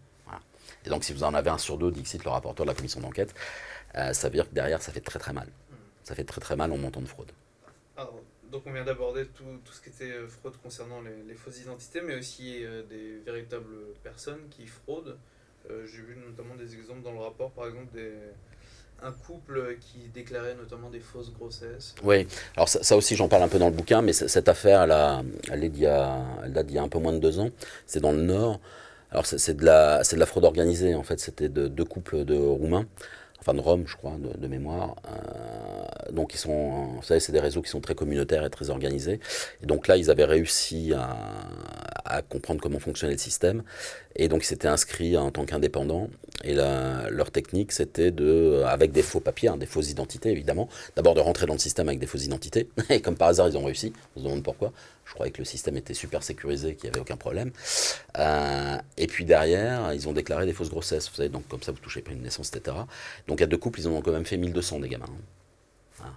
Et 0.87 0.91
donc, 0.91 1.05
si 1.05 1.13
vous 1.13 1.25
en 1.25 1.35
avez 1.35 1.51
un 1.51 1.59
sur 1.59 1.79
deux, 1.79 1.91
Dixit, 1.91 2.25
le 2.25 2.31
rapporteur 2.31 2.65
de 2.65 2.71
la 2.71 2.75
commission 2.75 3.01
d'enquête, 3.01 3.35
euh, 3.97 4.13
ça 4.13 4.29
veut 4.29 4.35
dire 4.35 4.49
que 4.49 4.55
derrière, 4.55 4.83
ça 4.83 4.93
fait 4.93 5.01
très 5.01 5.19
très 5.19 5.33
mal. 5.33 5.49
Ça 6.05 6.15
fait 6.15 6.25
très 6.25 6.41
très 6.41 6.57
mal 6.57 6.73
en 6.73 6.79
montant 6.79 7.01
de 7.01 7.07
fraude. 7.07 7.31
donc, 8.51 8.63
on 8.65 8.73
vient 8.73 8.85
d'aborder 8.85 9.27
tout, 9.27 9.45
tout, 9.65 9.73
ce 9.73 9.83
qui 9.83 9.91
était 9.91 10.13
euh, 10.13 10.27
fraude 10.27 10.57
concernant 10.63 11.03
les, 11.03 11.35
fausses 11.35 11.61
identités, 11.61 12.01
mais 12.01 12.17
aussi 12.17 12.65
euh, 12.65 12.83
des 12.85 13.19
véritables 13.25 13.75
personnes 14.03 14.49
qui 14.51 14.67
fraudent. 14.67 15.17
J'ai 15.85 16.01
vu 16.01 16.17
notamment 16.17 16.55
des 16.55 16.75
exemples 16.75 17.03
dans 17.03 17.13
le 17.13 17.19
rapport, 17.19 17.51
par 17.51 17.67
exemple, 17.67 17.93
des, 17.93 18.15
un 19.03 19.13
couple 19.13 19.77
qui 19.81 20.09
déclarait 20.09 20.55
notamment 20.55 20.91
des 20.91 21.01
fausses 21.01 21.33
grossesses. 21.33 21.95
Oui, 22.03 22.27
alors 22.57 22.69
ça, 22.69 22.97
aussi 22.97 23.17
j'en 23.17 23.29
parle 23.29 23.43
un 23.43 23.49
peu 23.49 23.59
dans 23.59 23.69
le 23.69 23.75
bouquin, 23.75 24.03
mais 24.03 24.13
cette 24.13 24.49
affaire, 24.49 24.83
elle, 24.83 24.93
a, 24.93 25.23
elle, 25.51 25.65
est 25.65 25.73
elle 25.83 26.53
date 26.53 26.67
d'il 26.67 26.77
y 26.77 26.79
a 26.79 26.83
un 26.83 26.89
peu 26.89 26.99
moins 26.99 27.13
de 27.13 27.19
deux 27.19 27.39
ans. 27.39 27.51
C'est 27.87 28.01
dans 28.01 28.13
le 28.13 28.23
Nord. 28.23 28.61
Alors 29.11 29.25
c'est 29.25 29.55
de, 29.55 29.65
la, 29.65 30.03
de 30.03 30.17
la 30.17 30.27
fraude 30.27 30.45
organisée, 30.45 30.95
en 30.95 31.03
fait, 31.03 31.19
c'était 31.19 31.49
de, 31.49 31.67
deux 31.67 31.85
couples 31.85 32.25
de 32.27 32.37
Roumains, 32.37 32.87
enfin 33.41 33.55
de 33.55 33.61
Rome, 33.61 33.85
je 33.87 33.97
crois, 33.97 34.17
de, 34.19 34.47
mémoire. 34.49 34.97
Euh, 35.07 36.13
donc 36.13 36.35
ils 36.35 36.39
sont, 36.39 36.89
vous 36.97 37.03
savez, 37.03 37.21
c'est 37.21 37.33
des 37.33 37.41
réseaux 37.41 37.63
qui 37.63 37.71
sont 37.71 37.81
très 37.81 37.95
communautaires 37.95 38.45
et 38.45 38.51
très 38.51 38.69
organisés. 38.69 39.21
Et 39.63 39.67
donc 39.67 39.89
là, 39.89 39.97
ils 39.97 40.11
avaient 40.11 40.27
réussi 40.27 40.93
à, 40.95 41.17
à 42.09 42.23
comprendre 42.23 42.61
comment 42.61 42.79
fonctionnait 42.79 43.13
le 43.13 43.19
système. 43.19 43.63
Et 44.17 44.29
donc 44.29 44.43
ils 44.43 44.47
s'étaient 44.47 44.69
inscrits 44.69 45.17
en 45.17 45.31
tant 45.31 45.45
qu'indépendants. 45.45 46.09
Et 46.45 46.55
leur 46.55 47.31
technique, 47.31 47.73
c'était 47.73 48.11
de, 48.11 48.63
avec 48.67 48.93
des 48.93 49.03
faux 49.03 49.21
papiers, 49.21 49.49
hein, 49.49 49.57
des 49.57 49.67
fausses 49.67 49.91
identités 49.91 50.31
évidemment, 50.31 50.69
d'abord 50.97 51.15
de 51.15 51.21
rentrer 51.21 51.47
dans 51.47 51.55
le 51.55 51.59
système 51.59 51.89
avec 51.89 51.99
des 51.99 52.07
fausses 52.07 52.25
identités. 52.25 52.69
Et 52.91 53.01
comme 53.01 53.17
par 53.17 53.29
hasard, 53.29 53.49
ils 53.49 53.57
ont 53.57 53.65
réussi. 53.65 53.93
On 54.17 54.21
se 54.21 54.25
demande 54.25 54.43
pourquoi. 54.43 54.73
Je 55.05 55.15
croyais 55.15 55.33
que 55.33 55.39
le 55.39 55.45
système 55.45 55.77
était 55.77 55.95
super 55.95 56.23
sécurisé, 56.23 56.75
qu'il 56.75 56.85
n'y 56.85 56.91
avait 56.91 57.01
aucun 57.01 57.17
problème. 57.17 57.51
Euh, 58.19 58.77
et 58.99 59.07
puis 59.07 59.25
derrière, 59.25 59.93
ils 59.95 60.07
ont 60.07 60.13
déclaré 60.13 60.45
des 60.45 60.53
fausses 60.53 60.71
grossesses. 60.71 61.09
Vous 61.09 61.17
savez, 61.17 61.31
donc 61.31 61.49
comme 61.49 61.63
ça, 61.63 61.73
vous 61.73 61.79
touchez 61.79 62.03
pas 62.03 62.13
une 62.13 62.23
naissance, 62.23 62.51
etc. 62.55 62.77
Donc 63.27 63.41
à 63.41 63.47
deux 63.47 63.57
couples, 63.57 63.81
ils 63.81 63.89
en 63.89 63.93
ont 63.93 64.03
quand 64.03 64.13
même 64.13 64.27
fait 64.27 64.37
1200 64.37 64.81
des 64.81 64.89
gamins. 64.89 65.07
Hein. 66.03 66.13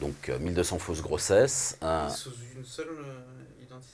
Donc 0.00 0.30
1200 0.38 0.76
euh, 0.76 0.78
fausses 0.78 1.02
grossesses. 1.02 1.78
Euh, 1.82 2.08
Sous 2.10 2.30
une 2.56 2.64
seule 2.64 2.88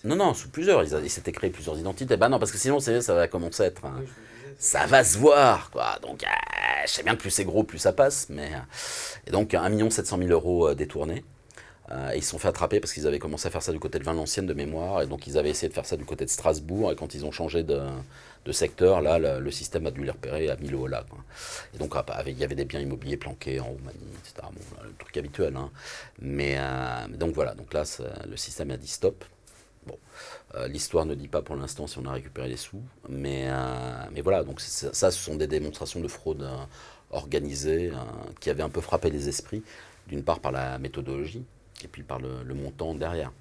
Non, 0.05 0.17
non, 0.17 0.35
sous 0.35 0.49
plusieurs. 0.49 0.83
Ils, 0.83 1.11
s'étaient 1.11 1.33
créés 1.33 1.51
plusieurs 1.51 1.79
identités. 1.79 2.17
Bah 2.17 2.29
non, 2.29 2.39
parce 2.39 2.53
que 2.53 2.59
sinon, 2.59 2.81
ça 2.81 3.15
va 3.15 3.29
commencer 3.29 3.65
à 3.65 3.67
être. 3.67 3.83
ça 4.59 4.87
va 4.87 5.05
se 5.05 5.19
voir, 5.19 5.71
quoi. 5.71 5.99
Donc, 6.03 6.25
je 6.87 6.91
sais 6.91 7.03
bien 7.03 7.15
que 7.15 7.21
plus 7.21 7.31
c'est 7.31 7.45
gros, 7.45 7.65
plus 7.65 7.79
ça 7.79 7.93
passe. 7.93 8.29
Mais... 8.29 8.51
Et 9.27 9.31
donc, 9.31 9.55
1 9.55 9.91
700 9.91 10.19
000 10.19 10.31
euros 10.31 10.75
détournés. 10.75 11.25
Euh, 11.93 12.13
ils 12.15 12.23
se 12.23 12.31
sont 12.31 12.39
fait 12.39 12.49
attraper 12.49 12.81
parce 12.81 12.93
qu'ils 12.93 13.07
avaient 13.07 13.19
commencé 13.19 13.49
à 13.49 13.51
faire 13.51 13.63
ça 13.63 13.73
du 13.73 13.79
côté 13.79 13.99
de 13.99 14.05
Valenciennes 14.05 14.47
de 14.47 14.55
mémoire, 14.55 15.03
et 15.03 15.07
donc 15.07 15.27
ils 15.27 15.37
avaient 15.37 15.51
essayé 15.51 15.69
de 15.69 15.75
faire 15.75 15.85
ça 15.85 15.97
du 15.97 16.05
côté 16.05 16.25
de 16.25 16.31
Strasbourg, 16.31 16.93
et 16.93 16.97
quand 16.97 17.15
ils 17.15 17.27
ont 17.27 17.33
changé 17.33 17.65
de, 17.65 17.81
secteur, 18.51 19.03
là, 19.03 19.19
le, 19.19 19.51
système 19.51 19.87
a 19.87 19.91
dû 19.91 20.05
les 20.05 20.11
repérer 20.11 20.49
à 20.49 20.57
Milo 20.57 20.87
là. 20.87 21.05
Et 21.75 21.79
donc 21.79 21.95
il 22.27 22.39
y 22.39 22.45
avait 22.45 22.55
des 22.55 22.65
biens 22.65 22.81
immobiliers 22.81 23.17
planqués 23.17 23.61
en 23.61 23.67
Roumanie, 23.67 23.99
etc. 24.21 24.47
Bon, 24.53 24.83
le 24.85 24.95
truc 24.99 25.17
habituel. 25.17 25.55
Hein. 25.57 25.71
Mais 26.21 26.55
euh, 26.57 27.09
donc 27.09 27.35
voilà, 27.35 27.55
donc 27.55 27.75
là, 27.75 27.85
le 28.29 28.37
système 28.37 28.71
a 28.71 28.77
dit 28.77 28.89
stop. 28.89 29.25
Bon, 29.87 29.99
euh, 30.55 30.69
l'histoire 30.69 31.07
ne 31.07 31.15
dit 31.15 31.29
pas 31.29 31.43
pour 31.43 31.57
l'instant 31.57 31.87
si 31.87 31.99
on 31.99 32.07
a 32.07 32.13
récupéré 32.13 32.49
les 32.49 32.57
sous, 32.57 32.81
mais, 33.09 33.49
mais 34.13 34.21
voilà, 34.21 34.45
donc 34.45 34.61
ça, 34.61 35.11
ce 35.11 35.19
sont 35.19 35.37
des 35.37 35.47
démonstrations 35.47 36.01
de 36.01 36.09
fraude 36.09 36.49
organisée 37.11 37.93
qui 38.41 38.51
avaient 38.51 38.63
un 38.63 38.69
peu 38.69 38.81
frappé 38.81 39.11
les 39.11 39.29
esprits, 39.29 39.63
d'une 40.09 40.23
part 40.23 40.41
par 40.41 40.53
la 40.53 40.79
méthodologie, 40.79 41.45
et 41.85 41.89
puis 41.89 42.03
par 42.03 42.19
le, 42.19 42.55
montant 42.55 42.95
derrière. 42.95 43.33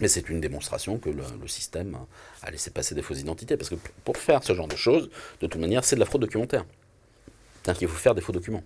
Mais 0.00 0.08
c'est 0.08 0.28
une 0.28 0.40
démonstration 0.40 0.98
que 0.98 1.10
le, 1.10 1.22
système 1.46 1.96
a 2.42 2.50
laissé 2.50 2.70
passer 2.70 2.94
des 2.94 3.02
fausses 3.02 3.20
identités. 3.20 3.56
Parce 3.56 3.70
que 3.70 3.76
pour 4.04 4.16
faire 4.16 4.42
ce 4.42 4.54
genre 4.54 4.68
de 4.68 4.76
choses, 4.76 5.08
de 5.40 5.46
toute 5.46 5.60
manière, 5.60 5.84
c'est 5.84 5.96
de 5.96 6.00
la 6.00 6.06
fraude 6.06 6.22
documentaire. 6.22 6.64
C'est-à-dire 7.62 7.78
qu'il 7.78 7.88
faut 7.88 7.96
faire 7.96 8.14
des 8.14 8.20
faux 8.20 8.32
documents. 8.32 8.64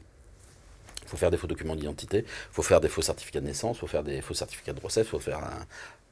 Il 1.02 1.08
faut 1.08 1.16
faire 1.16 1.30
des 1.30 1.38
faux 1.38 1.46
documents 1.46 1.74
d'identité, 1.74 2.18
il 2.18 2.52
faut 2.52 2.62
faire 2.62 2.82
des 2.82 2.88
faux 2.90 3.00
certificats 3.00 3.40
de 3.40 3.46
naissance, 3.46 3.78
il 3.78 3.80
faut 3.80 3.86
faire 3.86 4.02
des 4.02 4.20
faux 4.20 4.34
certificats 4.34 4.74
de 4.74 4.78
grossesse, 4.78 5.06
il 5.06 5.10
faut 5.10 5.18
faire 5.18 5.40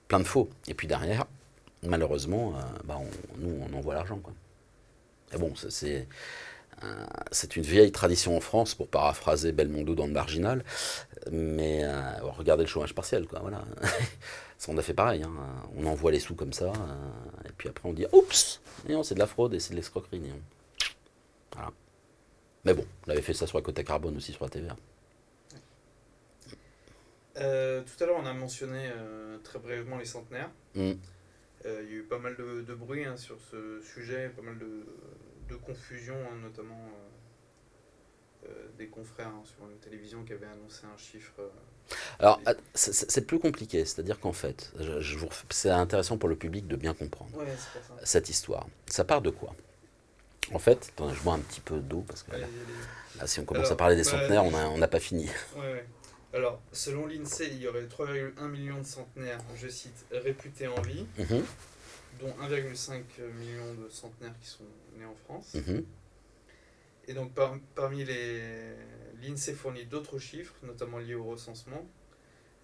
plein 0.08 0.20
de 0.20 0.24
faux. 0.24 0.48
Et 0.68 0.74
puis 0.74 0.86
derrière, 0.86 1.26
malheureusement, 1.82 2.54
euh, 2.56 2.60
bah, 2.84 2.98
nous, 3.38 3.60
on 3.68 3.76
envoie 3.76 3.94
l'argent. 3.94 4.20
Et 5.32 5.38
bon, 5.38 5.52
c'est 5.56 6.06
euh, 6.84 7.06
c'est 7.32 7.56
une 7.56 7.62
vieille 7.62 7.90
tradition 7.90 8.36
en 8.36 8.40
France, 8.40 8.74
pour 8.74 8.88
paraphraser 8.88 9.52
Belmondo 9.52 9.94
dans 9.94 10.06
le 10.06 10.12
marginal, 10.12 10.62
mais 11.32 11.80
euh, 11.84 12.02
regardez 12.22 12.64
le 12.64 12.68
chômage 12.68 12.94
partiel, 12.94 13.26
quoi, 13.26 13.38
voilà. 13.40 13.64
on 14.68 14.76
a 14.76 14.82
fait 14.82 14.92
pareil, 14.92 15.22
hein. 15.22 15.32
on 15.78 15.86
envoie 15.86 16.12
les 16.12 16.20
sous 16.20 16.34
comme 16.34 16.52
ça, 16.52 16.72
et 17.46 17.52
puis 17.56 17.70
après 17.70 17.88
on 17.88 17.94
dit 17.94 18.04
oups, 18.12 18.60
c'est 19.04 19.14
de 19.14 19.18
la 19.18 19.26
fraude 19.26 19.54
et 19.54 19.60
c'est 19.60 19.70
de 19.70 19.76
l'escroquerie. 19.76 20.20
Voilà. 21.54 21.70
Mais 22.66 22.74
bon, 22.74 22.84
on 23.06 23.10
avait 23.10 23.22
fait 23.22 23.32
ça 23.32 23.46
sur 23.46 23.62
la 23.64 23.82
carbone 23.82 24.16
aussi 24.16 24.32
sur 24.32 24.44
la 24.44 24.50
TVA. 24.50 24.76
Tout 27.36 28.04
à 28.04 28.06
l'heure, 28.06 28.18
on 28.18 28.26
a 28.26 28.32
mentionné 28.32 28.90
très 29.44 29.58
brièvement 29.58 29.98
les 29.98 30.04
centenaires. 30.04 30.50
Mm. 30.74 30.92
Il 31.64 31.90
y 31.90 31.94
a 31.94 31.96
eu 31.96 32.02
pas 32.02 32.18
mal 32.18 32.36
de, 32.36 32.74
bruit 32.74 33.04
hein, 33.04 33.16
sur 33.16 33.36
ce 33.50 33.80
sujet, 33.82 34.28
pas 34.28 34.42
mal 34.42 34.56
de, 34.58 34.84
de 35.48 35.56
confusion, 35.56 36.14
hein, 36.14 36.36
notamment 36.42 36.80
euh, 38.44 38.48
euh, 38.48 38.68
des 38.78 38.86
confrères 38.86 39.28
hein, 39.28 39.42
sur 39.44 39.68
une 39.68 39.78
télévision 39.78 40.24
qui 40.24 40.32
avaient 40.32 40.46
annoncé 40.46 40.84
un 40.92 40.96
chiffre. 40.96 41.32
Euh, 41.38 41.94
Alors, 42.18 42.40
c'est 42.74 43.26
plus 43.26 43.38
compliqué, 43.38 43.84
c'est-à-dire 43.84 44.18
qu'en 44.20 44.32
fait, 44.32 44.72
je, 44.78 45.18
c'est 45.50 45.70
intéressant 45.70 46.18
pour 46.18 46.28
le 46.28 46.36
public 46.36 46.66
de 46.66 46.76
bien 46.76 46.94
comprendre 46.94 47.30
cette 48.02 48.28
histoire. 48.28 48.66
Ça 48.86 49.04
part 49.04 49.22
de 49.22 49.30
quoi? 49.30 49.54
En 50.52 50.58
fait, 50.58 50.92
je 50.98 51.22
bois 51.22 51.34
un 51.34 51.40
petit 51.40 51.60
peu 51.60 51.78
d'eau 51.78 52.04
parce 52.06 52.22
que 52.22 52.32
là, 52.36 53.26
si 53.26 53.40
on 53.40 53.44
commence 53.44 53.70
à 53.70 53.76
parler 53.76 53.96
des 53.96 54.04
bah, 54.04 54.10
centenaires, 54.10 54.44
on 54.44 54.78
n'a 54.78 54.88
pas 54.88 55.00
fini. 55.00 55.28
Alors, 56.36 56.60
selon 56.72 57.06
l'INSEE, 57.06 57.48
il 57.52 57.62
y 57.62 57.66
aurait 57.66 57.86
3,1 57.86 58.48
millions 58.48 58.80
de 58.80 58.86
centenaires, 58.86 59.40
je 59.56 59.68
cite, 59.68 60.06
réputés 60.12 60.68
en 60.68 60.80
vie. 60.82 61.06
Mhm 61.18 61.42
dont 62.20 62.34
1,5 62.40 63.02
million 63.38 63.74
de 63.74 63.88
centenaires 63.88 64.34
qui 64.40 64.48
sont 64.48 64.64
nés 64.98 65.04
en 65.04 65.14
France. 65.14 65.54
Mhm. 65.54 65.84
Et 67.08 67.14
donc 67.14 67.32
parmi 67.74 68.04
les... 68.04 68.74
L'INSEE 69.22 69.54
fournit 69.54 69.86
d'autres 69.86 70.18
chiffres, 70.18 70.54
notamment 70.62 70.98
liés 70.98 71.14
au 71.14 71.24
recensement, 71.24 71.86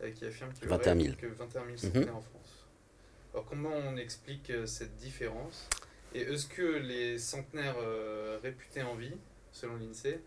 euh, 0.02 0.10
qui 0.10 0.26
affirment 0.26 0.52
qu'il 0.52 0.64
y 0.64 0.72
aurait 0.72 0.78
que 1.16 1.26
21 1.26 1.64
000 1.64 1.76
centenaires 1.76 2.16
en 2.16 2.20
France. 2.20 2.66
Alors 3.32 3.46
comment 3.46 3.70
on 3.70 3.96
explique 3.96 4.50
euh, 4.50 4.66
cette 4.66 4.96
différence? 4.96 5.68
Et 6.14 6.20
est-ce 6.20 6.46
que 6.46 6.62
les 6.62 7.18
centenaires 7.18 7.76
réputés 8.42 8.82
en 8.82 8.96
vie, 8.96 9.16
selon 9.50 9.76
l'INSEE, 9.76 10.20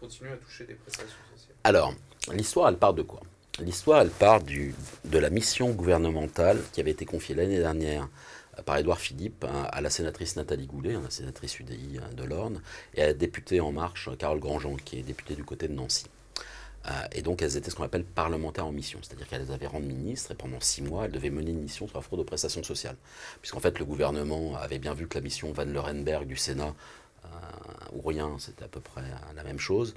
continuent 0.00 0.32
à 0.32 0.38
toucher 0.38 0.64
des 0.64 0.74
prestations 0.74 1.18
sociales? 1.34 1.56
Alors, 1.64 1.94
l'histoire, 2.32 2.68
elle 2.68 2.76
part 2.76 2.94
de 2.94 3.02
quoi? 3.02 3.20
L'histoire, 3.60 4.02
elle 4.02 4.10
part 4.10 4.40
de 4.42 5.18
la 5.18 5.30
mission 5.30 5.70
gouvernementale 5.70 6.60
qui 6.72 6.80
avait 6.80 6.90
été 6.90 7.06
confiée 7.06 7.34
l'année 7.34 7.58
dernière 7.58 8.08
par 8.64 8.78
Édouard 8.78 8.98
Philippe 8.98 9.44
hein, 9.44 9.66
à 9.70 9.80
la 9.80 9.90
sénatrice 9.90 10.36
Nathalie 10.36 10.66
Goulet, 10.66 10.94
hein, 10.94 11.02
la 11.04 11.10
sénatrice 11.10 11.58
UDI 11.60 11.98
hein, 11.98 12.14
de 12.14 12.24
l'Orne, 12.24 12.62
et 12.94 13.02
à 13.02 13.06
la 13.06 13.14
députée 13.14 13.60
En 13.60 13.72
Marche, 13.72 14.08
Carole 14.18 14.40
Grandjean, 14.40 14.76
qui 14.76 14.98
est 14.98 15.02
députée 15.02 15.34
du 15.34 15.44
côté 15.44 15.68
de 15.68 15.74
Nancy. 15.74 16.06
Euh, 16.86 16.90
et 17.12 17.22
donc 17.22 17.42
elles 17.42 17.56
étaient 17.56 17.70
ce 17.70 17.74
qu'on 17.74 17.84
appelle 17.84 18.04
parlementaires 18.04 18.66
en 18.66 18.72
mission, 18.72 19.00
c'est-à-dire 19.02 19.26
qu'elles 19.26 19.50
avaient 19.50 19.66
rang 19.66 19.80
de 19.80 19.86
ministre 19.86 20.32
et 20.32 20.34
pendant 20.34 20.60
six 20.60 20.82
mois, 20.82 21.06
elles 21.06 21.12
devaient 21.12 21.30
mener 21.30 21.50
une 21.50 21.62
mission 21.62 21.88
sur 21.88 21.96
la 21.96 22.02
fraude 22.02 22.20
aux 22.20 22.24
prestations 22.24 22.62
sociales. 22.62 22.96
Puisqu'en 23.40 23.60
fait, 23.60 23.78
le 23.78 23.84
gouvernement 23.84 24.56
avait 24.56 24.78
bien 24.78 24.94
vu 24.94 25.08
que 25.08 25.18
la 25.18 25.22
mission 25.22 25.52
Van 25.52 25.64
Lerenberg 25.64 26.26
du 26.26 26.36
Sénat 26.36 26.68
euh, 26.68 27.05
ou 27.92 28.06
rien, 28.06 28.36
c'était 28.38 28.64
à 28.64 28.68
peu 28.68 28.80
près 28.80 29.02
la 29.34 29.42
même 29.42 29.58
chose. 29.58 29.94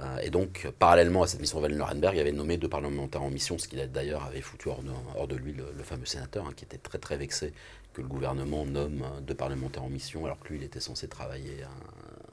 Euh, 0.00 0.18
et 0.18 0.30
donc, 0.30 0.68
parallèlement 0.78 1.22
à 1.22 1.26
cette 1.26 1.40
mission 1.40 1.60
Van 1.60 1.68
Lerenberg, 1.68 2.16
il 2.16 2.20
avait 2.20 2.32
nommé 2.32 2.56
deux 2.56 2.68
parlementaires 2.68 3.22
en 3.22 3.30
mission, 3.30 3.58
ce 3.58 3.68
qui 3.68 3.76
d'ailleurs 3.76 4.24
avait 4.24 4.40
foutu 4.40 4.68
hors 4.68 5.28
de, 5.28 5.36
lui 5.36 5.52
le, 5.52 5.82
fameux 5.82 6.06
sénateur, 6.06 6.52
qui 6.54 6.64
était 6.64 6.78
très 6.78 6.98
très 6.98 7.16
vexé 7.16 7.52
que 7.92 8.02
le 8.02 8.08
gouvernement 8.08 8.66
nomme 8.66 9.04
deux 9.22 9.34
parlementaires 9.34 9.84
en 9.84 9.88
mission, 9.88 10.26
alors 10.26 10.38
que 10.40 10.48
lui, 10.48 10.58
il 10.58 10.64
était 10.64 10.80
censé 10.80 11.08
travailler 11.08 11.62
euh, 11.62 11.66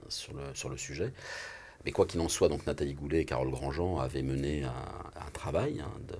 sur, 0.10 0.34
le, 0.34 0.44
sur 0.54 0.70
le 0.70 0.78
sujet. 0.78 1.14
Mais 1.86 1.92
quoi 1.92 2.06
qu'il 2.06 2.20
en 2.22 2.30
soit, 2.30 2.50
donc 2.50 2.66
Nathalie 2.66 2.94
Goulet 2.94 3.22
et 3.22 3.26
Carole 3.26 3.52
Grandjean 3.52 4.00
avaient 4.00 4.24
mené 4.24 4.64
un, 4.64 5.32
travail, 5.34 5.82
hein, 5.82 5.92
de, 6.08 6.16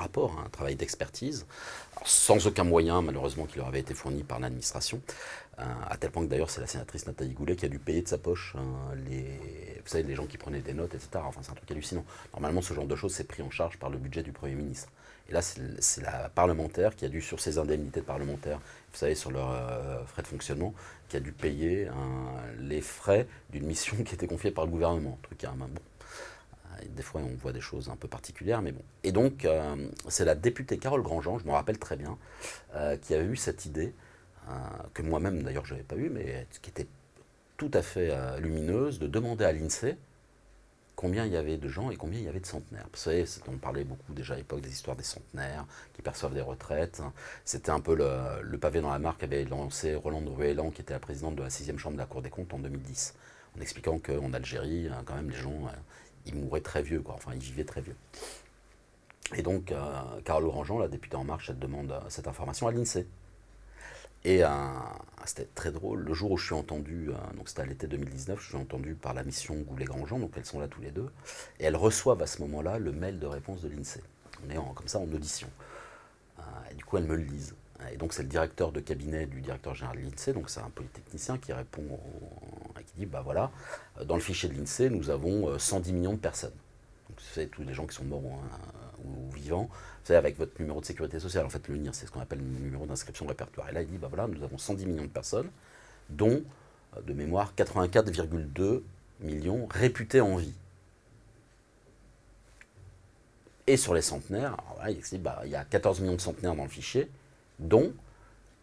rapport, 0.00 0.38
un 0.44 0.48
travail 0.48 0.74
d'expertise, 0.74 1.46
sans 2.04 2.46
aucun 2.46 2.64
moyen 2.64 3.02
malheureusement 3.02 3.46
qui 3.46 3.58
leur 3.58 3.68
avait 3.68 3.80
été 3.80 3.94
fourni 3.94 4.22
par 4.22 4.40
l'administration, 4.40 5.00
euh, 5.58 5.64
à 5.88 5.96
tel 5.96 6.10
point 6.10 6.24
que 6.24 6.30
d'ailleurs 6.30 6.50
c'est 6.50 6.60
la 6.60 6.66
sénatrice 6.66 7.06
Nathalie 7.06 7.32
Goulet 7.32 7.56
qui 7.56 7.66
a 7.66 7.68
dû 7.68 7.78
payer 7.78 8.02
de 8.02 8.08
sa 8.08 8.18
poche 8.18 8.54
hein, 8.58 8.94
les, 9.08 9.22
vous 9.82 9.88
savez, 9.88 10.04
les 10.04 10.14
gens 10.14 10.26
qui 10.26 10.38
prenaient 10.38 10.60
des 10.60 10.74
notes, 10.74 10.94
etc. 10.94 11.10
Enfin 11.24 11.40
c'est 11.42 11.50
un 11.50 11.54
truc 11.54 11.70
hallucinant. 11.70 12.04
Normalement 12.32 12.62
ce 12.62 12.74
genre 12.74 12.86
de 12.86 12.96
choses 12.96 13.14
c'est 13.14 13.24
pris 13.28 13.42
en 13.42 13.50
charge 13.50 13.78
par 13.78 13.90
le 13.90 13.98
budget 13.98 14.22
du 14.22 14.32
Premier 14.32 14.54
ministre. 14.54 14.88
Et 15.28 15.32
là, 15.32 15.42
c'est 15.42 16.02
la 16.02 16.28
parlementaire 16.28 16.96
qui 16.96 17.04
a 17.04 17.08
dû, 17.08 17.20
sur 17.20 17.38
ses 17.38 17.58
indemnités 17.58 18.00
de 18.00 18.04
parlementaire, 18.04 18.58
vous 18.58 18.98
savez, 18.98 19.14
sur 19.14 19.30
leurs 19.30 19.52
euh, 19.52 20.04
frais 20.04 20.22
de 20.22 20.26
fonctionnement, 20.26 20.74
qui 21.08 21.16
a 21.18 21.20
dû 21.20 21.30
payer 21.30 21.88
les 22.58 22.80
frais 22.80 23.28
d'une 23.50 23.64
mission 23.64 23.96
qui 24.04 24.14
était 24.14 24.26
confiée 24.26 24.50
par 24.50 24.64
le 24.64 24.72
gouvernement. 24.72 25.20
Truc, 25.22 25.44
hein, 25.44 25.54
bon. 25.56 25.68
Euh, 26.78 26.84
des 26.88 27.02
fois, 27.02 27.20
on 27.20 27.34
voit 27.36 27.52
des 27.52 27.60
choses 27.60 27.88
un 27.88 27.96
peu 27.96 28.08
particulières, 28.08 28.62
mais 28.62 28.72
bon. 28.72 28.82
Et 29.04 29.12
donc, 29.12 29.44
euh, 29.44 29.76
c'est 30.08 30.24
la 30.24 30.34
députée 30.34 30.78
Carole 30.78 31.02
Grandjean, 31.02 31.38
je 31.38 31.46
me 31.46 31.52
rappelle 31.52 31.78
très 31.78 31.96
bien, 31.96 32.18
qui 33.02 33.14
a 33.14 33.22
eu 33.22 33.36
cette 33.36 33.66
idée, 33.66 33.92
que 34.94 35.02
moi-même, 35.02 35.42
d'ailleurs, 35.42 35.64
je 35.66 35.74
n'avais 35.74 35.84
pas 35.84 35.96
eu, 35.96 36.08
mais 36.08 36.46
qui 36.62 36.70
était 36.70 36.86
tout 37.56 37.70
à 37.74 37.82
fait 37.82 38.10
lumineuse, 38.40 38.98
de 38.98 39.06
demander 39.06 39.44
à 39.44 39.52
l'INSEE 39.52 39.96
combien 41.00 41.24
il 41.24 41.32
y 41.32 41.36
avait 41.36 41.56
de 41.56 41.66
gens 41.66 41.90
et 41.90 41.96
combien 41.96 42.18
il 42.18 42.26
y 42.26 42.28
avait 42.28 42.40
de 42.40 42.46
centenaires. 42.46 42.84
Vous 42.92 42.98
savez, 42.98 43.24
on 43.48 43.56
parlait 43.56 43.84
beaucoup 43.84 44.12
déjà 44.12 44.34
à 44.34 44.36
l'époque 44.36 44.60
des 44.60 44.68
histoires 44.68 44.96
des 44.96 45.02
centenaires 45.02 45.64
qui 45.94 46.02
perçoivent 46.02 46.34
des 46.34 46.42
retraites. 46.42 47.00
C'était 47.46 47.70
un 47.70 47.80
peu 47.80 47.96
le, 47.96 48.58
pavé 48.58 48.82
dans 48.82 48.90
la 48.90 48.98
marque 48.98 49.20
qu'avait 49.20 49.46
lancé 49.46 49.94
Roland 49.94 50.22
Ruellan, 50.26 50.70
qui 50.70 50.82
était 50.82 50.92
la 50.92 50.98
présidente 50.98 51.36
de 51.36 51.42
la 51.42 51.48
6 51.48 51.74
chambre 51.78 51.94
de 51.94 52.00
la 52.00 52.04
Cour 52.04 52.20
des 52.20 52.28
comptes 52.28 52.52
en 52.52 52.58
2010, 52.58 53.14
en 53.56 53.62
expliquant 53.62 53.98
qu'en 53.98 54.34
Algérie, 54.34 54.88
euh, 54.88 54.92
quand 55.06 55.14
même, 55.14 55.30
les 55.30 55.38
gens, 55.38 55.70
euh, 56.26 56.30
ils 56.30 56.34
mouraient 56.36 56.60
très 56.60 56.82
vieux, 56.82 57.00
quoi. 57.00 57.14
enfin, 57.14 57.32
ils 57.34 57.40
vivaient 57.40 57.64
très 57.64 57.80
vieux. 57.80 57.96
Et 59.36 59.42
donc, 59.42 59.70
euh, 59.72 60.20
Carole 60.24 60.44
Orangeant, 60.46 60.78
la 60.78 60.88
députée 60.88 61.16
En 61.16 61.24
Marche, 61.24 61.50
elle 61.50 61.58
demande 61.58 61.94
cette 62.08 62.26
information 62.26 62.66
à 62.66 62.72
l'INSEE. 62.72 63.06
Et 64.24 64.42
c'était 65.24 65.48
très 65.54 65.70
drôle. 65.70 66.00
Le 66.00 66.14
jour 66.14 66.32
où 66.32 66.36
je 66.36 66.46
suis 66.46 66.54
entendu, 66.54 67.10
euh, 67.10 67.36
donc 67.36 67.48
c'était 67.48 67.62
à 67.62 67.66
l'été 67.66 67.86
2019, 67.86 68.40
je 68.40 68.48
suis 68.48 68.56
entendu 68.56 68.94
par 68.94 69.14
la 69.14 69.22
mission 69.22 69.54
Goulet-Grandjean, 69.54 70.18
donc 70.18 70.32
elles 70.36 70.44
sont 70.44 70.60
là 70.60 70.68
tous 70.68 70.80
les 70.80 70.90
deux, 70.90 71.10
et 71.58 71.64
elles 71.64 71.76
reçoivent 71.76 72.22
à 72.22 72.26
ce 72.26 72.42
moment-là 72.42 72.78
le 72.78 72.92
mail 72.92 73.18
de 73.18 73.26
réponse 73.26 73.62
de 73.62 73.68
l'INSEE. 73.68 74.02
On 74.46 74.50
est 74.50 74.74
comme 74.74 74.88
ça 74.88 74.98
en 74.98 75.10
audition. 75.10 75.48
Euh, 76.38 76.42
et 76.70 76.74
du 76.74 76.84
coup, 76.84 76.96
elles 76.96 77.04
me 77.04 77.16
le 77.16 77.22
lisent. 77.22 77.54
Et 77.92 77.96
donc, 77.96 78.12
c'est 78.12 78.22
le 78.22 78.28
directeur 78.28 78.72
de 78.72 78.80
cabinet 78.80 79.26
du 79.26 79.40
directeur 79.40 79.74
général 79.74 79.98
de 79.98 80.02
l'INSEE, 80.02 80.32
donc 80.32 80.50
c'est 80.50 80.60
un 80.60 80.70
polytechnicien 80.70 81.38
qui 81.38 81.52
répond 81.52 81.98
bah 83.06 83.22
voilà, 83.24 83.50
euh, 83.98 84.04
dans 84.04 84.14
le 84.14 84.20
fichier 84.20 84.48
de 84.48 84.54
l'INSEE, 84.54 84.90
nous 84.90 85.10
avons 85.10 85.58
110 85.58 85.92
millions 85.92 86.14
de 86.14 86.18
personnes. 86.18 86.52
Donc, 87.08 87.18
c'est 87.32 87.50
tous 87.50 87.62
les 87.62 87.74
gens 87.74 87.86
qui 87.86 87.94
sont 87.94 88.04
morts 88.04 88.22
ou 89.04 89.30
vivants 89.32 89.68
c'est 90.04 90.16
avec 90.16 90.38
votre 90.38 90.58
numéro 90.60 90.80
de 90.80 90.86
sécurité 90.86 91.20
sociale. 91.20 91.46
En 91.46 91.50
fait, 91.50 91.68
le 91.68 91.76
NIR, 91.76 91.94
c'est 91.94 92.06
ce 92.06 92.10
qu'on 92.10 92.20
appelle 92.20 92.40
le 92.40 92.64
numéro 92.64 92.86
d'inscription 92.86 93.26
répertoire. 93.26 93.68
Et 93.68 93.72
là, 93.72 93.82
il 93.82 93.88
dit, 93.88 93.98
bah 93.98 94.08
nous 94.28 94.42
avons 94.42 94.58
110 94.58 94.86
millions 94.86 95.04
de 95.04 95.08
personnes, 95.08 95.48
dont, 96.08 96.42
euh, 96.96 97.00
de 97.02 97.12
mémoire, 97.12 97.52
84,2 97.56 98.82
millions 99.20 99.66
réputés 99.70 100.20
en 100.20 100.36
vie. 100.36 100.54
Et 103.66 103.76
sur 103.76 103.94
les 103.94 104.02
centenaires, 104.02 104.56
il, 104.88 105.22
bah, 105.22 105.42
il 105.44 105.50
y 105.50 105.54
a 105.54 105.64
14 105.64 106.00
millions 106.00 106.16
de 106.16 106.20
centenaires 106.20 106.56
dans 106.56 106.64
le 106.64 106.68
fichier, 106.68 107.08
dont 107.60 107.92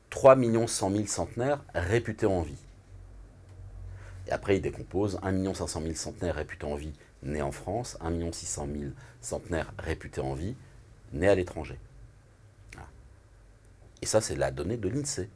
3 0.10 0.36
100 0.68 0.92
000 0.92 1.06
centenaires 1.06 1.64
réputés 1.74 2.26
en 2.26 2.42
vie. 2.42 2.58
Et 4.28 4.32
après, 4.32 4.58
il 4.58 4.62
décompose 4.62 5.20
1 5.24 5.54
500 5.54 5.82
000 5.82 5.94
centenaires 5.96 6.36
réputés 6.36 6.66
en 6.66 6.76
vie 6.76 6.94
nés 7.24 7.42
en 7.42 7.52
France, 7.52 7.98
1 8.02 8.32
600 8.32 8.68
000 8.72 8.92
centenaires 9.22 9.74
réputés 9.80 10.22
en 10.22 10.34
vie 10.34 10.56
nés 11.14 11.30
à 11.30 11.36
l'étranger. 11.36 11.80
Et 14.02 14.06
ça, 14.06 14.22
c'est 14.22 14.36
la 14.36 14.52
donnée 14.52 14.78
de 14.78 14.90
l'INSEE. 14.90 15.30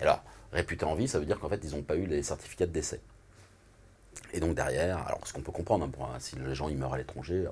Alors, 0.00 0.22
réputé 0.52 0.84
en 0.84 0.94
vie, 0.94 1.08
ça 1.08 1.18
veut 1.18 1.26
dire 1.26 1.38
qu'en 1.38 1.48
fait, 1.48 1.60
ils 1.64 1.74
n'ont 1.74 1.82
pas 1.82 1.96
eu 1.96 2.06
les 2.06 2.22
certificats 2.22 2.66
de 2.66 2.72
décès. 2.72 3.00
Et 4.32 4.40
donc 4.40 4.54
derrière, 4.54 5.06
alors 5.06 5.26
ce 5.26 5.32
qu'on 5.32 5.40
peut 5.40 5.52
comprendre, 5.52 5.88
hein, 6.00 6.16
si 6.18 6.36
les 6.36 6.54
gens 6.54 6.68
ils 6.68 6.76
meurent 6.76 6.94
à 6.94 6.98
l'étranger, 6.98 7.46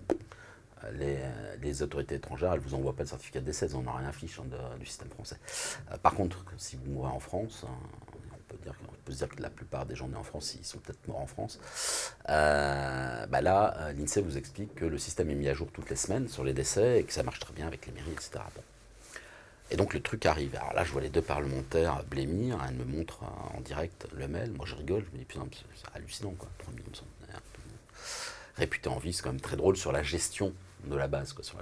les, 1.62 1.82
autorités 1.82 2.16
étrangères, 2.16 2.52
elles 2.52 2.60
ne 2.60 2.64
vous 2.64 2.74
envoient 2.74 2.94
pas 2.94 3.04
de 3.04 3.08
certificat 3.08 3.40
de 3.40 3.46
décès, 3.46 3.66
elles 3.66 3.72
n'en 3.72 3.90
ont 3.90 3.96
rien 3.96 4.12
fiche 4.12 4.38
hein, 4.38 4.44
du 4.78 4.86
système 4.86 5.08
français. 5.08 5.38
Euh, 5.90 5.96
par 5.98 6.14
contre, 6.14 6.44
si 6.58 6.76
vous 6.76 6.90
mourrez 6.90 7.10
en 7.10 7.20
France, 7.20 7.64
hein, 7.66 7.74
dire, 8.62 8.74
peut 9.04 9.12
se 9.12 9.18
dire 9.18 9.28
que 9.28 9.40
la 9.42 9.50
plupart 9.50 9.86
des 9.86 9.94
gens 9.94 10.08
nés 10.08 10.16
en 10.16 10.22
France, 10.22 10.56
ils 10.58 10.64
sont 10.64 10.78
peut-être 10.78 11.06
morts 11.08 11.20
en 11.20 11.26
France. 11.26 11.58
Euh, 12.28 13.26
bah 13.26 13.40
là, 13.40 13.74
euh, 13.78 13.92
l'INSEE 13.92 14.22
vous 14.22 14.38
explique 14.38 14.74
que 14.74 14.84
le 14.84 14.98
système 14.98 15.30
est 15.30 15.34
mis 15.34 15.48
à 15.48 15.54
jour 15.54 15.68
toutes 15.72 15.90
les 15.90 15.96
semaines 15.96 16.28
sur 16.28 16.44
les 16.44 16.52
décès 16.52 17.00
et 17.00 17.04
que 17.04 17.12
ça 17.12 17.22
marche 17.22 17.40
très 17.40 17.52
bien 17.52 17.66
avec 17.66 17.86
les 17.86 17.92
mairies, 17.92 18.12
etc. 18.12 18.40
Et 19.70 19.76
donc 19.76 19.94
le 19.94 20.00
truc 20.00 20.26
arrive. 20.26 20.54
Alors 20.56 20.74
là, 20.74 20.84
je 20.84 20.92
vois 20.92 21.00
les 21.00 21.08
deux 21.08 21.22
parlementaires 21.22 22.02
blêmir. 22.04 22.58
Elle 22.68 22.76
me 22.76 22.84
montre 22.84 23.22
en 23.22 23.60
direct 23.60 24.06
le 24.14 24.28
mail. 24.28 24.52
Moi, 24.52 24.66
je 24.66 24.74
rigole. 24.74 25.04
Je 25.06 25.12
me 25.12 25.18
dis, 25.18 25.24
putain, 25.24 25.46
c'est 25.74 25.96
hallucinant, 25.96 26.32
quoi. 26.38 26.48
3 26.58 26.74
millions 26.74 26.90
de 26.90 26.96
centenaires. 26.96 27.40
Réputé 28.56 28.88
en 28.88 28.98
vie, 28.98 29.12
c'est 29.12 29.22
quand 29.22 29.32
même 29.32 29.40
très 29.40 29.56
drôle 29.56 29.76
sur 29.76 29.90
la 29.90 30.02
gestion 30.02 30.52
de 30.84 30.96
la 30.96 31.08
base, 31.08 31.32
quoi, 31.32 31.42
sur 31.42 31.58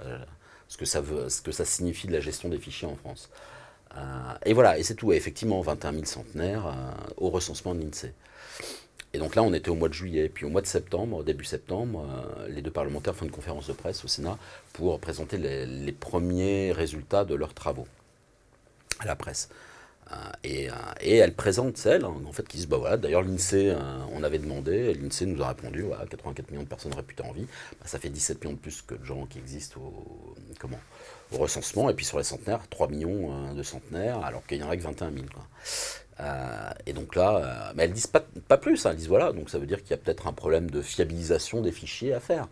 ce, 0.67 0.77
que 0.77 0.85
ça 0.85 1.01
veut, 1.01 1.29
ce 1.29 1.41
que 1.41 1.51
ça 1.51 1.65
signifie 1.65 2.07
de 2.07 2.13
la 2.13 2.19
gestion 2.19 2.49
des 2.49 2.59
fichiers 2.59 2.87
en 2.87 2.95
France. 2.95 3.29
Euh, 3.97 3.99
et 4.45 4.53
voilà, 4.53 4.77
et 4.77 4.83
c'est 4.83 4.95
tout. 4.95 5.13
effectivement, 5.13 5.61
21 5.61 5.93
000 5.93 6.05
centenaires 6.05 6.67
euh, 6.67 6.71
au 7.17 7.29
recensement 7.29 7.75
de 7.75 7.81
l'INSEE. 7.81 8.13
Et 9.13 9.19
donc 9.19 9.35
là, 9.35 9.43
on 9.43 9.53
était 9.53 9.69
au 9.69 9.75
mois 9.75 9.89
de 9.89 9.93
juillet. 9.93 10.29
Puis 10.29 10.45
au 10.45 10.49
mois 10.49 10.61
de 10.61 10.67
septembre, 10.67 11.23
début 11.23 11.45
septembre, 11.45 12.05
euh, 12.39 12.47
les 12.49 12.61
deux 12.61 12.71
parlementaires 12.71 13.15
font 13.15 13.25
une 13.25 13.31
conférence 13.31 13.67
de 13.67 13.73
presse 13.73 14.03
au 14.03 14.07
Sénat 14.07 14.37
pour 14.73 14.99
présenter 14.99 15.37
les, 15.37 15.91
premiers 15.91 16.71
résultats 16.71 17.23
de 17.23 17.35
leurs 17.35 17.53
travaux 17.53 17.87
à 18.99 19.05
la 19.05 19.15
presse. 19.15 19.49
Et, 20.43 20.69
euh, 20.69 20.73
et, 21.01 21.15
elles 21.17 21.33
présentent 21.33 21.77
celles, 21.77 22.05
hein, 22.05 22.13
en 22.27 22.31
fait, 22.31 22.47
qui 22.47 22.57
disent, 22.57 22.67
bah 22.67 22.77
voilà, 22.77 22.97
d'ailleurs 22.97 23.23
l'INSEE, 23.23 23.75
on 24.11 24.21
avait 24.21 24.37
demandé, 24.37 24.93
l'INSEE 24.93 25.25
nous 25.25 25.41
a 25.41 25.47
répondu, 25.47 25.81
voilà, 25.81 26.05
84 26.05 26.51
millions 26.51 26.61
de 26.61 26.67
personnes 26.67 26.93
réputées 26.93 27.23
en 27.23 27.31
vie, 27.31 27.47
bah, 27.79 27.85
ça 27.87 27.97
fait 27.97 28.09
17 28.09 28.43
millions 28.43 28.53
de 28.53 28.59
plus 28.59 28.83
que 28.83 28.93
de 28.93 29.03
gens 29.03 29.25
qui 29.25 29.39
existent 29.39 29.79
au, 29.79 30.35
comment, 30.59 30.79
recensement, 31.37 31.89
et 31.89 31.93
puis 31.93 32.05
sur 32.05 32.17
les 32.17 32.23
centenaires, 32.23 32.61
3 32.69 32.87
millions 32.87 33.53
de 33.53 33.63
centenaires, 33.63 34.23
alors 34.23 34.45
qu'il 34.45 34.57
n'y 34.57 34.63
en 34.63 34.69
a 34.69 34.77
que 34.77 34.81
21 34.81 35.11
000. 35.11 35.25
Quoi. 35.33 35.43
Euh, 36.19 36.69
et 36.85 36.93
donc 36.93 37.15
là, 37.15 37.37
euh, 37.37 37.73
mais 37.75 37.85
elles 37.85 37.93
disent 37.93 38.07
pas, 38.07 38.23
pas 38.47 38.57
plus, 38.57 38.85
hein, 38.85 38.91
elles 38.91 38.97
disent 38.97 39.07
voilà, 39.07 39.31
donc 39.31 39.49
ça 39.49 39.57
veut 39.57 39.65
dire 39.65 39.81
qu'il 39.81 39.91
y 39.91 39.93
a 39.93 39.97
peut-être 39.97 40.27
un 40.27 40.33
problème 40.33 40.69
de 40.69 40.81
fiabilisation 40.81 41.61
des 41.61 41.71
fichiers 41.71 42.13
à 42.13 42.19
faire. 42.19 42.47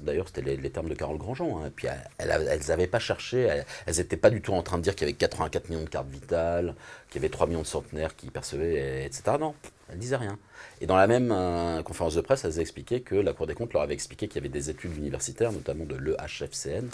D'ailleurs, 0.00 0.28
c'était 0.28 0.56
les, 0.56 0.70
termes 0.70 0.88
de 0.88 0.94
Carole 0.94 1.18
Grandjean. 1.18 1.62
Hein. 1.64 1.70
Puis, 1.74 1.88
elles 2.18 2.60
n'avaient 2.68 2.86
pas 2.86 2.98
cherché, 2.98 3.62
elles 3.86 3.96
n'étaient 3.96 4.16
pas 4.16 4.30
du 4.30 4.40
tout 4.40 4.52
en 4.52 4.62
train 4.62 4.78
de 4.78 4.82
dire 4.82 4.94
qu'il 4.94 5.06
y 5.06 5.10
avait 5.10 5.18
84 5.18 5.68
millions 5.68 5.84
de 5.84 5.88
cartes 5.88 6.08
vitales, 6.08 6.74
qu'il 7.10 7.20
y 7.20 7.24
avait 7.24 7.30
3 7.30 7.46
millions 7.46 7.62
de 7.62 7.66
centenaires 7.66 8.16
qui 8.16 8.30
percevaient, 8.30 9.04
etc. 9.06 9.36
Non, 9.38 9.54
elles 9.90 9.98
disaient 9.98 10.16
rien. 10.16 10.38
Et 10.80 10.86
dans 10.86 10.96
la 10.96 11.06
même 11.06 11.30
euh, 11.32 11.82
conférence 11.82 12.14
de 12.14 12.20
presse, 12.20 12.44
elles 12.44 12.58
expliquaient 12.58 13.00
que 13.00 13.14
la 13.14 13.32
Cour 13.32 13.46
des 13.46 13.54
comptes 13.54 13.72
leur 13.72 13.82
avait 13.82 13.94
expliqué 13.94 14.28
qu'il 14.28 14.36
y 14.36 14.38
avait 14.38 14.48
des 14.48 14.70
études 14.70 14.96
universitaires, 14.96 15.52
notamment 15.52 15.84
de 15.84 15.94
l'EHFCN, 15.94 16.88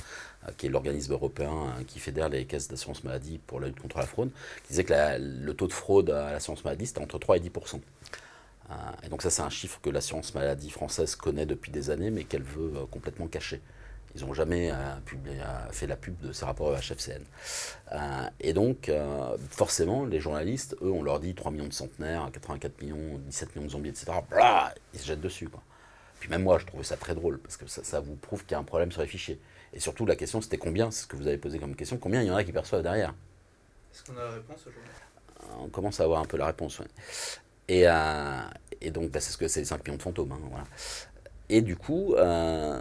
euh, 0.47 0.51
qui 0.57 0.66
est 0.66 0.68
l'organisme 0.68 1.12
européen 1.12 1.53
euh, 1.53 1.83
qui 1.87 1.99
fédère 1.99 2.28
les 2.28 2.45
caisses 2.45 2.68
d'assurance 2.68 3.05
maladie 3.05 3.39
pour 3.47 3.61
la 3.61 3.68
lutte 3.68 3.81
contre 3.81 3.99
la 3.99 4.07
fraude, 4.07 4.31
qui 4.64 4.70
disait 4.70 4.85
que 4.85 4.93
le 5.18 5.55
taux 5.55 5.66
de 5.66 5.72
fraude 5.72 6.11
à 6.11 6.33
l'assurance 6.33 6.64
maladie, 6.64 6.87
c'était 6.87 7.01
entre 7.01 7.18
3 7.18 7.39
et 7.39 7.41
10 7.41 7.51
et 9.03 9.09
donc 9.09 9.23
ça, 9.23 9.31
c'est 9.31 9.43
un 9.43 9.51
chiffre 9.51 9.81
que 9.81 9.91
l'assurance 9.91 10.35
maladie 10.35 10.71
française 10.71 11.16
connaît 11.16 11.47
depuis 11.47 11.73
des 11.73 11.91
années, 11.91 12.11
mais 12.11 12.25
qu'elle 12.25 12.43
veut 12.43 12.87
complètement 12.91 13.27
cacher. 13.27 13.61
Ils 14.14 14.25
n'ont 14.25 14.35
jamais 14.35 14.73
fait 15.71 15.87
la 15.87 15.97
pub 15.97 16.18
de 16.18 16.33
ces 16.33 16.45
rapports 16.45 16.77
HFCN. 16.77 17.23
et 18.41 18.53
donc, 18.53 18.91
forcément, 19.51 20.05
les 20.05 20.21
journalistes, 20.21 20.77
eux, 20.83 20.91
on 20.91 21.03
leur 21.03 21.21
dit 21.21 21.35
3 21.35 21.53
millions 21.53 21.68
de 21.68 21.73
centenaires, 21.73 22.29
84 22.33 22.83
millions, 22.83 23.18
17 23.27 23.55
millions 23.55 23.66
de 23.66 23.73
zombies, 23.73 23.91
etc. 23.91 24.12
ils 24.95 25.01
se 25.01 25.07
jettent 25.07 25.21
dessus. 25.21 25.49
Quoi. 25.49 25.62
Puis 26.18 26.29
même 26.29 26.43
moi, 26.43 26.59
je 26.59 26.66
trouvais 26.66 26.85
ça 26.85 26.97
très 26.97 27.14
drôle, 27.14 27.39
parce 27.39 27.57
que 27.57 27.66
ça, 27.66 28.01
vous 28.01 28.16
prouve 28.16 28.43
qu'il 28.45 28.53
y 28.53 28.55
a 28.55 28.59
un 28.59 28.64
problème 28.64 28.93
sur 28.93 29.01
les 29.01 29.09
fichiers. 29.09 29.41
Et 29.73 29.81
surtout, 29.81 30.05
la 30.05 30.16
question, 30.16 30.41
c'était 30.41 30.59
combien, 30.59 30.91
c'est 30.91 31.03
ce 31.03 31.07
que 31.07 31.16
vous 31.16 31.29
avez 31.29 31.39
posé 31.39 31.59
comme 31.59 31.77
question, 31.77 31.97
combien 31.97 32.23
il 32.23 32.27
y 32.27 32.31
en 32.31 32.37
a 32.37 32.43
qui 32.43 32.53
perçoivent 32.53 32.83
derrière? 32.83 33.14
Est-ce 33.93 34.05
qu'on 34.05 34.18
a 34.18 34.25
la 34.25 34.31
réponse 34.33 34.61
aujourd'hui? 34.66 34.91
On 35.61 35.68
commence 35.68 36.01
à 36.01 36.05
avoir 36.05 36.21
un 36.21 36.25
peu 36.25 36.37
la 36.37 36.47
réponse, 36.47 36.81
oui. 36.81 36.87
Et, 37.71 37.87
et 38.81 38.91
donc, 38.91 39.11
bah, 39.11 39.21
c'est 39.21 39.31
ce 39.31 39.39
que 39.39 39.49
c'est 39.49 39.61
les 39.61 39.66
5 39.66 39.85
millions 39.85 39.97
de 39.97 40.03
fantômes. 40.03 40.33
Hein. 40.33 40.64
Et 41.51 41.62
du 41.62 41.77
coup, 41.77 42.14
euh, 42.14 42.81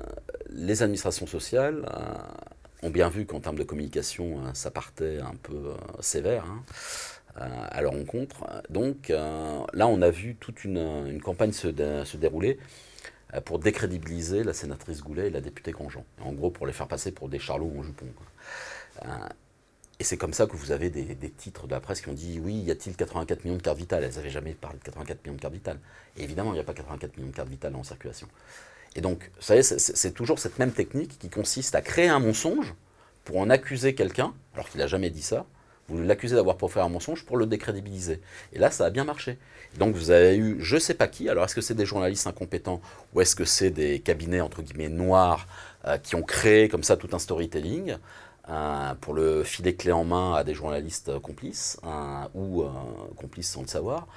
les 0.51 0.83
administrations 0.83 1.25
sociales 1.25 1.83
euh, 1.91 2.87
ont 2.87 2.91
bien 2.91 3.09
vu 3.09 3.25
qu'en 3.25 3.39
termes 3.39 3.57
de 3.57 3.63
communication, 3.63 4.45
euh, 4.45 4.51
ça 4.53 4.69
partait 4.69 5.19
un 5.19 5.33
peu 5.41 5.73
sévère 6.01 6.45
hein, 6.45 6.63
à 7.71 7.81
leur 7.81 7.93
rencontre. 7.93 8.45
Donc 8.69 9.09
là, 9.09 9.87
on 9.87 10.01
a 10.01 10.09
vu 10.11 10.35
toute 10.35 10.63
une, 10.63 11.19
campagne 11.21 11.51
se, 11.51 11.67
dérouler 12.17 12.59
pour 13.45 13.59
décrédibiliser 13.59 14.43
la 14.43 14.53
sénatrice 14.53 15.01
Goulet 15.01 15.27
et 15.27 15.29
la 15.31 15.41
députée 15.41 15.71
Grandjean. 15.71 16.03
En 16.21 16.33
gros, 16.33 16.51
pour 16.51 16.67
les 16.67 16.73
faire 16.73 16.87
passer 16.87 17.11
pour 17.11 17.27
des 17.27 17.39
charlots 17.39 17.71
en 17.77 17.83
jupon. 17.83 18.05
Et 19.99 20.05
c'est 20.05 20.17
comme 20.17 20.33
ça 20.33 20.47
que 20.47 20.55
vous 20.55 20.71
avez 20.71 20.89
des, 20.89 21.29
titres 21.29 21.67
de 21.67 21.71
la 21.71 21.81
presse 21.81 21.99
qui 21.99 22.07
ont 22.07 22.13
dit 22.13 22.39
oui, 22.41 22.53
y 22.53 22.71
a-t-il 22.71 22.95
84 22.95 23.43
millions 23.43 23.57
de 23.57 23.61
cartes 23.61 23.77
vitales? 23.77 24.03
Elles 24.05 24.15
n'avaient 24.15 24.29
jamais 24.29 24.53
parlé 24.53 24.79
de 24.79 24.83
84 24.83 25.25
millions 25.25 25.35
de 25.35 25.41
cartes 25.41 25.53
vitales. 25.53 25.79
Évidemment, 26.15 26.51
il 26.51 26.55
n'y 26.55 26.61
a 26.61 26.63
pas 26.63 26.73
84 26.73 27.17
millions 27.17 27.29
de 27.29 27.35
cartes 27.35 27.49
vitales 27.49 27.75
en 27.75 27.83
circulation. 27.83 28.27
Et 28.95 29.01
donc, 29.01 29.29
vous 29.35 29.41
savez, 29.41 29.61
c'est 29.61 30.11
toujours 30.11 30.39
cette 30.39 30.57
même 30.57 30.71
technique 30.71 31.19
qui 31.19 31.29
consiste 31.29 31.75
à 31.75 31.81
créer 31.81 32.07
un 32.07 32.19
mensonge 32.19 32.73
pour 33.25 33.37
en 33.37 33.49
accuser 33.49 33.93
quelqu'un, 33.93 34.33
alors 34.53 34.69
qu'il 34.69 34.79
n'a 34.79 34.87
jamais 34.87 35.09
dit 35.09 35.21
ça. 35.21 35.45
Vous 35.89 36.01
l'accusez 36.01 36.35
d'avoir 36.35 36.55
proféré 36.55 36.85
un 36.85 36.89
mensonge 36.89 37.25
pour 37.25 37.35
le 37.35 37.45
décrédibiliser. 37.45 38.21
Et 38.53 38.59
là, 38.59 38.71
ça 38.71 38.85
a 38.85 38.89
bien 38.91 39.03
marché. 39.03 39.37
Donc, 39.77 39.95
vous 39.95 40.11
avez 40.11 40.37
eu 40.37 40.57
je 40.59 40.75
ne 40.75 40.79
sais 40.79 40.93
pas 40.93 41.07
qui. 41.07 41.27
Alors, 41.29 41.43
est-ce 41.43 41.55
que 41.55 41.61
c'est 41.61 41.73
des 41.73 41.85
journalistes 41.85 42.25
incompétents 42.25 42.79
ou 43.13 43.21
est-ce 43.21 43.35
que 43.35 43.45
c'est 43.45 43.71
des 43.71 43.99
cabinets, 43.99 44.41
entre 44.41 44.61
guillemets, 44.61 44.89
noirs 44.89 45.47
euh, 45.85 45.97
qui 45.97 46.15
ont 46.15 46.23
créé 46.23 46.69
comme 46.69 46.83
ça 46.83 46.95
tout 46.95 47.09
un 47.11 47.19
storytelling? 47.19 47.97
Euh, 48.49 48.95
pour 48.95 49.13
le 49.13 49.43
filer 49.43 49.75
clé 49.75 49.91
en 49.91 50.03
main 50.03 50.33
à 50.33 50.43
des 50.43 50.55
journalistes 50.55 51.19
complices 51.19 51.79
euh, 51.83 52.23
ou 52.33 52.63
euh, 52.63 52.69
complices 53.15 53.51
sans 53.51 53.61
le 53.61 53.67
savoir. 53.67 54.07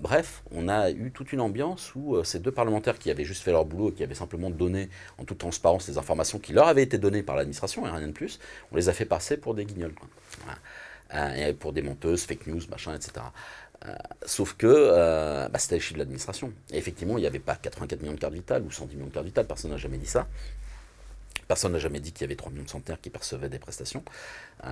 bref, 0.00 0.42
on 0.50 0.68
a 0.68 0.90
eu 0.90 1.12
toute 1.12 1.32
une 1.32 1.40
ambiance 1.40 1.94
où 1.94 2.22
ces 2.24 2.40
deux 2.40 2.50
parlementaires 2.50 2.98
qui 2.98 3.10
avaient 3.10 3.24
juste 3.24 3.42
fait 3.42 3.52
leur 3.52 3.64
boulot 3.64 3.90
et 3.90 3.92
qui 3.92 4.02
avaient 4.02 4.14
simplement 4.14 4.50
donné 4.50 4.90
en 5.16 5.24
toute 5.24 5.38
transparence 5.38 5.88
les 5.88 5.96
informations 5.96 6.38
qui 6.38 6.52
leur 6.52 6.66
avaient 6.68 6.82
été 6.82 6.98
données 6.98 7.22
par 7.22 7.36
l'administration 7.36 7.86
et 7.86 7.90
rien 7.90 8.08
de 8.08 8.12
plus, 8.12 8.40
on 8.72 8.76
les 8.76 8.88
a 8.88 8.92
fait 8.92 9.06
passer 9.06 9.36
pour 9.36 9.54
des 9.54 9.64
guignols. 9.64 9.94
et 11.36 11.52
pour 11.54 11.72
des 11.72 11.82
menteuses, 11.82 12.24
fake 12.24 12.48
news, 12.48 12.60
machin, 12.70 12.94
etc. 12.94 13.12
sauf 14.26 14.54
que 14.54 15.48
bah, 15.48 15.58
c'était 15.58 15.76
le 15.76 15.80
chiffre 15.80 15.94
de 15.94 16.00
l'administration. 16.00 16.52
Et 16.70 16.78
effectivement, 16.78 17.16
il 17.16 17.22
n'y 17.22 17.26
avait 17.26 17.38
pas 17.38 17.56
84 17.56 18.02
millions 18.02 18.14
de 18.14 18.20
cartes 18.20 18.34
vitales 18.34 18.64
ou 18.64 18.70
110 18.70 18.96
millions 18.96 19.08
de 19.08 19.14
cartes 19.14 19.26
vitales, 19.26 19.46
personne 19.46 19.70
n'a 19.70 19.78
jamais 19.78 19.98
dit 19.98 20.06
ça. 20.06 20.26
Personne 21.48 21.72
n'a 21.72 21.78
jamais 21.78 22.00
dit 22.00 22.12
qu'il 22.12 22.22
y 22.22 22.24
avait 22.24 22.36
3 22.36 22.52
millions 22.52 22.64
de 22.64 22.68
centenaires 22.68 23.00
qui 23.00 23.08
percevaient 23.08 23.48
des 23.48 23.58
prestations. 23.58 24.04
Euh, 24.64 24.68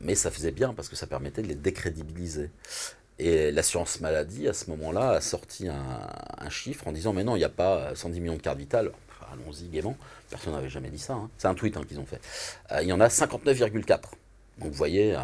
mais 0.00 0.14
ça 0.14 0.30
faisait 0.30 0.52
bien 0.52 0.72
parce 0.72 0.88
que 0.88 0.96
ça 0.96 1.06
permettait 1.06 1.42
de 1.42 1.48
les 1.48 1.54
décrédibiliser. 1.54 2.50
Et 3.18 3.50
l'assurance 3.50 4.00
maladie, 4.00 4.48
à 4.48 4.54
ce 4.54 4.70
moment-là, 4.70 5.10
a 5.10 5.20
sorti 5.20 5.68
un, 5.68 6.50
chiffre 6.50 6.88
en 6.88 6.92
disant 6.92 7.12
Mais 7.12 7.24
non, 7.24 7.36
il 7.36 7.40
n'y 7.40 7.44
a 7.44 7.50
pas 7.50 7.94
110 7.94 8.20
millions 8.20 8.36
de 8.36 8.42
cartes 8.42 8.58
vitales. 8.58 8.90
Allons-y 9.30 9.68
gaiement. 9.68 9.96
Personne 10.30 10.54
n'avait 10.54 10.70
jamais 10.70 10.88
dit 10.88 10.98
ça. 10.98 11.12
Hein. 11.12 11.28
C'est 11.36 11.48
un 11.48 11.54
tweet 11.54 11.76
hein, 11.76 11.82
qu'ils 11.86 11.98
ont 12.00 12.06
fait. 12.06 12.20
Euh, 12.72 12.80
il 12.82 12.88
y 12.88 12.92
en 12.92 13.00
a 13.00 13.08
59,4. 13.08 13.86
Donc 13.86 14.00
vous 14.58 14.72
voyez, 14.72 15.14
euh, 15.14 15.20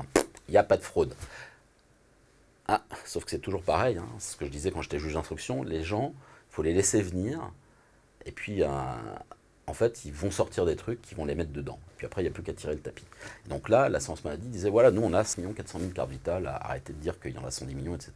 il 0.48 0.50
n'y 0.50 0.58
a 0.58 0.64
pas 0.64 0.76
de 0.76 0.82
fraude. 0.82 1.14
Ah, 2.68 2.82
sauf 3.06 3.24
que 3.24 3.30
c'est 3.30 3.38
toujours 3.38 3.62
pareil. 3.62 3.96
Hein. 3.96 4.08
Ce 4.18 4.36
que 4.36 4.44
je 4.44 4.50
disais 4.50 4.70
quand 4.70 4.82
j'étais 4.82 4.98
juge 4.98 5.14
d'instruction. 5.14 5.62
Les 5.62 5.82
gens, 5.82 6.12
il 6.50 6.54
faut 6.54 6.62
les 6.62 6.74
laisser 6.74 7.00
venir. 7.00 7.40
Et 8.26 8.32
puis, 8.32 8.62
en 9.66 9.72
fait, 9.72 10.04
ils 10.04 10.12
vont 10.12 10.30
sortir 10.30 10.66
des 10.66 10.76
trucs 10.76 11.00
qui 11.00 11.14
vont 11.14 11.24
les 11.24 11.34
mettre 11.34 11.52
dedans. 11.52 11.78
Puis 11.96 12.06
après, 12.06 12.22
il 12.22 12.24
n'y 12.24 12.30
a 12.30 12.32
plus 12.32 12.42
qu'à 12.42 12.52
tirer 12.52 12.74
le 12.74 12.80
tapis. 12.80 13.04
Donc 13.48 13.68
là, 13.68 13.88
la 13.88 14.00
Science 14.00 14.24
Maladie 14.24 14.48
disait 14.48 14.70
voilà, 14.70 14.90
nous, 14.90 15.02
on 15.02 15.12
a 15.12 15.24
6 15.24 15.42
400 15.56 15.78
000 15.78 15.90
cartes 15.92 16.10
vitales, 16.10 16.46
arrêtez 16.46 16.92
de 16.92 16.98
dire 16.98 17.18
qu'il 17.18 17.34
y 17.34 17.38
en 17.38 17.44
a 17.44 17.50
110 17.50 17.74
millions, 17.74 17.94
etc. 17.94 18.12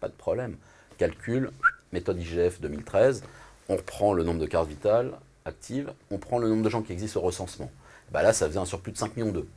Pas 0.00 0.08
de 0.08 0.14
problème. 0.14 0.56
Calcul, 0.98 1.50
méthode 1.92 2.18
IGF 2.20 2.60
2013, 2.60 3.22
on 3.68 3.76
reprend 3.76 4.12
le 4.12 4.24
nombre 4.24 4.40
de 4.40 4.46
cartes 4.46 4.68
vitales 4.68 5.12
actives, 5.44 5.92
on 6.10 6.18
prend 6.18 6.38
le 6.38 6.48
nombre 6.48 6.62
de 6.62 6.70
gens 6.70 6.82
qui 6.82 6.92
existent 6.92 7.20
au 7.20 7.24
recensement. 7.24 7.70
Bah 8.10 8.22
là, 8.22 8.32
ça 8.32 8.46
faisait 8.46 8.58
un 8.58 8.64
surplus 8.64 8.92
de 8.92 8.98
5 8.98 9.16
millions 9.16 9.32
d'eux. 9.32 9.48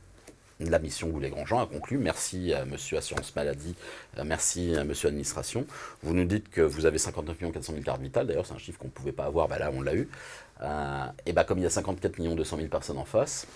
La 0.58 0.78
mission 0.78 1.08
Goulet-Grandjean 1.08 1.60
a 1.60 1.66
conclu. 1.66 1.98
Merci 1.98 2.54
à 2.54 2.64
Monsieur 2.64 2.96
Assurance 2.96 3.36
Maladie, 3.36 3.74
euh, 4.16 4.24
merci 4.24 4.74
à 4.74 4.84
Monsieur 4.84 5.08
Administration. 5.08 5.66
Vous 6.02 6.14
nous 6.14 6.24
dites 6.24 6.48
que 6.48 6.62
vous 6.62 6.86
avez 6.86 6.96
59 6.96 7.36
400 7.52 7.72
000 7.74 7.84
cartes 7.84 8.00
vitales. 8.00 8.26
D'ailleurs, 8.26 8.46
c'est 8.46 8.54
un 8.54 8.58
chiffre 8.58 8.78
qu'on 8.78 8.86
ne 8.86 8.92
pouvait 8.92 9.12
pas 9.12 9.26
avoir. 9.26 9.48
Bah 9.48 9.58
là, 9.58 9.70
on 9.74 9.82
l'a 9.82 9.94
eu. 9.94 10.08
Euh, 10.62 11.06
et 11.26 11.32
bah, 11.32 11.44
comme 11.44 11.58
il 11.58 11.62
y 11.62 11.66
a 11.66 11.70
54 11.70 12.18
millions 12.18 12.34
200 12.34 12.56
000 12.56 12.68
personnes 12.68 12.98
en 12.98 13.04
face, 13.04 13.46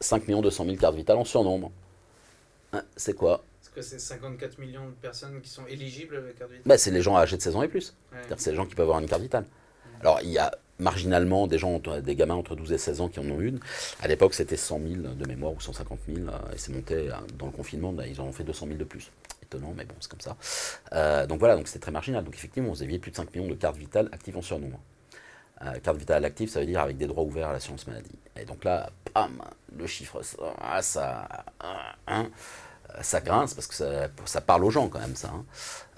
5 0.00 0.26
millions 0.28 0.42
200 0.42 0.64
000 0.64 0.76
cartes 0.76 0.96
vitales 0.96 1.18
en 1.18 1.24
surnombre. 1.24 1.70
Hein, 2.72 2.82
c'est 2.96 3.14
quoi? 3.14 3.44
Est-ce 3.62 3.70
que 3.70 3.82
c'est 3.82 3.98
54 3.98 4.58
millions 4.58 4.86
de 4.86 4.92
personnes 4.92 5.40
qui 5.40 5.48
sont 5.48 5.66
éligibles 5.66 6.16
à 6.16 6.20
la 6.20 6.32
carte 6.32 6.50
vitale 6.50 6.66
bah, 6.66 6.78
C'est 6.78 6.90
les 6.90 7.02
gens 7.02 7.16
âgés 7.16 7.36
de 7.36 7.42
16 7.42 7.56
ans 7.56 7.62
et 7.62 7.68
plus. 7.68 7.94
C'est 8.36 8.50
les 8.50 8.56
gens 8.56 8.66
qui 8.66 8.74
peuvent 8.74 8.84
avoir 8.84 9.00
une 9.00 9.08
carte 9.08 9.22
vitale. 9.22 9.44
Alors, 10.00 10.18
il 10.22 10.30
y 10.30 10.38
a 10.38 10.50
marginalement 10.82 11.46
des 11.46 11.58
gens, 11.58 11.78
des 11.78 12.16
gamins 12.16 12.34
entre 12.34 12.56
12 12.56 12.72
et 12.72 12.78
16 12.78 13.00
ans 13.00 13.08
qui 13.08 13.20
en 13.20 13.30
ont 13.30 13.40
une. 13.40 13.60
À 14.00 14.08
l'époque, 14.08 14.34
c'était 14.34 14.56
100 14.56 14.80
000 14.80 15.14
de 15.14 15.26
mémoire 15.26 15.52
ou 15.52 15.60
150 15.60 15.98
000, 16.08 16.18
euh, 16.28 16.30
et 16.52 16.58
c'est 16.58 16.72
monté 16.72 16.94
euh, 16.94 17.12
dans 17.38 17.46
le 17.46 17.52
confinement, 17.52 17.94
ils 18.06 18.20
en 18.20 18.24
ont 18.24 18.32
fait 18.32 18.44
200 18.44 18.66
000 18.66 18.78
de 18.78 18.84
plus. 18.84 19.10
Étonnant, 19.42 19.72
mais 19.76 19.84
bon, 19.84 19.94
c'est 20.00 20.10
comme 20.10 20.20
ça. 20.20 20.36
Euh, 20.92 21.26
donc 21.26 21.38
voilà, 21.38 21.56
donc 21.56 21.68
c'était 21.68 21.78
très 21.78 21.92
marginal. 21.92 22.24
Donc 22.24 22.34
effectivement, 22.34 22.70
vous 22.70 22.82
aviez 22.82 22.98
plus 22.98 23.10
de 23.10 23.16
5 23.16 23.34
millions 23.34 23.48
de 23.48 23.54
cartes 23.54 23.76
vitales 23.76 24.08
actives 24.12 24.36
en 24.36 24.42
surnombre. 24.42 24.80
Carte 25.82 25.96
vitale 25.96 26.24
active, 26.24 26.48
ça 26.48 26.60
veut 26.60 26.66
dire 26.66 26.80
avec 26.80 26.96
des 26.96 27.06
droits 27.06 27.24
ouverts 27.24 27.48
à 27.48 27.52
l'assurance 27.52 27.86
maladie. 27.86 28.18
Et 28.40 28.44
donc 28.44 28.64
là, 28.64 28.90
bam, 29.14 29.42
le 29.76 29.86
chiffre, 29.86 30.22
ça, 30.22 30.82
ça, 30.82 31.28
hein, 32.06 32.28
ça 33.00 33.20
grince 33.20 33.54
parce 33.54 33.66
que 33.66 33.74
ça, 33.74 34.08
ça, 34.24 34.40
parle 34.40 34.64
aux 34.64 34.70
gens 34.70 34.88
quand 34.88 35.00
même, 35.00 35.16
ça. 35.16 35.28
Hein. 35.28 35.44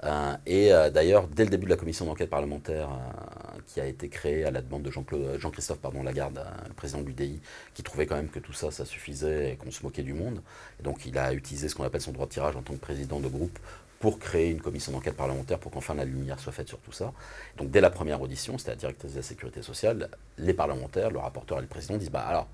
Euh, 0.05 0.37
et 0.47 0.73
euh, 0.73 0.91
d'ailleurs, 0.91 1.27
dès 1.29 1.45
le 1.45 1.51
début 1.51 1.65
de 1.65 1.71
la 1.71 1.77
commission 1.77 2.05
d'enquête 2.05 2.29
parlementaire 2.29 2.91
euh, 2.91 3.59
qui 3.67 3.81
a 3.81 3.87
été 3.87 4.09
créée 4.09 4.45
à 4.45 4.51
la 4.51 4.61
demande 4.61 4.83
de 4.83 4.91
Jean-Christophe 4.91 5.79
Jean 5.83 6.03
Lagarde, 6.03 6.45
le 6.69 6.75
président 6.75 7.01
de 7.01 7.07
l'UDI, 7.07 7.41
qui 7.73 7.83
trouvait 7.83 8.07
quand 8.07 8.17
même 8.17 8.29
que 8.29 8.39
tout 8.39 8.53
ça, 8.53 8.71
ça 8.71 8.85
suffisait 8.85 9.53
et 9.53 9.57
qu'on 9.57 9.71
se 9.71 9.83
moquait 9.83 10.03
du 10.03 10.13
monde. 10.13 10.43
Et 10.79 10.83
donc 10.83 11.07
il 11.07 11.17
a 11.17 11.33
utilisé 11.33 11.69
ce 11.69 11.75
qu'on 11.75 11.85
appelle 11.85 12.03
son 12.03 12.13
droit 12.13 12.27
de 12.27 12.33
tirage 12.33 12.55
en 12.57 12.63
tant 12.63 12.75
que 12.75 12.81
président 12.81 13.21
de 13.21 13.29
groupe 13.29 13.59
pour 14.05 14.19
créer 14.19 14.51
une 14.51 14.61
commission 14.61 14.93
d'enquête 14.93 15.17
parlementaire 15.17 15.59
pour 15.59 15.73
qu'enfin 15.73 15.95
la 15.95 16.05
lumière 16.05 16.39
soit 16.39 16.53
faite 16.53 16.69
sur 16.69 16.79
tout 16.79 16.93
ça. 16.93 17.15
Donc 17.57 17.71
dès 17.71 17.81
la 17.81 17.89
première 17.89 18.21
audition, 18.21 18.59
c'était 18.59 18.73
la 18.73 18.77
directrice 18.77 19.13
de 19.13 19.17
la 19.17 19.23
sécurité 19.23 19.63
sociale, 19.63 20.11
les 20.37 20.53
parlementaires, 20.53 21.11
le 21.11 21.21
rapporteur 21.21 21.57
et 21.57 21.63
le 21.63 21.67
président 21.67 21.97
disent, 21.97 22.11
bah 22.11 22.21
alors, 22.21 22.47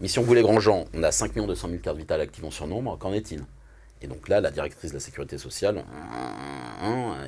mission 0.00 0.22
Goulet-Grandjean, 0.24 0.86
on 0.92 1.02
a 1.04 1.12
5 1.12 1.34
200 1.34 1.68
000 1.68 1.80
cartes 1.80 1.98
vitales 1.98 2.20
actives 2.20 2.44
en 2.44 2.50
surnombre, 2.50 2.98
qu'en 2.98 3.12
est-il? 3.12 3.44
Et 4.00 4.08
donc 4.08 4.28
là, 4.28 4.40
la 4.40 4.50
directrice 4.50 4.90
de 4.90 4.96
la 4.96 5.00
sécurité 5.00 5.38
sociale, 5.38 5.84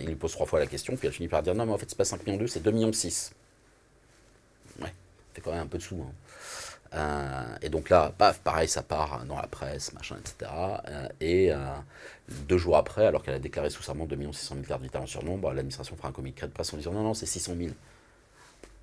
il 0.01 0.07
lui 0.09 0.17
pose 0.17 0.33
trois 0.33 0.47
fois 0.47 0.59
la 0.59 0.67
question, 0.67 0.97
puis 0.97 1.07
elle 1.07 1.15
finit 1.15 1.29
par 1.29 1.45
dire 1.45 1.55
non, 1.55 1.65
mais 1.65 1.73
en 1.73 1.79
fait, 1.79 1.87
c'est 1.89 1.97
pas 1.97 2.05
5 2.05 2.27
millions 2.27 2.41
2, 2.41 2.49
c'est 2.49 2.61
2 2.61 2.73
millions 2.73 2.93
6. 2.93 3.35
Ouais, 4.83 4.93
c'est 5.33 5.43
quand 5.43 5.53
même 5.53 5.63
un 5.63 5.69
peu 5.69 5.79
de 5.79 5.83
sous. 5.85 6.03
Hein. 6.03 6.11
Euh, 6.95 7.57
et 7.63 7.69
donc 7.69 7.91
là, 7.91 8.13
pareil, 8.45 8.69
ça 8.69 8.83
part 8.83 9.25
dans 9.27 9.37
la 9.37 9.47
presse, 9.47 9.93
machin, 9.95 10.17
etc. 10.19 10.51
et 11.21 11.53
euh, 11.53 11.57
deux 12.49 12.59
jours 12.59 12.77
après, 12.77 13.07
alors 13.07 13.23
qu'elle 13.23 13.35
a 13.35 13.39
déclaré 13.39 13.71
sous 13.71 13.83
serment 13.83 14.07
2 14.07 14.17
600 14.33 14.55
000 14.55 14.67
cartes 14.67 14.83
vitales 14.83 15.03
en 15.03 15.07
surnombre, 15.07 15.53
l'administration 15.53 15.97
fera 15.97 16.09
un 16.09 16.13
communiqué 16.13 16.47
de 16.47 16.53
presse 16.53 16.73
en 16.73 16.77
disant 16.77 16.93
non, 16.93 17.03
non, 17.03 17.15
c'est 17.15 17.27
600 17.27 17.55
000. 17.59 17.71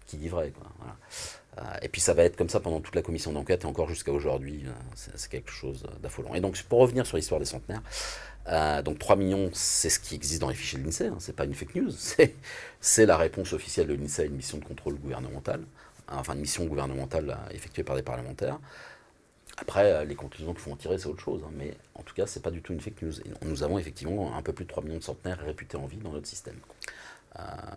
Qui 0.07 0.17
dit 0.17 0.27
vrai, 0.27 0.51
quoi. 0.51 0.67
Euh, 1.57 1.61
et 1.81 1.89
puis 1.89 1.99
ça 1.99 2.13
va 2.13 2.23
être 2.23 2.37
comme 2.37 2.49
ça 2.49 2.59
pendant 2.59 2.79
toute 2.79 2.95
la 2.95 3.01
commission 3.01 3.33
d'enquête 3.33 3.63
et 3.63 3.65
encore 3.65 3.89
jusqu'à 3.89 4.11
aujourd'hui. 4.11 4.63
Euh, 4.65 4.71
c'est 4.95 5.29
quelque 5.29 5.51
chose 5.51 5.83
d'affolant. 6.01 6.33
Et 6.33 6.41
donc 6.41 6.61
pour 6.63 6.79
revenir 6.79 7.05
sur 7.05 7.17
l'histoire 7.17 7.39
des 7.39 7.45
centenaires, 7.45 7.81
euh, 8.47 8.81
donc 8.81 8.99
3 8.99 9.15
millions, 9.17 9.49
c'est 9.53 9.89
ce 9.89 9.99
qui 9.99 10.15
existe 10.15 10.41
dans 10.41 10.49
les 10.49 10.55
fichiers 10.55 10.79
de 10.79 10.85
l'INSEE, 10.85 11.07
hein, 11.07 11.17
c'est 11.19 11.35
pas 11.35 11.45
une 11.45 11.53
fake 11.53 11.75
news, 11.75 11.91
c'est 12.79 13.05
la 13.05 13.17
réponse 13.17 13.53
officielle 13.53 13.87
de 13.87 13.93
l'INSEE 13.93 14.21
à 14.23 14.25
une 14.25 14.35
mission 14.35 14.57
de 14.57 14.65
contrôle 14.65 14.95
gouvernemental, 14.95 15.61
hein, 15.61 15.80
enfin 16.11 16.33
une 16.33 16.41
mission 16.41 16.65
gouvernementale 16.65 17.37
effectuée 17.51 17.83
par 17.83 17.95
des 17.95 18.03
parlementaires. 18.03 18.59
Après, 19.57 20.05
les 20.05 20.15
conclusions 20.15 20.53
qu'il 20.53 20.61
faut 20.61 20.71
en 20.71 20.75
tirer, 20.75 20.97
c'est 20.97 21.07
autre 21.07 21.21
chose, 21.21 21.41
hein, 21.45 21.51
mais 21.53 21.75
en 21.95 22.03
tout 22.03 22.15
cas, 22.15 22.25
c'est 22.25 22.41
pas 22.41 22.51
du 22.51 22.61
tout 22.61 22.73
une 22.73 22.79
fake 22.79 23.01
news. 23.01 23.13
Nous 23.43 23.63
avons 23.63 23.77
effectivement 23.77 24.35
un 24.35 24.41
peu 24.41 24.53
plus 24.53 24.65
de 24.65 24.69
3 24.69 24.83
millions 24.83 24.97
de 24.97 25.03
centenaires 25.03 25.39
réputés 25.39 25.77
en 25.77 25.85
vie 25.85 25.97
dans 25.97 26.11
notre 26.11 26.27
système, 26.27 26.55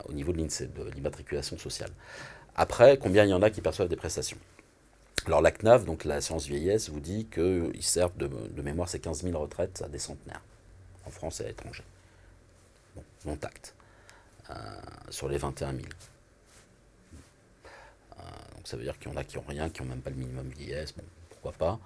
au 0.08 0.12
niveau 0.12 0.32
de 0.32 0.38
l'INSEE, 0.38 0.68
de 0.68 0.88
l'immatriculation 0.90 1.58
sociale. 1.58 1.90
Après, 2.56 2.96
combien 2.96 3.24
il 3.24 3.30
y 3.30 3.34
en 3.34 3.42
a 3.42 3.50
qui 3.50 3.60
perçoivent 3.60 3.88
des 3.88 3.96
prestations? 3.96 4.38
Alors 5.26 5.40
la 5.40 5.50
CNAV, 5.50 5.86
donc 5.86 6.04
la 6.04 6.20
science 6.20 6.46
vieillesse, 6.46 6.90
vous 6.90 7.00
dit 7.00 7.26
qu'ils 7.26 7.82
servent 7.82 8.16
de, 8.16 8.28
mémoire 8.62 8.88
ces 8.88 9.00
15 9.00 9.22
000 9.22 9.38
retraites 9.38 9.82
à 9.82 9.88
des 9.88 9.98
centenaires, 9.98 10.42
en 11.06 11.10
France 11.10 11.40
et 11.40 11.44
à 11.44 11.48
l'étranger. 11.48 11.82
Bon, 12.94 13.02
non 13.24 13.36
tact. 13.36 13.74
Euh, 14.50 14.54
sur 15.08 15.28
les 15.28 15.38
21 15.38 15.72
000. 15.72 15.84
Euh, 18.64 18.66
ça 18.66 18.76
veut 18.76 18.82
dire 18.82 18.98
qu'il 18.98 19.10
y 19.10 19.14
en 19.14 19.16
a 19.16 19.24
qui 19.24 19.36
n'ont 19.36 19.44
rien, 19.46 19.70
qui 19.70 19.82
n'ont 19.82 19.88
même 19.88 20.00
pas 20.00 20.10
le 20.10 20.16
minimum 20.16 20.48
vieillesse, 20.48 20.94
pourquoi 21.30 21.52
pas. 21.52 21.80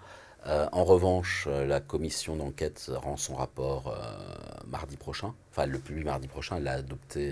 Euh, 0.46 0.68
en 0.72 0.84
revanche, 0.84 1.46
euh, 1.48 1.66
la 1.66 1.80
commission 1.80 2.36
d'enquête 2.36 2.90
rend 2.94 3.16
son 3.16 3.34
rapport 3.36 3.94
mardi 4.66 4.96
prochain. 4.96 5.34
Enfin, 5.50 5.66
le 5.66 5.78
publie 5.78 6.04
mardi 6.04 6.28
prochain. 6.28 6.56
Elle 6.56 6.64
l'a 6.64 6.72
adopté, 6.74 7.30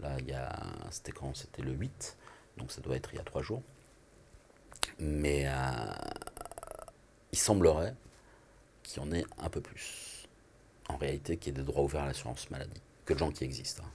là, 0.00 0.16
il 0.18 0.28
y 0.28 0.32
a, 0.32 0.52
c'était 0.90 1.12
quand? 1.12 1.34
C'était 1.34 1.62
le 1.62 1.72
8. 1.72 2.16
Donc 2.58 2.70
ça 2.70 2.80
doit 2.80 2.96
être 2.96 3.10
il 3.12 3.16
y 3.16 3.20
a 3.20 3.24
trois 3.24 3.42
jours. 3.42 3.62
Mais 4.98 5.46
il 7.32 7.38
semblerait 7.38 7.94
qu'il 8.82 9.02
y 9.02 9.06
en 9.06 9.12
ait 9.12 9.24
un 9.38 9.48
peu 9.48 9.60
plus. 9.60 10.28
En 10.88 10.96
réalité, 10.96 11.36
qu'il 11.36 11.54
y 11.54 11.56
ait 11.56 11.62
des 11.62 11.66
droits 11.66 11.84
ouverts 11.84 12.02
à 12.02 12.06
l'assurance 12.06 12.50
maladie 12.50 12.82
que 13.06 13.14
de 13.14 13.18
gens 13.18 13.30
qui 13.30 13.44
existent. 13.44 13.82
Hein. 13.84 13.90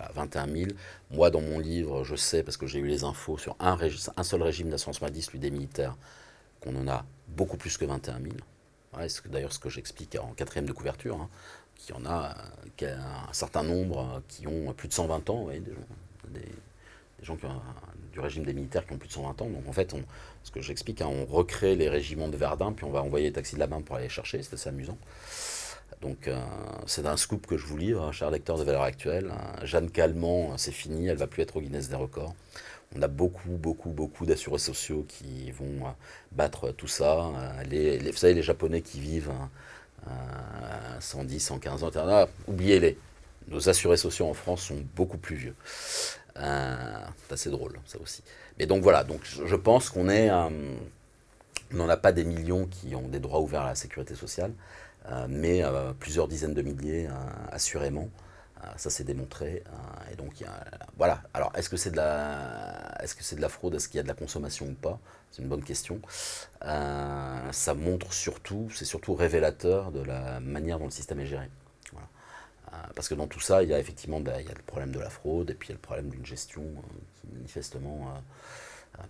Voilà, 0.00 0.12
21 0.14 0.46
000. 0.46 0.70
Moi, 1.10 1.30
dans 1.30 1.40
mon 1.40 1.58
livre, 1.58 2.04
je 2.04 2.16
sais, 2.16 2.42
parce 2.42 2.56
que 2.56 2.66
j'ai 2.66 2.78
eu 2.78 2.86
les 2.86 3.04
infos 3.04 3.36
sur 3.36 3.54
un, 3.60 3.76
seul 4.22 4.42
régime 4.42 4.70
d'assurance 4.70 5.00
maladie, 5.02 5.22
celui 5.22 5.38
des 5.38 5.50
militaires, 5.50 5.96
qu'on 6.60 6.74
en 6.76 6.88
a 6.88 7.04
beaucoup 7.28 7.56
plus 7.56 7.76
que 7.76 7.84
21 7.84 8.20
000. 8.20 8.34
Ouais, 8.96 9.08
c'est 9.08 9.28
d'ailleurs 9.28 9.52
ce 9.52 9.58
que 9.58 9.68
j'explique 9.68 10.16
en 10.20 10.32
quatrième 10.32 10.66
de 10.66 10.72
couverture, 10.72 11.16
hein, 11.16 11.28
qu'il 11.76 11.94
y 11.94 11.98
en 11.98 12.06
a 12.06 12.34
euh, 12.82 12.96
un 13.28 13.32
certain 13.32 13.62
nombre 13.62 14.22
qui 14.28 14.46
ont 14.46 14.72
plus 14.72 14.88
de 14.88 14.94
120 14.94 15.30
ans, 15.30 15.48
des, 16.28 16.42
gens, 17.22 17.36
qui 17.36 17.44
ont 17.44 17.60
du 18.12 18.20
régime 18.20 18.44
des 18.44 18.54
militaires 18.54 18.86
qui 18.86 18.94
ont 18.94 18.98
plus 18.98 19.08
de 19.08 19.12
120 19.12 19.42
ans. 19.42 19.50
Donc 19.50 19.68
en 19.68 19.72
fait, 19.72 19.94
ce 20.42 20.50
que 20.50 20.62
j'explique, 20.62 21.02
hein, 21.02 21.08
on 21.08 21.26
recrée 21.26 21.76
les 21.76 21.90
régiments 21.90 22.28
de 22.28 22.36
Verdun, 22.38 22.72
puis 22.72 22.86
on 22.86 22.90
va 22.90 23.02
envoyer 23.02 23.26
les 23.26 23.32
taxis 23.32 23.54
de 23.54 23.60
la 23.60 23.66
main 23.66 23.82
pour 23.82 23.96
aller 23.96 24.06
les 24.06 24.10
chercher, 24.10 24.42
c'est 24.42 24.54
assez 24.54 24.70
amusant. 24.70 24.96
Donc 26.00 26.28
euh, 26.28 26.38
c'est 26.86 27.06
un 27.06 27.16
scoop 27.16 27.46
que 27.46 27.58
je 27.58 27.66
vous 27.66 27.76
livre, 27.76 28.02
hein, 28.02 28.12
cher 28.12 28.30
lecteur 28.30 28.58
de 28.58 28.64
valeur 28.64 28.82
actuelle. 28.82 29.30
Hein. 29.32 29.64
Jeanne 29.64 29.90
Calment, 29.90 30.56
c'est 30.56 30.72
fini, 30.72 31.08
elle 31.08 31.18
va 31.18 31.26
plus 31.26 31.42
être 31.42 31.56
au 31.56 31.60
Guinness 31.60 31.88
des 31.88 31.96
records. 31.96 32.34
On 32.96 33.02
a 33.02 33.08
beaucoup, 33.08 33.50
beaucoup, 33.50 33.90
beaucoup 33.90 34.26
d'assurés 34.26 34.58
sociaux 34.58 35.04
qui 35.06 35.50
vont 35.50 35.86
euh, 35.86 35.90
battre 36.32 36.70
tout 36.72 36.88
ça. 36.88 37.26
Euh, 37.26 37.62
les, 37.64 37.98
vous 37.98 38.16
savez, 38.16 38.34
les 38.34 38.42
Japonais 38.42 38.80
qui 38.80 39.00
vivent 39.00 39.30
110, 41.00 41.40
115 41.40 41.84
ans, 41.84 41.90
ah, 41.94 42.26
oubliez-les. 42.48 42.96
Nos 43.48 43.68
assurés 43.68 43.96
sociaux 43.98 44.26
en 44.26 44.34
France 44.34 44.62
sont 44.62 44.82
beaucoup 44.96 45.18
plus 45.18 45.36
vieux. 45.36 45.54
c'est 46.34 47.32
assez 47.32 47.50
drôle, 47.50 47.78
ça 47.84 47.98
aussi. 48.00 48.22
Mais 48.58 48.66
donc 48.66 48.82
voilà, 48.82 49.04
donc 49.04 49.20
je 49.24 49.56
pense 49.56 49.90
qu'on 49.90 50.04
n'en 50.04 51.88
a 51.88 51.96
pas 51.96 52.12
des 52.12 52.24
millions 52.24 52.66
qui 52.66 52.94
ont 52.94 53.08
des 53.08 53.18
droits 53.18 53.40
ouverts 53.40 53.62
à 53.62 53.68
la 53.68 53.74
sécurité 53.74 54.14
sociale. 54.14 54.52
Euh, 55.06 55.26
mais 55.28 55.62
euh, 55.62 55.92
plusieurs 55.98 56.28
dizaines 56.28 56.54
de 56.54 56.62
milliers, 56.62 57.06
euh, 57.06 57.12
assurément. 57.50 58.10
ça 58.76 58.90
s'est 58.90 59.04
démontré. 59.04 59.64
et 60.12 60.16
donc, 60.16 60.44
voilà. 60.98 61.22
Alors, 61.32 61.50
est-ce 61.56 61.70
que 61.70 61.78
c'est 61.78 61.90
de 61.90 61.96
la, 61.96 63.48
fraude? 63.48 63.74
Est-ce 63.74 63.88
qu'il 63.88 63.96
y 63.96 64.00
a 64.00 64.02
de 64.02 64.08
la 64.08 64.14
consommation 64.14 64.66
ou 64.66 64.74
pas? 64.74 64.98
C'est 65.30 65.40
une 65.42 65.48
bonne 65.48 65.64
question. 65.64 66.00
ça 66.60 67.74
montre 67.74 68.12
surtout, 68.12 68.68
c'est 68.74 68.84
surtout 68.84 69.14
révélateur 69.14 69.92
de 69.92 70.02
la 70.02 70.40
manière 70.40 70.78
dont 70.78 70.84
le 70.86 70.90
système 70.90 71.20
est 71.20 71.26
géré. 71.26 71.48
parce 72.94 73.08
que 73.08 73.14
dans 73.14 73.26
tout 73.28 73.40
ça, 73.40 73.62
il 73.62 73.70
y 73.70 73.74
a 73.74 73.78
effectivement 73.78 74.18
il 74.20 74.26
y 74.26 74.50
a 74.50 74.54
le 74.54 74.66
problème 74.66 74.92
de 74.92 75.00
la 75.00 75.10
fraude 75.10 75.50
et 75.50 75.54
puis 75.54 75.68
il 75.68 75.70
y 75.70 75.74
a 75.74 75.78
le 75.80 75.86
problème 75.88 76.10
d'une 76.10 76.26
gestion 76.26 76.62
qui 77.14 77.28
manifestement 77.32 78.12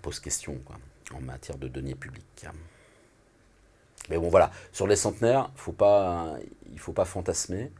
pose 0.00 0.20
question 0.20 0.62
en 1.12 1.20
matière 1.20 1.58
de 1.58 1.66
deniers 1.66 1.96
publics. 1.96 2.46
Mais 4.10 4.18
bon, 4.18 4.28
voilà, 4.28 4.50
sur 4.72 4.86
les 4.86 4.96
centenaires, 4.96 5.50
faut 5.54 5.72
pas, 5.72 6.34
il 6.68 6.74
ne 6.74 6.80
faut 6.80 6.92
pas 6.92 7.04
fantasmer. 7.04 7.70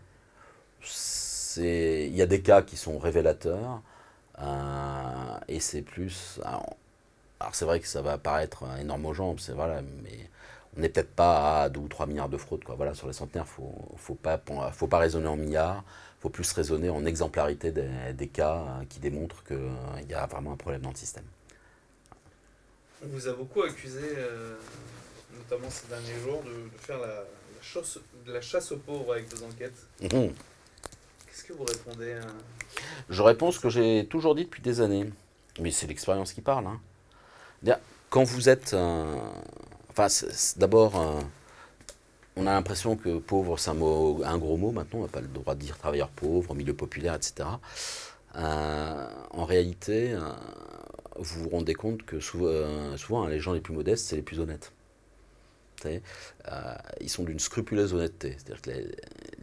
Il 1.56 2.14
y 2.14 2.22
a 2.22 2.26
des 2.26 2.40
cas 2.40 2.62
qui 2.62 2.76
sont 2.76 2.98
révélateurs, 2.98 3.82
euh, 4.40 5.38
et 5.48 5.60
c'est 5.60 5.82
plus... 5.82 6.40
Alors, 7.40 7.54
c'est 7.54 7.64
vrai 7.64 7.80
que 7.80 7.86
ça 7.86 8.00
va 8.00 8.16
paraître 8.16 8.64
énorme 8.78 9.06
aux 9.06 9.14
gens, 9.14 9.36
c'est 9.38 9.52
voilà, 9.52 9.82
mais 9.82 10.30
on 10.76 10.80
n'est 10.80 10.88
peut-être 10.88 11.10
pas 11.10 11.62
à 11.62 11.68
2 11.68 11.80
ou 11.80 11.88
3 11.88 12.06
milliards 12.06 12.28
de 12.28 12.36
fraudes. 12.36 12.62
Quoi. 12.62 12.76
Voilà, 12.76 12.94
sur 12.94 13.08
les 13.08 13.12
centenaires, 13.12 13.46
il 13.58 13.64
ne 13.64 13.98
faut, 13.98 14.14
pas, 14.14 14.40
faut 14.72 14.86
pas 14.86 14.98
raisonner 14.98 15.26
en 15.26 15.36
milliards, 15.36 15.82
il 16.18 16.22
faut 16.22 16.28
plus 16.28 16.50
raisonner 16.52 16.90
en 16.90 17.04
exemplarité 17.04 17.72
des, 17.72 18.28
cas 18.28 18.64
qui 18.88 19.00
démontrent 19.00 19.42
qu'il 19.42 20.08
y 20.08 20.14
a 20.14 20.26
vraiment 20.26 20.52
un 20.52 20.56
problème 20.56 20.82
dans 20.82 20.90
le 20.90 20.96
système. 20.96 21.24
On 23.02 23.08
vous 23.08 23.26
a 23.28 23.32
beaucoup 23.32 23.62
accusé 23.62 24.00
euh, 24.18 24.54
notamment 25.36 25.70
ces 25.70 25.88
derniers 25.88 26.20
jours, 26.22 26.42
de, 26.42 26.78
faire 26.78 26.98
la, 26.98 27.24
chasse, 27.62 27.98
de 28.26 28.32
la 28.32 28.40
chasse 28.40 28.72
aux 28.72 28.78
pauvres 28.78 29.12
avec 29.12 29.34
vos 29.34 29.44
enquêtes. 29.46 29.86
Mhm. 30.00 30.32
Qu'est-ce 31.26 31.44
que 31.44 31.52
vous 31.52 31.64
répondez 31.64 32.12
à... 32.12 32.26
Je 33.08 33.22
réponds 33.22 33.50
ce 33.52 33.60
que 33.60 33.68
j'ai 33.68 34.06
toujours 34.08 34.34
dit 34.34 34.44
depuis 34.44 34.62
des 34.62 34.80
années. 34.80 35.10
Mais 35.60 35.70
c'est 35.70 35.86
l'expérience 35.86 36.32
qui 36.32 36.40
parle. 36.40 36.66
Hein. 36.66 37.78
Quand 38.08 38.24
vous 38.24 38.48
êtes... 38.48 38.74
enfin, 39.90 40.06
d'abord, 40.56 41.22
on 42.36 42.46
a 42.46 42.52
l'impression 42.52 42.96
que 42.96 43.18
pauvre, 43.18 43.58
c'est 43.58 43.70
un, 43.70 43.74
mot, 43.74 44.22
un 44.24 44.38
gros 44.38 44.56
mot 44.56 44.70
maintenant. 44.70 45.00
On 45.00 45.02
n'a 45.02 45.08
pas 45.08 45.20
le 45.20 45.28
droit 45.28 45.54
de 45.54 45.60
dire 45.60 45.76
travailleur 45.76 46.08
pauvre, 46.08 46.54
milieu 46.54 46.74
populaire, 46.74 47.14
etc. 47.14 47.48
Euh, 48.36 49.08
en 49.30 49.44
réalité, 49.44 50.12
euh, 50.12 50.20
vous 51.16 51.44
vous 51.44 51.48
rendez 51.48 51.74
compte 51.74 52.04
que 52.04 52.20
souvent, 52.20 52.46
euh, 52.46 52.96
souvent 52.96 53.26
les 53.26 53.40
gens 53.40 53.52
les 53.52 53.60
plus 53.60 53.74
modestes, 53.74 54.06
c'est 54.06 54.16
les 54.16 54.22
plus 54.22 54.38
honnêtes. 54.38 54.72
Euh, 55.86 56.74
ils 57.00 57.10
sont 57.10 57.24
d'une 57.24 57.38
scrupuleuse 57.38 57.94
honnêteté. 57.94 58.36
C'est-à-dire 58.38 58.62
que 58.62 58.70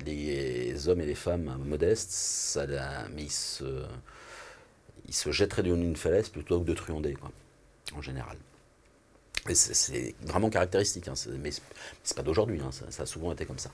les, 0.05 0.87
hommes 0.87 1.01
et 1.01 1.05
les 1.05 1.15
femmes 1.15 1.57
modestes, 1.65 2.11
ça, 2.11 2.65
mais 3.13 3.23
ils 3.23 3.31
se, 3.31 3.83
ils 5.07 5.13
se 5.13 5.31
jetteraient 5.31 5.63
d'une 5.63 5.95
falaise 5.95 6.29
plutôt 6.29 6.59
que 6.59 6.65
de 6.65 6.73
truander, 6.73 7.13
quoi, 7.13 7.31
en 7.95 8.01
général. 8.01 8.37
C'est 9.53 10.13
vraiment 10.23 10.49
caractéristique, 10.49 11.07
hein, 11.07 11.13
mais 11.39 11.51
c'est 12.03 12.17
pas 12.17 12.23
d'aujourd'hui, 12.23 12.59
hein, 12.59 12.71
ça, 12.89 13.03
a 13.03 13.05
souvent 13.05 13.31
été 13.31 13.45
comme 13.45 13.59
ça. 13.59 13.71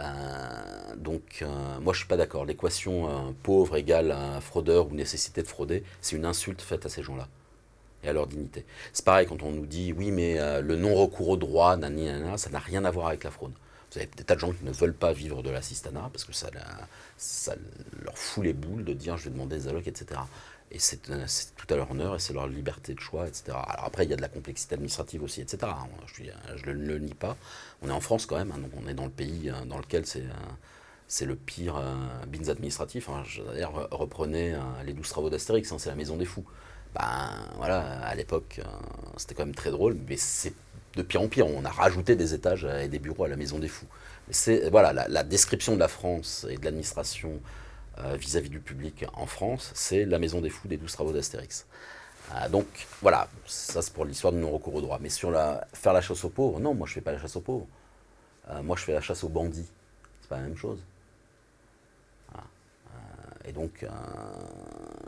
Euh, 0.00 0.96
donc, 0.96 1.22
euh, 1.42 1.78
moi 1.78 1.92
je 1.92 1.98
suis 1.98 2.08
pas 2.08 2.16
d'accord. 2.16 2.44
L'équation 2.44 3.32
pauvre 3.44 3.76
égale 3.76 4.16
fraudeur 4.40 4.88
ou 4.88 4.94
nécessité 4.96 5.44
de 5.44 5.46
frauder, 5.46 5.84
c'est 6.00 6.16
une 6.16 6.24
insulte 6.24 6.60
faite 6.60 6.86
à 6.86 6.88
ces 6.88 7.04
gens-là 7.04 7.28
à 8.08 8.12
leur 8.12 8.26
dignité. 8.26 8.64
C'est 8.92 9.04
pareil 9.04 9.26
quand 9.26 9.42
on 9.42 9.50
nous 9.50 9.66
dit 9.66 9.92
oui, 9.92 10.10
mais 10.10 10.38
euh, 10.38 10.60
le 10.60 10.76
non-recours 10.76 11.30
au 11.30 11.36
droit, 11.36 11.76
ça 12.36 12.50
n'a 12.50 12.58
rien 12.58 12.84
à 12.84 12.90
voir 12.90 13.08
avec 13.08 13.24
la 13.24 13.30
fraude. 13.30 13.52
Vous 13.92 13.98
avez 13.98 14.08
des 14.16 14.24
tas 14.24 14.34
de 14.34 14.40
gens 14.40 14.52
qui 14.52 14.64
ne 14.64 14.72
veulent 14.72 14.94
pas 14.94 15.12
vivre 15.12 15.42
de 15.42 15.50
l'assistanat 15.50 16.10
parce 16.12 16.24
que 16.24 16.32
ça, 16.32 16.48
ça 17.16 17.54
leur 18.02 18.18
fout 18.18 18.44
les 18.44 18.52
boules 18.52 18.84
de 18.84 18.92
dire 18.92 19.16
je 19.16 19.24
vais 19.24 19.30
demander 19.30 19.56
des 19.56 19.68
allocs, 19.68 19.86
etc. 19.86 20.20
Et 20.72 20.76
euh, 20.76 21.24
c'est 21.26 21.54
tout 21.56 21.72
à 21.72 21.76
leur 21.76 21.90
honneur 21.90 22.16
et 22.16 22.18
c'est 22.18 22.32
leur 22.32 22.48
liberté 22.48 22.94
de 22.94 23.00
choix, 23.00 23.28
etc. 23.28 23.44
Alors 23.50 23.84
après, 23.84 24.04
il 24.04 24.10
y 24.10 24.12
a 24.12 24.16
de 24.16 24.22
la 24.22 24.28
complexité 24.28 24.74
administrative 24.74 25.22
aussi, 25.22 25.40
etc. 25.40 25.72
Je 26.56 26.70
ne 26.70 26.72
le, 26.72 26.98
nie 26.98 27.14
pas. 27.14 27.36
On 27.82 27.88
est 27.88 27.92
en 27.92 28.00
France 28.00 28.26
quand 28.26 28.36
même, 28.36 28.52
hein, 28.52 28.58
donc 28.58 28.72
on 28.76 28.88
est 28.88 28.94
dans 28.94 29.04
le 29.04 29.10
pays 29.10 29.50
euh, 29.50 29.64
dans 29.64 29.78
lequel 29.78 30.06
c'est 30.06 30.24
c'est 31.08 31.24
le 31.24 31.36
pire 31.36 31.80
bins 32.26 32.48
administratif. 32.48 33.08
Hein. 33.08 33.22
D'ailleurs, 33.52 33.88
reprenez 33.92 34.56
les 34.84 34.92
douze 34.92 35.08
travaux 35.08 35.30
d'Astérix, 35.30 35.70
hein, 35.70 35.76
c'est 35.78 35.88
la 35.88 35.94
maison 35.94 36.16
des 36.16 36.24
fous 36.24 36.44
ben 36.98 37.30
voilà, 37.56 37.80
à 38.06 38.14
l'époque, 38.14 38.60
euh, 38.60 38.68
c'était 39.16 39.34
quand 39.34 39.44
même 39.44 39.54
très 39.54 39.70
drôle, 39.70 39.96
mais 40.08 40.16
c'est 40.16 40.54
de 40.94 41.02
pire 41.02 41.20
en 41.22 41.28
pire. 41.28 41.46
On 41.46 41.64
a 41.64 41.70
rajouté 41.70 42.16
des 42.16 42.32
étages 42.32 42.64
et 42.64 42.88
des 42.88 42.98
bureaux 42.98 43.24
à 43.24 43.28
la 43.28 43.36
Maison 43.36 43.58
des 43.58 43.68
Fous. 43.68 43.86
C'est 44.30 44.70
voilà, 44.70 45.06
la, 45.08 45.22
description 45.22 45.74
de 45.74 45.80
la 45.80 45.88
France 45.88 46.46
et 46.48 46.56
de 46.56 46.64
l'administration 46.64 47.40
euh, 47.98 48.16
vis-à-vis 48.16 48.48
du 48.48 48.60
public 48.60 49.04
en 49.14 49.26
France, 49.26 49.70
c'est 49.74 50.04
la 50.04 50.18
Maison 50.18 50.40
des 50.40 50.50
Fous 50.50 50.68
des 50.68 50.76
douze 50.78 50.92
travaux 50.92 51.12
d'Astérix. 51.12 51.66
Euh, 52.34 52.48
donc 52.48 52.66
voilà, 53.02 53.28
ça 53.46 53.82
c'est 53.82 53.92
pour 53.92 54.04
l'histoire 54.04 54.32
du 54.32 54.38
non-recours 54.38 54.74
au 54.74 54.80
droit. 54.80 54.98
Mais 55.00 55.10
sur 55.10 55.30
la, 55.30 55.66
faire 55.74 55.92
la 55.92 56.00
chasse 56.00 56.24
aux 56.24 56.30
pauvres, 56.30 56.60
non, 56.60 56.74
moi 56.74 56.86
je 56.86 56.94
fais 56.94 57.00
pas 57.02 57.12
la 57.12 57.18
chasse 57.18 57.36
aux 57.36 57.42
pauvres. 57.42 57.66
moi 58.64 58.76
je 58.76 58.84
fais 58.84 58.92
la 58.94 59.02
chasse 59.02 59.22
aux 59.22 59.28
bandits. 59.28 59.68
C'est 60.22 60.28
pas 60.28 60.36
la 60.36 60.44
même 60.44 60.56
chose. 60.56 60.80
Et 63.46 63.52
donc, 63.52 63.82
euh, 63.82 63.88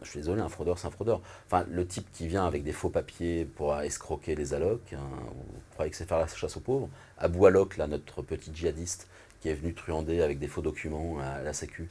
je 0.03 0.11
suis 0.11 0.21
désolé, 0.21 0.41
un 0.41 0.49
fraudeur, 0.49 0.79
c'est 0.79 0.87
un 0.87 0.93
fraudeur. 0.93 1.21
Enfin, 1.47 1.67
le 1.69 1.87
type 1.87 2.07
qui 2.13 2.29
vient 2.29 2.47
avec 2.47 2.63
des 2.63 2.73
faux 2.73 2.89
papiers 2.89 3.45
pour 3.45 3.77
escroquer 3.81 4.35
les 4.35 4.55
allocs, 4.55 4.93
hein, 4.93 5.01
vous 5.35 5.61
croyez 5.73 5.91
que 5.91 5.97
c'est 5.97 6.09
faire 6.09 6.19
la 6.19 6.27
chasse 6.27 6.57
aux 6.57 6.61
pauvres? 6.61 6.89
Abou 7.19 7.47
Alok, 7.47 7.77
là, 7.77 7.87
notre 7.87 8.23
petit 8.23 8.51
djihadiste, 8.55 9.09
qui 9.41 9.49
est 9.49 9.55
venu 9.55 9.75
truander 9.75 10.23
avec 10.23 10.39
des 10.39 10.49
faux 10.49 10.63
documents 10.63 11.19
à 11.19 11.43
la 11.43 11.53
Sécu, 11.53 11.89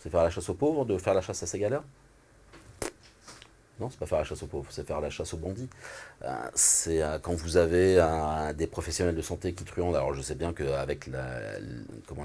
c'est 0.00 0.10
faire 0.10 0.24
la 0.24 0.30
chasse 0.30 0.48
aux 0.48 0.54
pauvres 0.54 0.84
de 0.84 0.98
faire 0.98 1.14
la 1.14 1.20
chasse 1.20 1.42
à 1.42 1.46
ces 1.46 1.58
galères 1.58 1.84
non, 3.82 3.90
c'est 3.90 3.98
pas 3.98 4.06
faire 4.06 4.18
la 4.18 4.24
chasse 4.24 4.42
aux 4.44 4.46
pauvres, 4.46 4.68
c'est 4.70 4.86
faire 4.86 5.00
la 5.00 5.10
chasse 5.10 5.34
aux 5.34 5.38
bandits. 5.38 5.68
Euh, 6.22 6.32
c'est 6.54 7.02
euh, 7.02 7.18
quand 7.18 7.34
vous 7.34 7.56
avez 7.56 7.96
euh, 7.98 8.52
des 8.52 8.68
professionnels 8.68 9.16
de 9.16 9.22
santé 9.22 9.54
qui 9.54 9.64
truandent. 9.64 9.96
Alors 9.96 10.14
je 10.14 10.22
sais 10.22 10.36
bien 10.36 10.52
qu'avec 10.52 11.10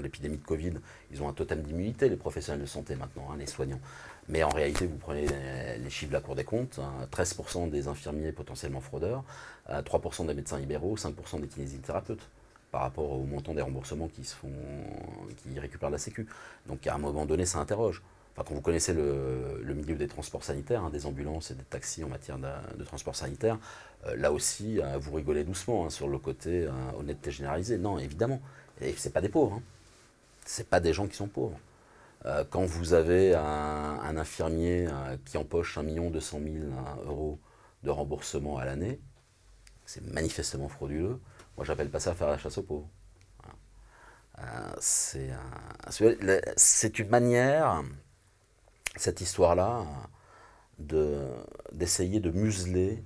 l'épidémie 0.00 0.36
de 0.36 0.44
Covid, 0.44 0.74
ils 1.10 1.22
ont 1.22 1.28
un 1.28 1.32
totem 1.32 1.62
d'immunité, 1.62 2.08
les 2.08 2.16
professionnels 2.16 2.62
de 2.62 2.66
santé 2.66 2.94
maintenant, 2.94 3.28
hein, 3.32 3.36
les 3.38 3.46
soignants. 3.46 3.80
Mais 4.28 4.44
en 4.44 4.50
réalité, 4.50 4.86
vous 4.86 4.98
prenez 4.98 5.26
les, 5.82 5.90
chiffres 5.90 6.10
de 6.10 6.16
la 6.16 6.20
Cour 6.20 6.36
des 6.36 6.44
comptes, 6.44 6.78
13% 7.10 7.64
hein, 7.64 7.66
des 7.66 7.88
infirmiers 7.88 8.30
potentiellement 8.30 8.82
fraudeurs, 8.82 9.24
3% 9.70 10.26
des 10.26 10.34
médecins 10.34 10.58
libéraux, 10.58 10.96
5% 10.96 11.40
des 11.40 11.48
kinésithérapeutes 11.48 12.28
par 12.70 12.82
rapport 12.82 13.10
au 13.10 13.24
montant 13.24 13.54
des 13.54 13.62
remboursements 13.62 14.08
qui, 14.08 14.24
se 14.24 14.34
font, 14.36 14.52
qui 15.38 15.58
récupèrent 15.58 15.88
la 15.88 15.96
Sécu. 15.96 16.26
Donc 16.66 16.86
à 16.86 16.94
un 16.94 16.98
moment 16.98 17.24
donné, 17.24 17.46
ça 17.46 17.58
interroge 17.58 18.02
quand 18.44 18.54
vous 18.54 18.60
connaissez 18.60 18.92
le, 18.92 19.74
milieu 19.74 19.96
des 19.96 20.06
transports 20.06 20.44
sanitaires, 20.44 20.84
hein, 20.84 20.90
des 20.90 21.06
ambulances 21.06 21.50
et 21.50 21.54
des 21.54 21.64
taxis 21.64 22.04
en 22.04 22.08
matière 22.08 22.38
de, 22.38 22.84
transport 22.84 23.16
sanitaire, 23.16 23.58
euh, 24.06 24.16
là 24.16 24.32
aussi, 24.32 24.80
euh, 24.80 24.98
vous 24.98 25.14
rigolez 25.14 25.44
doucement 25.44 25.86
hein, 25.86 25.90
sur 25.90 26.08
le 26.08 26.18
côté 26.18 26.64
euh, 26.64 26.70
honnêteté 26.98 27.30
généralisée. 27.30 27.78
Non, 27.78 27.98
évidemment. 27.98 28.40
Et 28.80 28.92
ce 28.92 29.08
pas 29.08 29.20
des 29.20 29.28
pauvres. 29.28 29.56
Hein. 29.56 29.62
Ce 30.46 30.62
pas 30.62 30.80
des 30.80 30.92
gens 30.92 31.06
qui 31.06 31.16
sont 31.16 31.28
pauvres. 31.28 31.58
quand 32.50 32.64
vous 32.64 32.94
avez 32.94 33.34
un, 33.34 34.16
infirmier 34.16 34.88
qui 35.26 35.36
empoche 35.36 35.78
1 35.78 35.84
200 35.84 36.40
000 36.42 36.56
euros 37.04 37.38
de 37.82 37.90
remboursement 37.90 38.58
à 38.58 38.64
l'année, 38.64 38.98
c'est 39.84 40.02
manifestement 40.02 40.68
frauduleux. 40.68 41.20
Moi, 41.56 41.66
j'appelle 41.66 41.90
pas 41.90 42.00
ça 42.00 42.14
faire 42.14 42.28
la 42.28 42.38
chasse 42.38 42.56
aux 42.58 42.62
pauvres. 42.62 42.88
c'est 44.80 45.28
une 46.98 47.08
manière 47.08 47.84
cette 49.00 49.20
histoire-là 49.20 49.84
d'essayer 51.72 52.20
de, 52.20 52.30
museler 52.30 53.02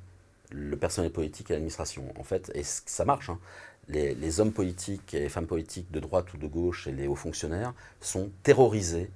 le 0.51 0.77
personnel 0.77 1.11
politique 1.11 1.51
et 1.51 1.55
l'administration. 1.55 2.05
En 2.19 2.25
fait, 2.25 2.51
et 2.55 2.63
ça 2.65 3.05
marche. 3.05 3.31
Hein. 3.31 3.39
Les, 3.89 4.41
hommes 4.41 4.53
politiques 4.53 5.15
et 5.15 5.21
les 5.21 5.29
femmes 5.29 5.47
politiques 5.47 5.91
de 5.91 6.01
droite 6.01 6.33
ou 6.35 6.37
de 6.37 6.47
gauche 6.47 6.87
et 6.87 6.93
les 6.93 7.07
hauts 7.07 7.17
fonctionnaires 7.17 7.75
sont 8.01 8.31
terrorisés 8.43 9.11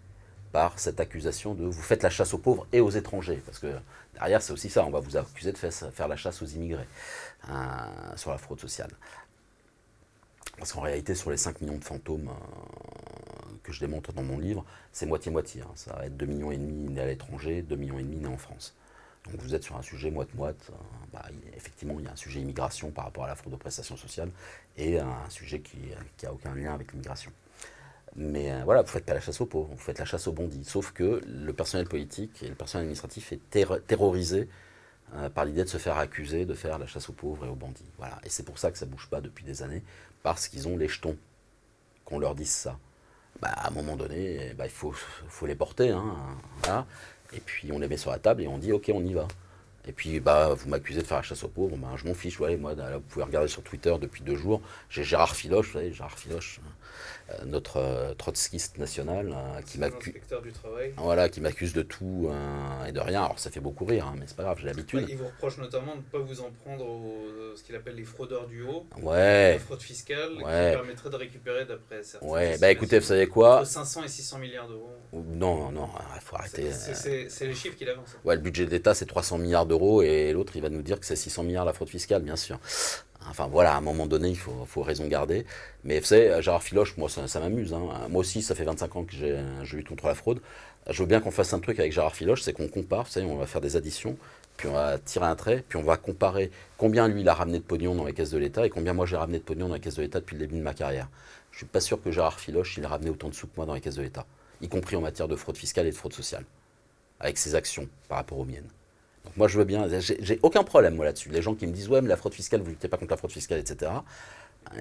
par 0.52 0.78
cette 0.78 1.00
accusation 1.00 1.54
de 1.54 1.64
vous 1.64 1.82
faites 1.82 2.02
la 2.02 2.10
chasse 2.10 2.32
aux 2.34 2.38
pauvres 2.38 2.66
et 2.72 2.80
aux 2.80 2.90
étrangers. 2.90 3.42
Parce 3.44 3.58
que 3.58 3.72
derrière, 4.14 4.42
c'est 4.42 4.52
aussi 4.52 4.70
ça, 4.70 4.84
on 4.84 4.90
va 4.90 5.00
vous 5.00 5.16
accuser 5.16 5.52
de 5.52 5.58
faire, 5.58 6.08
la 6.08 6.16
chasse 6.16 6.42
aux 6.42 6.46
immigrés 6.46 6.88
hein, 7.48 7.88
sur 8.16 8.30
la 8.30 8.38
fraude 8.38 8.60
sociale. 8.60 8.90
Parce 10.58 10.72
qu'en 10.72 10.80
réalité, 10.80 11.14
sur 11.14 11.30
les 11.30 11.36
5 11.36 11.60
millions 11.60 11.76
de 11.76 11.84
fantômes 11.84 12.28
euh, 12.28 13.56
que 13.62 13.72
je 13.72 13.80
démontre 13.80 14.12
dans 14.12 14.22
mon 14.22 14.38
livre, 14.38 14.64
c'est 14.92 15.06
moitié-moitié. 15.06 15.62
Hein. 15.62 15.70
Ça 15.74 15.94
va 15.94 16.06
être 16.06 16.16
2,5 16.16 16.26
millions 16.26 16.50
et 16.50 16.56
demi 16.56 16.88
nés 16.88 17.00
à 17.00 17.06
l'étranger, 17.06 17.64
2,5 17.68 17.76
millions 17.76 17.98
et 17.98 18.02
demi 18.02 18.16
nés 18.16 18.28
en 18.28 18.38
France. 18.38 18.74
Donc 19.30 19.40
vous 19.40 19.54
êtes 19.54 19.64
sur 19.64 19.76
un 19.76 19.82
sujet 19.82 20.10
moite-moite. 20.10 20.70
Euh, 20.70 20.74
bah, 21.12 21.24
effectivement, 21.54 21.96
il 21.98 22.06
y 22.06 22.08
a 22.08 22.12
un 22.12 22.16
sujet 22.16 22.40
immigration 22.40 22.90
par 22.90 23.04
rapport 23.04 23.24
à 23.24 23.28
la 23.28 23.34
fraude 23.34 23.52
aux 23.52 23.58
prestations 23.58 23.96
sociales 23.96 24.30
et 24.76 24.98
un 24.98 25.28
sujet 25.28 25.60
qui 25.60 25.78
n'a 26.22 26.32
aucun 26.32 26.54
lien 26.54 26.72
avec 26.72 26.92
l'immigration. 26.92 27.32
Mais 28.14 28.50
euh, 28.50 28.62
voilà, 28.64 28.80
vous 28.80 28.88
ne 28.88 28.92
faites 28.92 29.04
pas 29.04 29.14
la 29.14 29.20
chasse 29.20 29.40
aux 29.42 29.46
pauvres, 29.46 29.68
vous 29.70 29.78
faites 29.78 29.98
la 29.98 30.06
chasse 30.06 30.26
aux 30.26 30.32
bandits. 30.32 30.64
Sauf 30.64 30.92
que 30.92 31.20
le 31.26 31.52
personnel 31.52 31.86
politique 31.86 32.42
et 32.42 32.48
le 32.48 32.54
personnel 32.54 32.84
administratif 32.84 33.32
est 33.32 33.40
terrorisé 33.86 34.48
par 35.34 35.44
l'idée 35.44 35.62
de 35.62 35.68
se 35.68 35.78
faire 35.78 35.96
accuser 35.98 36.46
de 36.46 36.54
faire 36.54 36.78
la 36.78 36.86
chasse 36.86 37.08
aux 37.08 37.12
pauvres 37.12 37.46
et 37.46 37.48
aux 37.48 37.54
bandits. 37.54 37.88
Voilà. 37.96 38.18
Et 38.24 38.28
c'est 38.28 38.42
pour 38.42 38.58
ça 38.58 38.72
que 38.72 38.78
ça 38.78 38.86
ne 38.86 38.90
bouge 38.90 39.08
pas 39.08 39.20
depuis 39.20 39.44
des 39.44 39.62
années, 39.62 39.82
parce 40.26 40.48
qu'ils 40.48 40.66
ont 40.66 40.76
les 40.76 40.88
jetons, 40.88 41.16
qu'on 42.04 42.18
leur 42.18 42.34
dise 42.34 42.50
ça. 42.50 42.80
Bah, 43.40 43.50
à 43.52 43.68
un 43.68 43.70
moment 43.70 43.94
donné, 43.94 44.54
bah, 44.58 44.66
il 44.66 44.72
faut, 44.72 44.92
les 45.46 45.54
porter. 45.54 45.90
Hein, 45.90 46.84
Et 47.32 47.38
puis 47.38 47.70
on 47.70 47.78
les 47.78 47.86
met 47.86 47.96
sur 47.96 48.10
la 48.10 48.18
table 48.18 48.42
et 48.42 48.48
on 48.48 48.58
dit 48.58 48.72
ok, 48.72 48.90
on 48.92 49.04
y 49.04 49.14
va. 49.14 49.28
Et 49.86 49.92
puis, 49.92 50.18
bah, 50.18 50.52
vous 50.52 50.68
m'accusez 50.68 51.02
de 51.02 51.06
faire 51.06 51.18
la 51.18 51.22
chasse 51.22 51.44
aux 51.44 51.48
pauvres, 51.48 51.76
bah, 51.76 51.90
je 51.94 52.08
m'en 52.08 52.14
fiche. 52.14 52.40
Ouais, 52.40 52.56
moi, 52.56 52.74
vous 52.74 53.00
pouvez 53.02 53.24
regarder 53.24 53.46
sur 53.46 53.62
Twitter 53.62 53.94
depuis 54.00 54.24
deux 54.24 54.34
jours. 54.34 54.60
J'ai 54.90 55.04
Gérard 55.04 55.36
Filoche, 55.36 55.76
vous 55.76 55.92
Gérard 55.92 56.18
Filoche, 56.18 56.58
euh, 56.58 56.70
notre 57.44 57.78
euh, 57.78 58.14
trotskiste 58.14 58.78
national, 58.78 59.34
euh, 59.34 59.62
qui 59.62 59.78
m'accuse. 59.78 60.14
Voilà, 60.96 61.28
qui 61.28 61.40
m'accuse 61.40 61.72
de 61.72 61.82
tout 61.82 62.30
et 62.86 62.92
de 62.92 63.00
rien. 63.00 63.24
Alors, 63.24 63.38
ça 63.38 63.50
fait 63.50 63.60
beaucoup 63.60 63.84
rire, 63.84 64.06
hein, 64.06 64.14
mais 64.18 64.26
c'est 64.26 64.36
pas 64.36 64.44
grave, 64.44 64.58
j'ai 64.60 64.66
l'habitude. 64.66 65.06
il 65.08 65.16
vous 65.16 65.26
reproche 65.26 65.58
notamment 65.58 65.92
de 65.92 66.00
ne 66.00 66.02
pas 66.02 66.18
vous 66.18 66.40
en 66.40 66.50
prendre 66.64 66.86
aux, 66.86 67.56
ce 67.56 67.62
qu'il 67.62 67.74
appelle 67.74 67.96
les 67.96 68.04
fraudeurs 68.04 68.46
du 68.46 68.62
haut. 68.62 68.86
Ouais. 69.02 69.54
La 69.54 69.58
fraude 69.58 69.82
fiscale, 69.82 70.36
qui 70.36 70.42
permettrait 70.42 71.10
de 71.10 71.16
récupérer, 71.16 71.64
d'après 71.64 72.02
certains. 72.02 72.26
Ouais, 72.26 72.58
bah 72.58 72.70
écoutez, 72.70 72.98
vous 72.98 73.06
savez 73.06 73.26
quoi 73.26 73.64
500 73.64 74.04
et 74.04 74.08
600 74.08 74.38
milliards 74.38 74.68
d'euros. 74.68 74.90
Non, 75.12 75.70
non, 75.70 75.88
il 76.14 76.20
faut 76.20 76.36
arrêter. 76.36 76.70
C'est 76.72 77.46
les 77.46 77.54
chiffres 77.54 77.76
qu'il 77.76 77.88
avance. 77.88 78.16
Ouais, 78.24 78.36
le 78.36 78.40
budget 78.40 78.66
d'État, 78.66 78.94
c'est 78.94 79.06
300 79.06 79.38
milliards 79.38 79.66
d'euros 79.66 80.02
et 80.02 80.32
l'autre, 80.32 80.52
il 80.56 80.62
va 80.62 80.68
nous 80.68 80.82
dire 80.82 81.00
que 81.00 81.06
c'est 81.06 81.16
600 81.16 81.42
milliards 81.42 81.64
la 81.64 81.72
fraude 81.72 81.88
fiscale, 81.88 82.22
bien 82.22 82.36
sûr. 82.36 82.58
Enfin 83.28 83.46
voilà, 83.46 83.74
à 83.74 83.78
un 83.78 83.80
moment 83.80 84.06
donné, 84.06 84.30
il 84.30 84.36
faut, 84.36 84.82
raison 84.82 85.06
garder. 85.06 85.44
Mais 85.84 86.00
vous 86.00 86.06
savez, 86.06 86.40
Gérard 86.40 86.62
Filoche, 86.62 86.96
moi, 86.96 87.08
ça, 87.08 87.40
m'amuse. 87.40 87.74
Hein. 87.74 87.82
Moi 88.08 88.20
aussi, 88.20 88.42
ça 88.42 88.54
fait 88.54 88.64
25 88.64 88.96
ans 88.96 89.04
que 89.04 89.14
j'ai 89.14 89.76
lutte 89.76 89.88
contre 89.88 90.06
la 90.06 90.14
fraude. 90.14 90.40
Je 90.88 91.02
veux 91.02 91.08
bien 91.08 91.20
qu'on 91.20 91.32
fasse 91.32 91.52
un 91.52 91.58
truc 91.58 91.80
avec 91.80 91.92
Gérard 91.92 92.14
Filoche, 92.14 92.42
c'est 92.42 92.52
qu'on 92.52 92.68
compare, 92.68 93.04
vous 93.04 93.10
savez, 93.10 93.26
on 93.26 93.36
va 93.36 93.46
faire 93.46 93.60
des 93.60 93.76
additions, 93.76 94.16
puis 94.56 94.68
on 94.68 94.72
va 94.72 94.98
tirer 94.98 95.26
un 95.26 95.34
trait, 95.34 95.64
puis 95.68 95.78
on 95.78 95.82
va 95.82 95.96
comparer 95.96 96.52
combien 96.78 97.08
lui, 97.08 97.22
il 97.22 97.28
a 97.28 97.34
ramené 97.34 97.58
de 97.58 97.64
pognon 97.64 97.96
dans 97.96 98.04
les 98.04 98.12
caisses 98.12 98.30
de 98.30 98.38
l'État 98.38 98.64
et 98.64 98.70
combien 98.70 98.92
moi, 98.92 99.04
j'ai 99.04 99.16
ramené 99.16 99.38
de 99.38 99.42
pognon 99.42 99.66
dans 99.66 99.74
les 99.74 99.80
caisses 99.80 99.96
de 99.96 100.02
l'État 100.02 100.20
depuis 100.20 100.34
le 100.34 100.46
début 100.46 100.58
de 100.58 100.62
ma 100.62 100.74
carrière. 100.74 101.08
Je 101.50 101.58
suis 101.58 101.66
pas 101.66 101.80
sûr 101.80 102.00
que 102.00 102.12
Gérard 102.12 102.38
Filoche, 102.38 102.76
il 102.76 102.84
a 102.84 102.88
ramené 102.88 103.10
autant 103.10 103.28
de 103.28 103.34
sous 103.34 103.48
que 103.48 103.54
moi 103.56 103.66
dans 103.66 103.74
les 103.74 103.80
caisses 103.80 103.96
de 103.96 104.02
l'État, 104.02 104.26
y 104.60 104.68
compris 104.68 104.94
en 104.94 105.00
matière 105.00 105.26
de 105.26 105.34
fraude 105.34 105.56
fiscale 105.56 105.88
et 105.88 105.90
de 105.90 105.96
fraude 105.96 106.12
sociale, 106.12 106.44
avec 107.18 107.36
ses 107.36 107.56
actions 107.56 107.88
par 108.08 108.18
rapport 108.18 108.38
aux 108.38 108.44
miennes 108.44 108.68
moi, 109.36 109.48
je 109.48 109.58
veux 109.58 109.64
bien. 109.64 109.86
J'ai 110.00 110.38
aucun 110.42 110.64
problème, 110.64 110.94
moi, 110.94 111.04
là-dessus. 111.04 111.28
Les 111.28 111.42
gens 111.42 111.54
qui 111.54 111.66
me 111.66 111.72
disent, 111.72 111.88
ouais, 111.88 112.00
mais 112.00 112.08
la 112.08 112.16
fraude 112.16 112.34
fiscale, 112.34 112.60
vous 112.60 112.66
ne 112.66 112.72
luttez 112.72 112.88
pas 112.88 112.96
contre 112.96 113.10
la 113.10 113.16
fraude 113.16 113.32
fiscale, 113.32 113.58
etc. 113.58 113.90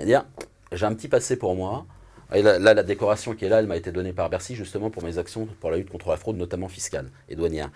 dire, 0.03 0.25
j'ai 0.71 0.85
un 0.85 0.93
petit 0.93 1.07
passé 1.07 1.35
pour 1.35 1.55
moi. 1.55 1.85
Et 2.33 2.41
là, 2.41 2.57
la 2.57 2.83
décoration 2.83 3.35
qui 3.35 3.45
est 3.45 3.49
là, 3.49 3.59
elle 3.59 3.67
m'a 3.67 3.77
été 3.77 3.91
donnée 3.91 4.13
par 4.13 4.29
Bercy, 4.29 4.55
justement, 4.55 4.89
pour 4.89 5.03
mes 5.03 5.17
actions 5.17 5.47
pour 5.59 5.71
la 5.71 5.77
lutte 5.77 5.89
contre 5.89 6.09
la 6.09 6.17
fraude, 6.17 6.37
notamment 6.37 6.67
fiscale 6.67 7.09
et 7.29 7.35
douanière. 7.35 7.69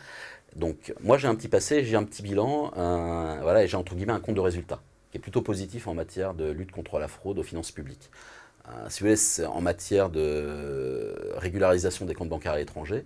Donc, 0.56 0.94
moi, 1.02 1.18
j'ai 1.18 1.28
un 1.28 1.36
petit 1.36 1.48
passé, 1.48 1.84
j'ai 1.84 1.96
un 1.96 2.04
petit 2.04 2.24
bilan, 2.24 2.72
voilà, 3.42 3.64
et 3.64 3.68
j'ai, 3.68 3.78
entre 3.78 3.96
guillemets, 3.96 4.14
un 4.14 4.20
compte 4.20 4.36
de 4.36 4.42
résultat 4.42 4.82
qui 5.12 5.18
est 5.18 5.22
plutôt 5.22 5.42
positif 5.42 5.88
en 5.88 5.94
matière 5.94 6.34
de 6.34 6.50
lutte 6.50 6.72
contre 6.72 7.00
la 7.00 7.08
fraude 7.08 7.40
aux 7.40 7.44
finances 7.44 7.72
publiques. 7.72 8.10
Euh, 8.68 8.72
si 8.90 9.02
vous 9.02 9.10
voulez, 9.10 9.48
en 9.48 9.62
matière 9.62 10.10
de 10.10 11.34
régularisation 11.38 12.06
des 12.06 12.14
comptes 12.14 12.30
bancaires 12.30 12.54
à 12.54 12.58
l'étranger, 12.58 13.06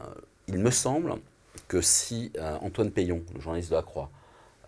euh, 0.00 0.04
il 0.48 0.58
me 0.58 0.70
semble 0.70 1.14
que 1.68 1.80
si 1.80 2.32
euh, 2.38 2.56
Antoine 2.60 2.90
Payon, 2.90 3.22
le 3.34 3.40
journaliste 3.40 3.70
de 3.70 3.76
la 3.76 3.82
Croix, 3.82 4.10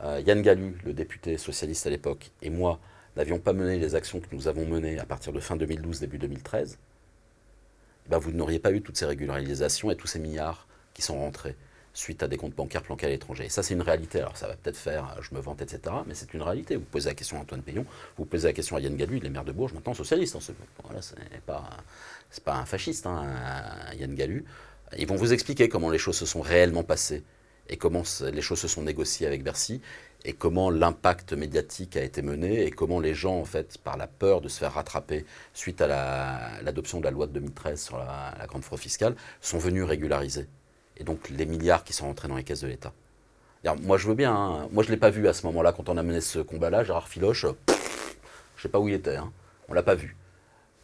euh, 0.03 0.21
Yann 0.25 0.43
Gallu, 0.43 0.77
le 0.85 0.93
député 0.93 1.39
socialiste 1.39 1.87
à 1.87 1.91
l'époque, 1.91 2.31
et 2.43 2.51
moi 2.51 2.79
n'avions 3.17 3.39
pas 3.39 3.53
mené 3.53 3.79
les 3.79 3.95
actions 3.95 4.21
que 4.21 4.27
nous 4.33 4.49
avons 4.49 4.67
menées 4.67 4.99
à 4.99 5.07
partir 5.07 5.33
de 5.33 5.41
fin 5.41 5.57
2012, 5.57 6.01
début 6.01 6.19
2013, 6.19 6.79
eh 8.07 8.11
ben 8.11 8.19
vous 8.19 8.31
n'auriez 8.33 8.59
pas 8.59 8.73
eu 8.73 8.83
toutes 8.83 8.97
ces 8.97 9.07
régularisations 9.07 9.91
et 9.91 9.97
tous 9.97 10.07
ces 10.07 10.19
milliards 10.19 10.67
qui 10.95 11.03
sont 11.03 11.19
rentrés 11.19 11.57
suite 11.97 12.23
à 12.23 12.29
des 12.29 12.37
comptes 12.37 12.55
bancaires 12.55 12.83
planqués 12.83 13.07
à 13.07 13.09
l'étranger. 13.09 13.47
Et 13.47 13.49
ça, 13.49 13.63
c'est 13.63 13.73
une 13.73 13.83
réalité. 13.83 14.21
Alors, 14.21 14.37
ça 14.37 14.47
va 14.47 14.55
peut-être 14.55 14.77
faire, 14.77 15.15
euh, 15.17 15.23
je 15.23 15.35
me 15.35 15.41
vante, 15.41 15.63
etc., 15.63 15.81
mais 16.07 16.15
c'est 16.15 16.35
une 16.35 16.43
réalité. 16.43 16.77
Vous 16.77 16.85
posez 16.85 17.09
la 17.09 17.15
question 17.15 17.39
à 17.39 17.41
Antoine 17.41 17.63
Payon, 17.63 17.87
vous 18.19 18.27
posez 18.27 18.49
la 18.49 18.53
question 18.53 18.77
à 18.77 18.81
Yann 18.81 18.95
Gallu, 18.97 19.17
il 19.17 19.25
est 19.25 19.31
maire 19.31 19.45
de 19.45 19.53
Bourges, 19.53 19.73
maintenant 19.73 19.95
socialiste. 19.95 20.39
Ce. 20.39 20.53
Voilà, 20.85 21.01
c'est 21.01 21.17
pas, 21.47 21.71
pas 22.45 22.57
un 22.57 22.67
fasciste, 22.67 23.07
hein, 23.07 23.25
Yann 23.99 24.15
Gallu. 24.15 24.45
Ils 24.97 25.07
vont 25.07 25.17
vous 25.17 25.33
expliquer 25.33 25.69
comment 25.69 25.91
les 25.91 25.99
choses 25.99 26.17
se 26.17 26.27
sont 26.27 26.41
réellement 26.41 26.85
passées 26.85 27.25
et 27.69 27.77
comment 27.77 28.03
les 28.21 28.43
choses 28.43 28.61
se 28.61 28.69
sont 28.69 28.83
négociées 28.83 29.27
avec 29.27 29.43
Bercy 29.43 29.81
et 30.25 30.33
comment 30.33 30.71
l'impact 30.71 31.33
médiatique 31.33 31.97
a 31.97 32.03
été 32.03 32.23
mené 32.23 32.65
et 32.65 32.71
comment 32.71 33.01
les 33.01 33.15
gens, 33.15 33.39
en 33.39 33.45
fait, 33.45 33.79
par 33.79 33.97
la 33.97 34.07
peur 34.07 34.41
de 34.41 34.49
se 34.49 34.59
faire 34.59 34.73
rattraper 34.73 35.25
suite 35.55 35.81
à 35.81 36.61
l'adoption 36.63 36.99
de 36.99 37.05
la 37.05 37.11
loi 37.11 37.27
de 37.27 37.33
2013 37.33 37.81
sur 37.81 37.99
la, 37.99 38.35
grande 38.47 38.63
fraude 38.63 38.81
fiscale, 38.81 39.15
sont 39.41 39.59
venus 39.59 39.85
régulariser. 39.85 40.47
Et 40.97 41.05
donc 41.05 41.29
les 41.31 41.47
milliards 41.47 41.85
qui 41.85 41.93
sont 41.93 42.07
rentrés 42.07 42.29
dans 42.29 42.37
les 42.37 42.45
caisses 42.45 42.63
de 42.63 42.69
l'État. 42.69 42.93
Moi, 43.83 43.99
je 43.99 44.07
veux 44.07 44.15
bien. 44.15 44.35
Hein. 44.35 44.69
Moi, 44.71 44.85
je 44.85 44.89
ne 44.89 44.95
l'ai 44.95 45.01
pas 45.01 45.11
vu 45.11 45.27
à 45.27 45.33
ce 45.33 45.45
moment-là, 45.47 45.73
quand 45.73 45.89
on 45.89 45.97
a 45.97 46.03
mené 46.03 46.21
ce 46.21 46.39
combat-là. 46.39 46.85
Gérard 46.85 47.09
Filoche, 47.09 47.43
je 47.43 47.49
ne 47.49 48.63
sais 48.63 48.69
pas 48.69 48.79
où 48.79 48.89
il 48.89 48.95
était. 48.95 49.17
Hein. 49.17 49.33
On 49.69 49.73
ne 49.73 49.77
l'a 49.77 49.83
pas 49.83 49.97
vu. 49.97 50.17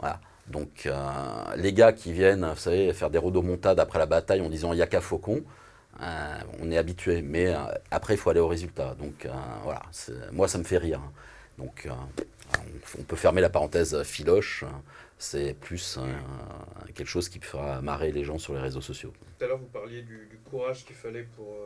Voilà. 0.01 0.21
Donc 0.49 0.87
euh, 0.87 0.95
les 1.57 1.73
gars 1.73 1.93
qui 1.93 2.13
viennent, 2.13 2.47
vous 2.47 2.57
savez, 2.57 2.93
faire 2.93 3.11
des 3.11 3.19
rodomontades 3.19 3.79
après 3.79 3.99
la 3.99 4.07
bataille 4.07 4.41
en 4.41 4.49
disant 4.49 4.73
Yaka 4.73 5.01
Faucon, 5.01 5.43
euh, 6.01 6.41
on 6.61 6.71
est 6.71 6.79
habitué, 6.79 7.23
mais 7.23 7.49
euh, 7.49 7.59
après 7.91 8.15
il 8.15 8.17
faut 8.17 8.31
aller 8.31 8.41
au 8.41 8.49
résultat. 8.49 8.95
Donc 8.97 9.29
voilà, 9.63 9.83
moi 10.33 10.49
ça 10.49 10.59
me 10.59 10.65
fait 10.65 10.79
rire. 10.79 11.01
Donc 11.59 11.89
on, 12.99 13.03
peut 13.03 13.17
fermer 13.17 13.41
la 13.41 13.51
parenthèse 13.51 14.03
filoche, 14.03 14.65
c'est 15.19 15.55
plus 15.55 15.99
quelque 16.95 17.07
chose 17.07 17.29
qui 17.29 17.39
fera 17.39 17.81
marrer 17.81 18.11
les 18.11 18.25
gens 18.25 18.39
sur 18.39 18.55
les 18.55 18.61
réseaux 18.61 18.81
sociaux. 18.81 19.13
Tout 19.39 19.45
à 19.45 19.49
l'heure 19.49 19.59
vous 19.59 19.67
parliez 19.67 20.03
du 20.03 20.39
courage 20.51 20.85
qu'il 20.85 20.97
fallait 20.97 21.27
pour 21.37 21.57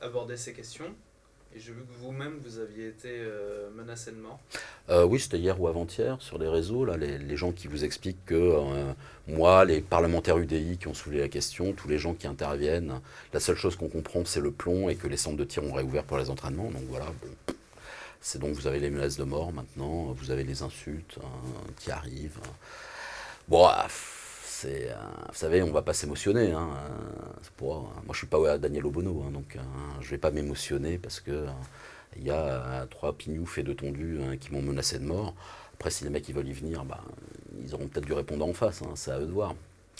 aborder 0.00 0.36
ces 0.36 0.52
questions. 0.52 0.94
Et 1.54 1.60
j'ai 1.60 1.72
vu 1.72 1.82
que 1.82 1.92
vous-même, 2.00 2.38
vous 2.44 2.58
aviez 2.58 2.88
été 2.88 3.08
euh, 3.10 3.70
menacé 3.74 4.10
de 4.10 4.16
mort. 4.16 4.38
Euh, 4.90 5.04
oui, 5.04 5.18
c'était 5.18 5.38
hier 5.38 5.58
ou 5.60 5.68
avant-hier 5.68 6.20
sur 6.20 6.38
les 6.38 6.48
réseaux. 6.48 6.84
Là, 6.84 6.96
les, 6.96 7.36
gens 7.36 7.52
qui 7.52 7.66
vous 7.66 7.84
expliquent 7.84 8.24
que 8.26 8.34
euh, 8.34 8.92
moi, 9.26 9.64
les 9.64 9.80
parlementaires 9.80 10.36
UDI 10.36 10.76
qui 10.76 10.88
ont 10.88 10.94
soulevé 10.94 11.20
la 11.20 11.28
question, 11.28 11.72
tous 11.72 11.88
les 11.88 11.98
gens 11.98 12.12
qui 12.12 12.26
interviennent, 12.26 13.00
la 13.32 13.40
seule 13.40 13.56
chose 13.56 13.76
qu'on 13.76 13.88
comprend, 13.88 14.24
c'est 14.26 14.40
le 14.40 14.50
plomb 14.50 14.88
et 14.90 14.96
que 14.96 15.08
les 15.08 15.16
centres 15.16 15.38
de 15.38 15.44
tir 15.44 15.64
ont 15.64 15.72
réouvert 15.72 16.04
pour 16.04 16.18
les 16.18 16.28
entraînements. 16.28 16.70
Donc 16.70 16.82
voilà, 16.88 17.06
c'est 18.20 18.38
donc 18.38 18.54
vous 18.54 18.66
avez 18.66 18.80
les 18.80 18.90
menaces 18.90 19.16
de 19.16 19.24
mort 19.24 19.52
maintenant, 19.52 20.12
vous 20.12 20.30
avez 20.30 20.44
les 20.44 20.62
insultes 20.62 21.18
hein, 21.22 21.70
qui 21.78 21.90
arrivent. 21.90 22.40
Bon, 23.48 23.64
ah, 23.66 23.86
c'est, 24.56 24.88
vous 25.28 25.34
savez, 25.34 25.62
on 25.62 25.70
va 25.70 25.82
pas 25.82 25.92
s'émotionner. 25.92 26.52
Hein, 26.52 26.68
moi, 27.60 27.92
je 28.12 28.16
suis 28.18 28.26
pas 28.26 28.58
Daniel 28.58 28.86
Obono, 28.86 29.22
hein, 29.26 29.30
donc 29.30 29.56
hein, 29.56 29.64
je 30.00 30.10
vais 30.10 30.18
pas 30.18 30.30
m'émotionner 30.30 30.98
parce 30.98 31.20
que 31.20 31.46
il 32.16 32.24
y 32.24 32.30
a 32.30 32.86
trois 32.90 33.12
pignoufs 33.12 33.58
et 33.58 33.62
deux 33.62 33.74
tondus 33.74 34.18
qui 34.40 34.52
m'ont 34.52 34.62
menacé 34.62 34.98
de 34.98 35.04
mort. 35.04 35.34
Après, 35.74 35.90
si 35.90 36.04
les 36.04 36.10
mecs 36.10 36.26
ils 36.28 36.34
veulent 36.34 36.48
y 36.48 36.52
venir, 36.52 36.84
bah, 36.84 37.02
ils 37.62 37.74
auront 37.74 37.86
peut-être 37.88 38.06
du 38.06 38.14
répondant 38.14 38.48
en 38.48 38.54
face. 38.54 38.82
c'est 38.94 39.10
à 39.10 39.20
eux 39.20 39.26
de 39.26 39.32
voir. 39.32 39.54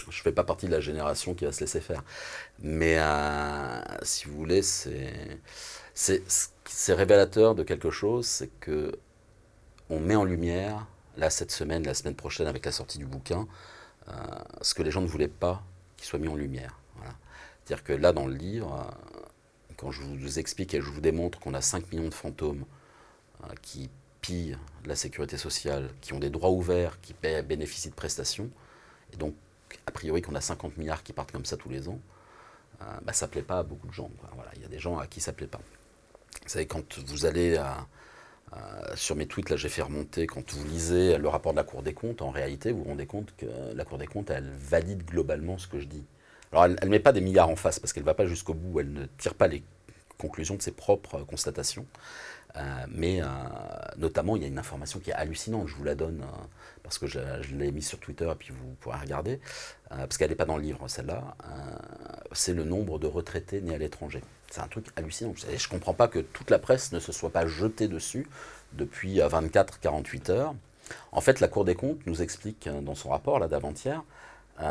je 0.09 0.19
ne 0.19 0.23
fais 0.23 0.33
pas 0.33 0.45
partie 0.45 0.67
de 0.67 0.73
la 0.73 0.81
génération 0.81 1.35
qui 1.35 1.45
va 1.45 1.53
se 1.53 1.61
laisser 1.61 1.81
faire. 1.81 2.03
Mais 2.61 2.97
euh, 2.99 3.81
si 4.03 4.27
vous 4.27 4.37
voulez, 4.37 4.63
c'est 4.63 5.39
révélateur 6.89 7.55
de 7.55 7.63
quelque 7.63 7.91
chose, 7.91 8.27
c'est 8.27 8.49
que 8.61 8.99
on 9.91 10.01
met 10.01 10.17
en 10.17 10.25
lumière, 10.25 10.87
là 11.19 11.29
cette 11.31 11.53
semaine, 11.53 11.85
la 11.85 11.95
semaine 11.95 12.17
prochaine 12.17 12.47
avec 12.47 12.65
la 12.65 12.73
sortie 12.73 12.99
du 12.99 13.07
bouquin, 13.07 13.41
euh, 13.41 13.76
ce 14.61 14.75
que 14.75 14.83
les 14.83 14.91
gens 14.91 15.01
ne 15.01 15.07
voulaient 15.07 15.29
pas 15.29 15.63
qu'il 15.97 16.07
soit 16.07 16.19
mis 16.19 16.29
en 16.29 16.37
lumière. 16.37 16.79
C'est-à-dire 17.67 17.85
que 17.85 17.93
là 17.93 18.13
dans 18.13 18.27
le 18.27 18.35
livre, 18.35 18.73
euh, 18.73 19.21
quand 19.77 19.91
je 19.91 20.03
vous 20.03 20.39
explique 20.39 20.73
et 20.75 20.81
je 20.81 20.89
vous 20.89 21.01
démontre 21.01 21.41
qu'on 21.41 21.53
a 21.53 21.61
5 21.61 21.91
millions 21.93 22.09
de 22.09 22.15
fantômes 22.15 22.65
qui 23.61 23.91
pillent 24.21 24.57
la 24.87 24.97
sécurité 24.97 25.37
sociale, 25.37 25.91
qui 26.01 26.13
ont 26.15 26.19
des 26.19 26.31
droits 26.31 26.51
ouverts, 26.51 27.01
qui 27.01 27.15
bénéficient 27.23 27.91
de 27.91 27.95
prestations, 27.95 28.49
et 29.13 29.17
donc 29.17 29.35
a 29.87 29.91
priori 29.91 30.23
qu'on 30.23 30.35
a 30.35 30.41
50 30.41 30.79
milliards 30.79 31.03
qui 31.03 31.13
partent 31.13 31.33
comme 31.33 31.45
ça 31.45 31.57
tous 31.57 31.69
les 31.69 31.89
ans, 31.89 31.99
euh, 32.83 32.85
bah, 33.03 33.13
ça 33.13 33.27
ne 33.27 33.33
plaît 33.33 33.43
pas 33.43 33.59
à 33.59 33.63
beaucoup 33.63 33.87
de 33.89 33.93
gens. 33.93 34.11
Voilà, 34.35 34.51
il 34.57 34.63
y 34.63 34.65
a 34.65 34.69
des 34.69 34.79
gens 34.79 34.99
à 34.99 35.07
qui 35.07 35.21
ça 35.21 35.33
ne 35.33 35.37
plaît 35.37 35.47
pas. 35.47 35.61
Vous 36.43 36.49
savez, 36.49 36.67
quand 36.67 36.99
vous 37.01 37.27
allez 37.27 37.61
sur 38.95 39.17
mes 39.17 39.27
tweets, 39.27 39.51
là 39.51 39.57
j'ai 39.57 39.69
fait 39.69 39.83
remonter, 39.83 40.27
quand 40.27 40.53
vous 40.53 40.65
lisez 40.67 41.19
le 41.19 41.29
rapport 41.29 41.53
de 41.53 41.57
la 41.59 41.65
Cour 41.65 41.83
des 41.83 41.93
comptes, 41.93 42.23
en 42.23 42.31
réalité, 42.31 42.73
vous 42.73 42.85
vous 42.85 42.91
rendez 42.91 43.07
compte 43.07 43.35
que 43.37 43.47
la 43.75 43.85
Cour 43.85 43.99
des 43.99 44.07
comptes, 44.07 44.31
elle 44.31 44.51
valide 44.51 45.05
globalement 45.05 45.59
ce 45.59 45.67
que 45.67 45.81
je 45.81 45.87
dis. 45.87 46.05
Alors 46.53 46.65
elle 46.65 46.79
ne 46.83 46.89
met 46.89 47.01
pas 47.01 47.13
des 47.13 47.21
milliards 47.21 47.51
en 47.51 47.57
face 47.57 47.79
parce 47.79 47.93
qu'elle 47.93 48.05
ne 48.05 48.07
va 48.07 48.15
pas 48.15 48.27
jusqu'au 48.27 48.55
bout, 48.55 48.81
elle 48.81 48.93
ne 48.93 49.07
tire 49.19 49.35
pas 49.35 49.49
les 49.49 49.63
conclusions 50.17 50.55
de 50.55 50.63
ses 50.63 50.73
propres 50.73 51.21
constatations. 51.25 51.87
Euh, 52.57 52.87
mais 52.89 53.21
euh, 53.21 53.27
notamment, 53.99 54.37
il 54.37 54.43
y 54.43 54.45
a 54.45 54.49
une 54.49 54.59
information 54.59 54.99
qui 55.01 55.11
est 55.11 55.15
hallucinante, 55.15 55.67
je 55.67 55.75
vous 55.75 55.85
la 55.85 55.95
donne 55.95 56.23
euh, 56.23 56.45
parce 56.83 56.99
que 56.99 57.07
je, 57.07 57.19
l'ai 57.53 57.71
mise 57.71 57.87
sur 57.87 57.99
Twitter 57.99 58.29
et 58.31 58.35
puis 58.35 58.51
vous 58.51 58.75
pourrez 58.81 58.99
regarder, 58.99 59.41
parce 59.91 60.17
qu'elle 60.17 60.31
n'est 60.31 60.37
pas 60.37 60.45
dans 60.45 60.57
le 60.57 60.63
livre 60.63 60.87
celle-là, 60.89 61.37
c'est 62.33 62.55
le 62.55 62.65
nombre 62.65 62.99
de 62.99 63.07
retraités 63.07 63.61
nés 63.61 63.75
à 63.75 63.79
l'étranger. 63.79 64.23
C'est 64.51 64.61
un 64.61 64.69
truc 64.69 64.87
hallucinant. 64.95 65.35
Je 65.37 65.47
ne 65.47 65.71
comprends 65.71 65.95
pas 65.95 66.07
que 66.07 66.21
toute 66.21 66.51
la 66.51 66.59
presse 66.59 66.93
ne 66.93 67.01
se 67.01 67.13
soit 67.13 67.31
pas 67.31 67.47
jetée 67.47 67.89
dessus 67.89 68.29
depuis 68.75 69.19
24-48 69.19 70.31
heures. 70.31 70.55
En 71.11 71.21
fait, 71.21 71.41
la 71.41 71.49
Cour 71.49 71.65
des 71.65 71.75
comptes 71.75 72.07
nous 72.07 72.23
explique 72.23 72.69
dans 72.69 72.95
son 72.95 73.11
rapport 73.11 73.41
là 73.41 73.49
d'avant-hier 73.49 74.03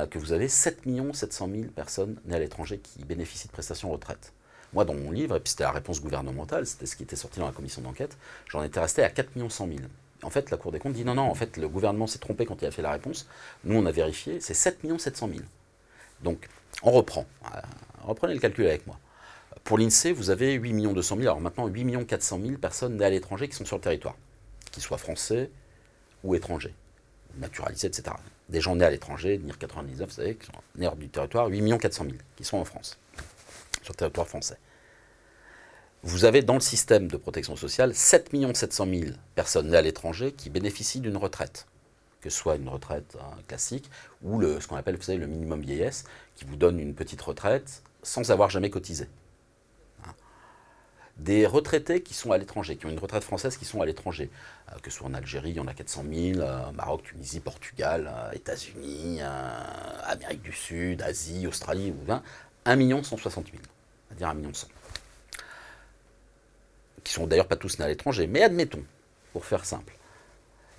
que 0.10 0.18
vous 0.18 0.32
avez 0.32 0.48
7 0.48 0.84
700 1.14 1.50
000 1.52 1.64
personnes 1.76 2.16
nées 2.26 2.36
à 2.36 2.40
l'étranger 2.40 2.80
qui 2.80 3.04
bénéficient 3.04 3.48
de 3.48 3.54
prestations 3.54 3.92
retraite. 3.92 4.32
Moi, 4.76 4.84
dans 4.84 4.94
mon 4.94 5.10
livre, 5.10 5.38
et 5.38 5.40
puis 5.40 5.52
c'était 5.52 5.64
la 5.64 5.72
réponse 5.72 6.02
gouvernementale, 6.02 6.68
c'était 6.68 6.86
ce 6.86 6.98
qui 6.98 7.04
était 7.04 7.16
sorti 7.16 7.40
dans 7.40 7.46
la 7.46 7.54
commission 7.54 7.82
d'enquête, 7.82 8.18
j'en 8.50 8.62
étais 8.62 8.82
resté 8.82 9.04
à 9.04 9.10
4 9.10 9.30
100 9.50 9.68
000. 9.68 9.80
En 10.22 10.30
fait, 10.30 10.52
la 10.52 10.58
Cour 10.58 10.74
des 10.74 10.80
comptes 10.80 10.94
dit 10.94 11.06
non, 11.06 11.16
non, 11.16 11.24
en 11.24 11.34
fait, 11.34 11.56
le 11.56 11.70
gouvernement 11.70 12.08
s'est 12.08 12.20
trompé 12.20 12.46
quand 12.46 12.62
il 12.62 12.66
a 12.66 12.72
fait 12.72 12.82
la 12.82 12.92
réponse. 12.92 13.26
Nous, 13.64 13.78
on 13.78 13.86
a 13.86 13.92
vérifié, 13.92 14.42
c'est 14.42 14.54
7 14.54 14.80
700 15.00 15.30
000. 15.30 15.40
Donc, 16.24 16.50
on 16.84 16.92
reprend. 16.92 17.26
Euh, 17.46 17.60
reprenez 18.04 18.34
le 18.34 18.42
calcul 18.42 18.68
avec 18.68 18.86
moi. 18.86 19.00
Pour 19.64 19.78
l'INSEE, 19.78 20.12
vous 20.12 20.30
avez 20.30 20.52
8 20.54 20.74
200 20.94 21.16
000, 21.16 21.22
alors 21.22 21.40
maintenant 21.40 21.68
8 21.68 22.06
400 22.06 22.42
000 22.46 22.58
personnes 22.58 22.98
nées 22.98 23.06
à 23.06 23.10
l'étranger 23.10 23.48
qui 23.48 23.56
sont 23.56 23.64
sur 23.64 23.78
le 23.78 23.82
territoire, 23.82 24.18
qu'ils 24.72 24.84
soient 24.84 24.98
français 24.98 25.50
ou 26.26 26.36
étrangers, 26.36 26.74
naturalisés, 27.38 27.88
etc. 27.88 28.14
Des 28.50 28.60
gens 28.60 28.76
nés 28.76 28.84
à 28.84 28.90
l'étranger, 28.90 29.38
NIR 29.38 29.58
99, 29.58 30.10
vous 30.10 30.16
savez, 30.16 30.36
qui 30.36 30.48
sont 30.48 30.52
nés 30.76 30.88
hors 30.88 30.98
du 30.98 31.08
territoire, 31.08 31.48
8 31.48 31.78
400 31.78 32.04
000 32.04 32.18
qui 32.36 32.44
sont 32.44 32.58
en 32.58 32.66
France 32.66 32.98
sur 33.86 33.94
le 33.94 33.98
territoire 33.98 34.28
français. 34.28 34.58
Vous 36.04 36.26
avez 36.26 36.44
dans 36.44 36.54
le 36.54 36.60
système 36.60 37.08
de 37.08 37.18
protection 37.18 37.56
sociale 37.56 37.96
7 37.96 38.30
700 38.54 38.86
000 38.88 39.12
personnes 39.34 39.70
nées 39.70 39.78
à 39.78 39.82
l'étranger 39.82 40.34
qui 40.34 40.52
bénéficient 40.52 41.00
d'une 41.00 41.18
retraite, 41.18 41.66
que 42.22 42.30
ce 42.30 42.38
soit 42.38 42.58
une 42.58 42.70
retraite 42.70 43.18
classique 43.48 43.90
ou 44.22 44.38
le, 44.38 44.60
ce 44.60 44.68
qu'on 44.68 44.76
appelle 44.76 44.98
vous 44.98 45.02
savez, 45.02 45.18
le 45.18 45.26
minimum 45.26 45.62
vieillesse, 45.62 46.04
qui 46.36 46.46
vous 46.46 46.58
donne 46.58 46.80
une 46.80 46.94
petite 46.94 47.22
retraite 47.22 47.82
sans 48.04 48.30
avoir 48.30 48.52
jamais 48.52 48.70
cotisé. 48.70 49.10
Hein. 50.06 50.14
Des 51.18 51.48
retraités 51.48 52.04
qui 52.04 52.14
sont 52.14 52.32
à 52.32 52.38
l'étranger, 52.38 52.78
qui 52.78 52.86
ont 52.86 52.90
une 52.90 53.00
retraite 53.00 53.24
française 53.24 53.58
qui 53.58 53.66
sont 53.66 53.82
à 53.82 53.88
l'étranger, 53.88 54.30
euh, 54.72 54.78
que 54.84 54.92
ce 54.92 54.98
soit 54.98 55.08
en 55.08 55.14
Algérie, 55.16 55.50
il 55.50 55.56
y 55.56 55.60
en 55.60 55.66
a 55.66 55.74
400 55.74 56.04
000, 56.08 56.40
euh, 56.40 56.72
Maroc, 56.74 57.02
Tunisie, 57.02 57.40
Portugal, 57.40 58.12
euh, 58.14 58.32
États-Unis, 58.34 59.22
Amérique 60.04 60.44
du 60.44 60.54
Sud, 60.54 61.02
Asie, 61.02 61.48
Australie, 61.48 61.96
1 62.66 63.04
160 63.04 63.48
000 63.48 63.58
dire 64.16 64.30
1 64.30 64.34
million 64.36 64.52
qui 67.04 67.14
sont 67.14 67.28
d'ailleurs 67.28 67.48
pas 67.48 67.56
tous 67.56 67.80
nés 67.80 67.86
à 67.86 67.88
l'étranger, 67.88 68.28
mais 68.28 68.42
admettons, 68.42 68.84
pour 69.32 69.46
faire 69.46 69.64
simple. 69.64 69.96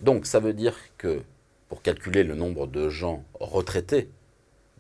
Donc 0.00 0.26
ça 0.26 0.40
veut 0.40 0.52
dire 0.52 0.74
que 0.98 1.22
pour 1.68 1.82
calculer 1.82 2.24
le 2.24 2.34
nombre 2.34 2.66
de 2.66 2.88
gens 2.88 3.24
retraités, 3.40 4.10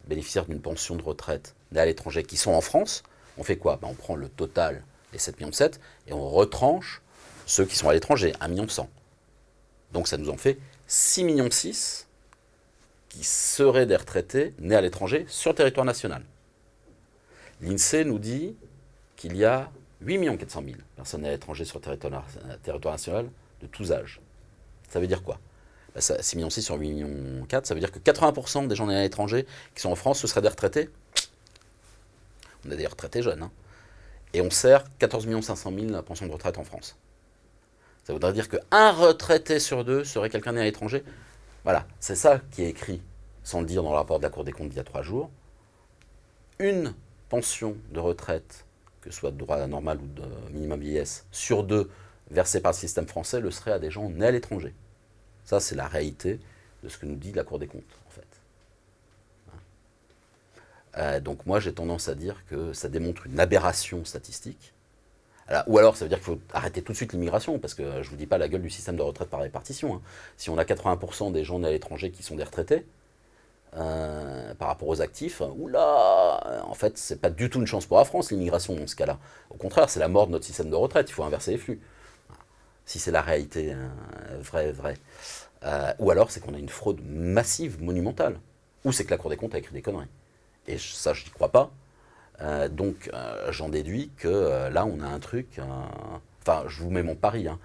bénéficiaires 0.06 0.46
d'une 0.46 0.60
pension 0.60 0.96
de 0.96 1.02
retraite 1.02 1.54
nés 1.72 1.80
à 1.80 1.86
l'étranger, 1.86 2.24
qui 2.24 2.36
sont 2.36 2.52
en 2.52 2.60
France, 2.60 3.04
on 3.38 3.44
fait 3.44 3.56
quoi? 3.56 3.78
Ben, 3.80 3.88
On 3.88 3.94
prend 3.94 4.16
le 4.16 4.28
total 4.28 4.82
des 5.12 5.18
7 5.18 5.38
millions 5.38 5.50
de 5.50 5.54
7 5.54 5.80
et 6.08 6.12
on 6.12 6.28
retranche 6.28 7.00
ceux 7.46 7.64
qui 7.64 7.76
sont 7.76 7.88
à 7.88 7.92
l'étranger, 7.92 8.32
1 8.40 8.48
million 8.48 8.68
100. 8.68 8.88
Donc 9.92 10.08
ça 10.08 10.16
nous 10.16 10.30
en 10.30 10.36
fait 10.36 10.58
6 10.88 11.24
millions 11.24 11.50
6 11.50 12.08
qui 13.08 13.24
seraient 13.24 13.86
des 13.86 13.96
retraités 13.96 14.52
nés 14.58 14.74
à 14.74 14.80
l'étranger 14.80 15.24
sur 15.28 15.52
le 15.52 15.56
territoire 15.56 15.86
national. 15.86 16.22
L'INSEE 17.60 18.04
nous 18.04 18.18
dit 18.18 18.56
qu'il 19.16 19.36
y 19.36 19.44
a 19.44 19.70
8 20.02 20.38
400 20.38 20.62
000 20.64 20.76
personnes 20.94 21.24
à 21.24 21.30
l'étranger 21.30 21.64
sur 21.64 21.78
le 21.78 21.84
territoire, 21.96 22.92
national 22.92 23.30
de 23.62 23.66
tous 23.66 23.92
âges. 23.92 24.20
Ça 24.88 25.00
veut 25.00 25.06
dire 25.06 25.22
quoi? 25.22 25.38
6 25.98 26.12
bah, 26.12 26.18
millions 26.34 26.50
6 26.50 26.62
sur 26.62 26.76
8 26.76 26.88
millions 26.90 27.46
4, 27.46 27.66
ça 27.66 27.74
veut 27.74 27.80
dire 27.80 27.90
que 27.90 27.98
80% 27.98 28.68
des 28.68 28.76
gens 28.76 28.88
à 28.88 29.00
l'étranger 29.00 29.46
qui 29.74 29.80
sont 29.80 29.90
en 29.90 29.94
France, 29.94 30.20
ce 30.20 30.26
seraient 30.26 30.42
des 30.42 30.48
retraités? 30.48 30.90
On 32.66 32.70
a 32.70 32.76
des 32.76 32.86
retraités 32.86 33.22
jeunes. 33.22 33.42
Hein. 33.42 33.50
Et 34.34 34.42
on 34.42 34.50
sert 34.50 34.84
14 34.98 35.26
500 35.40 35.72
000 35.88 36.02
pensions 36.02 36.26
de 36.26 36.32
retraite 36.32 36.58
en 36.58 36.64
France. 36.64 36.96
Ça 38.04 38.12
voudrait 38.12 38.34
dire 38.34 38.48
qu'un 38.48 38.92
retraité 38.92 39.58
sur 39.58 39.84
deux 39.84 40.04
serait 40.04 40.28
quelqu'un 40.28 40.52
né 40.52 40.60
à 40.60 40.64
l'étranger? 40.64 41.02
Voilà, 41.64 41.86
c'est 41.98 42.14
ça 42.14 42.40
qui 42.52 42.62
est 42.62 42.68
écrit, 42.68 43.02
sans 43.42 43.60
le 43.60 43.66
dire 43.66 43.82
dans 43.82 43.90
le 43.90 43.96
rapport 43.96 44.18
de 44.18 44.24
la 44.24 44.30
Cour 44.30 44.44
des 44.44 44.52
comptes 44.52 44.68
il 44.70 44.76
y 44.76 44.80
a 44.80 44.84
trois 44.84 45.02
jours. 45.02 45.30
Une 46.58 46.94
pension 47.28 47.76
de 47.90 48.00
retraite, 48.00 48.64
que 49.00 49.10
ce 49.10 49.18
soit 49.18 49.30
de 49.30 49.38
droit 49.38 49.66
normal 49.66 49.98
ou 50.00 50.06
de 50.06 50.22
minimum 50.52 50.80
vieillesse, 50.80 51.26
sur 51.30 51.64
deux 51.64 51.90
versés 52.30 52.60
par 52.60 52.72
le 52.72 52.76
système 52.76 53.06
français, 53.06 53.40
le 53.40 53.50
serait 53.50 53.72
à 53.72 53.78
des 53.78 53.90
gens 53.90 54.08
nés 54.10 54.26
à 54.26 54.30
l'étranger. 54.30 54.74
Ça, 55.44 55.60
c'est 55.60 55.76
la 55.76 55.86
réalité 55.86 56.40
de 56.82 56.88
ce 56.88 56.98
que 56.98 57.06
nous 57.06 57.14
dit 57.14 57.32
la 57.32 57.44
Cour 57.44 57.58
des 57.58 57.68
comptes, 57.68 57.82
en 58.06 58.10
fait. 58.10 58.26
Hein. 59.48 59.58
Euh, 60.98 61.20
donc 61.20 61.46
moi, 61.46 61.60
j'ai 61.60 61.72
tendance 61.72 62.08
à 62.08 62.14
dire 62.14 62.44
que 62.48 62.72
ça 62.72 62.88
démontre 62.88 63.26
une 63.26 63.38
aberration 63.38 64.04
statistique. 64.04 64.72
ou 65.68 65.78
alors, 65.78 65.96
ça 65.96 66.04
veut 66.04 66.08
dire 66.08 66.18
qu'il 66.18 66.26
faut 66.26 66.40
arrêter 66.52 66.82
tout 66.82 66.92
de 66.92 66.96
suite 66.96 67.12
l'immigration, 67.12 67.58
parce 67.58 67.74
que 67.74 68.02
je 68.02 68.08
ne 68.08 68.10
vous 68.10 68.16
dis 68.16 68.26
pas 68.26 68.38
la 68.38 68.48
gueule 68.48 68.62
du 68.62 68.70
système 68.70 68.96
de 68.96 69.02
retraite 69.02 69.30
par 69.30 69.40
répartition. 69.40 69.94
Hein. 69.94 70.02
Si 70.36 70.50
on 70.50 70.58
a 70.58 70.64
80% 70.64 71.32
des 71.32 71.44
gens 71.44 71.60
nés 71.60 71.68
à 71.68 71.70
l'étranger 71.70 72.10
qui 72.10 72.24
sont 72.24 72.34
des 72.34 72.44
retraités, 72.44 72.84
euh, 73.74 74.54
par 74.54 74.68
rapport 74.68 74.88
aux 74.88 75.02
actifs, 75.02 75.42
oula, 75.58 76.62
en 76.66 76.74
fait, 76.74 76.96
c'est 76.96 77.20
pas 77.20 77.30
du 77.30 77.50
tout 77.50 77.60
une 77.60 77.66
chance 77.66 77.84
pour 77.84 77.98
la 77.98 78.04
France, 78.04 78.30
l'immigration, 78.30 78.74
dans 78.74 78.86
ce 78.86 78.96
cas-là. 78.96 79.18
Au 79.50 79.56
contraire, 79.56 79.90
c'est 79.90 80.00
la 80.00 80.08
mort 80.08 80.26
de 80.26 80.32
notre 80.32 80.46
système 80.46 80.70
de 80.70 80.74
retraite, 80.74 81.10
il 81.10 81.12
faut 81.12 81.24
inverser 81.24 81.52
les 81.52 81.58
flux. 81.58 81.80
Si 82.86 82.98
c'est 82.98 83.10
la 83.10 83.20
réalité 83.20 83.74
euh, 83.74 83.88
vraie, 84.40 84.72
vraie. 84.72 84.96
Euh, 85.64 85.92
ou 85.98 86.10
alors, 86.10 86.30
c'est 86.30 86.40
qu'on 86.40 86.54
a 86.54 86.58
une 86.58 86.68
fraude 86.68 87.00
massive, 87.04 87.82
monumentale. 87.82 88.38
Ou 88.84 88.92
c'est 88.92 89.04
que 89.04 89.10
la 89.10 89.18
Cour 89.18 89.30
des 89.30 89.36
comptes 89.36 89.54
a 89.54 89.58
écrit 89.58 89.74
des 89.74 89.82
conneries. 89.82 90.06
Et 90.68 90.78
ça, 90.78 91.12
je 91.12 91.24
n'y 91.24 91.30
crois 91.30 91.50
pas. 91.50 91.70
donc, 92.70 93.10
j'en 93.50 93.68
déduis 93.68 94.10
que 94.16 94.68
là, 94.68 94.86
on 94.86 95.00
a 95.00 95.06
un 95.06 95.18
truc. 95.18 95.60
Enfin, 96.42 96.64
je 96.68 96.82
vous 96.82 96.90
mets 96.90 97.02
mon 97.02 97.16
pari. 97.16 97.48
Hein. 97.48 97.58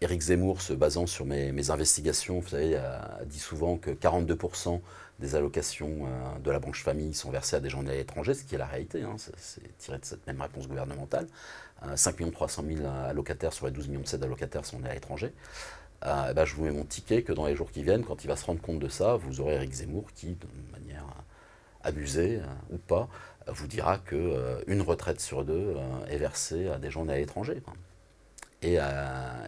Éric 0.00 0.22
Zemmour, 0.22 0.60
se 0.60 0.72
basant 0.72 1.06
sur 1.06 1.24
mes, 1.24 1.52
mes 1.52 1.70
investigations, 1.70 2.40
vous 2.40 2.48
savez, 2.48 2.80
dit 3.26 3.38
souvent 3.38 3.76
que 3.76 3.90
42% 3.90 4.80
des 5.24 5.34
allocations 5.34 6.06
euh, 6.06 6.38
de 6.38 6.50
la 6.50 6.58
branche 6.58 6.82
famille 6.82 7.14
sont 7.14 7.30
versées 7.30 7.56
à 7.56 7.60
des 7.60 7.70
gens 7.70 7.82
nés 7.82 7.92
à 7.92 7.94
l'étranger, 7.94 8.34
ce 8.34 8.44
qui 8.44 8.54
est 8.54 8.58
la 8.58 8.66
réalité, 8.66 9.02
hein, 9.02 9.16
c'est 9.36 9.78
tiré 9.78 9.98
de 9.98 10.04
cette 10.04 10.26
même 10.26 10.40
réponse 10.40 10.68
gouvernementale. 10.68 11.26
5 11.96 12.32
300 12.32 12.64
000 12.66 12.86
allocataires 12.86 13.52
sur 13.52 13.66
les 13.66 13.72
12 13.72 13.88
millions 13.88 14.00
de 14.00 14.06
7 14.08 14.22
allocataires 14.22 14.64
sont 14.64 14.78
nés 14.78 14.88
à 14.88 14.94
l'étranger. 14.94 15.34
Euh, 16.06 16.28
eh 16.30 16.34
ben, 16.34 16.46
je 16.46 16.54
vous 16.54 16.64
mets 16.64 16.70
mon 16.70 16.84
ticket 16.84 17.22
que 17.22 17.32
dans 17.32 17.46
les 17.46 17.54
jours 17.54 17.70
qui 17.70 17.82
viennent, 17.82 18.04
quand 18.04 18.24
il 18.24 18.28
va 18.28 18.36
se 18.36 18.44
rendre 18.46 18.62
compte 18.62 18.78
de 18.78 18.88
ça, 18.88 19.16
vous 19.16 19.40
aurez 19.42 19.54
Eric 19.54 19.72
Zemmour 19.72 20.06
qui, 20.14 20.28
de 20.28 20.46
manière 20.72 21.04
abusée 21.82 22.40
euh, 22.40 22.74
ou 22.74 22.78
pas, 22.78 23.08
vous 23.48 23.66
dira 23.66 23.98
qu'une 23.98 24.80
retraite 24.80 25.20
sur 25.20 25.44
deux 25.44 25.76
est 26.08 26.16
versée 26.16 26.68
à 26.68 26.78
des 26.78 26.90
gens 26.90 27.04
nés 27.04 27.12
à 27.12 27.18
l'étranger. 27.18 27.62
Et, 28.62 28.78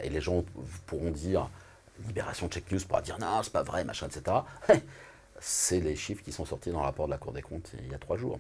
et, 0.03 0.11
les 0.11 0.21
gens 0.21 0.45
pourront 0.85 1.11
dire, 1.11 1.49
Libération 2.07 2.51
Check 2.51 2.71
News 2.71 2.81
pourra 2.87 3.01
dire 3.01 3.19
non, 3.19 3.43
c'est 3.43 3.53
pas 3.53 3.63
vrai, 3.63 3.85
machin, 3.85 4.09
etc 4.09 4.41
c'est 5.41 5.81
les 5.81 5.97
chiffres 5.97 6.23
qui 6.23 6.33
sont 6.33 6.45
sortis 6.45 6.71
dans 6.71 6.81
le 6.81 6.85
rapport 6.85 7.07
de 7.07 7.13
la 7.13 7.19
Cour 7.19 7.33
des 7.33 7.43
comptes 7.43 7.73
il 7.79 7.91
y 7.91 7.95
a 7.95 7.99
trois 7.99 8.17
jours. 8.17 8.39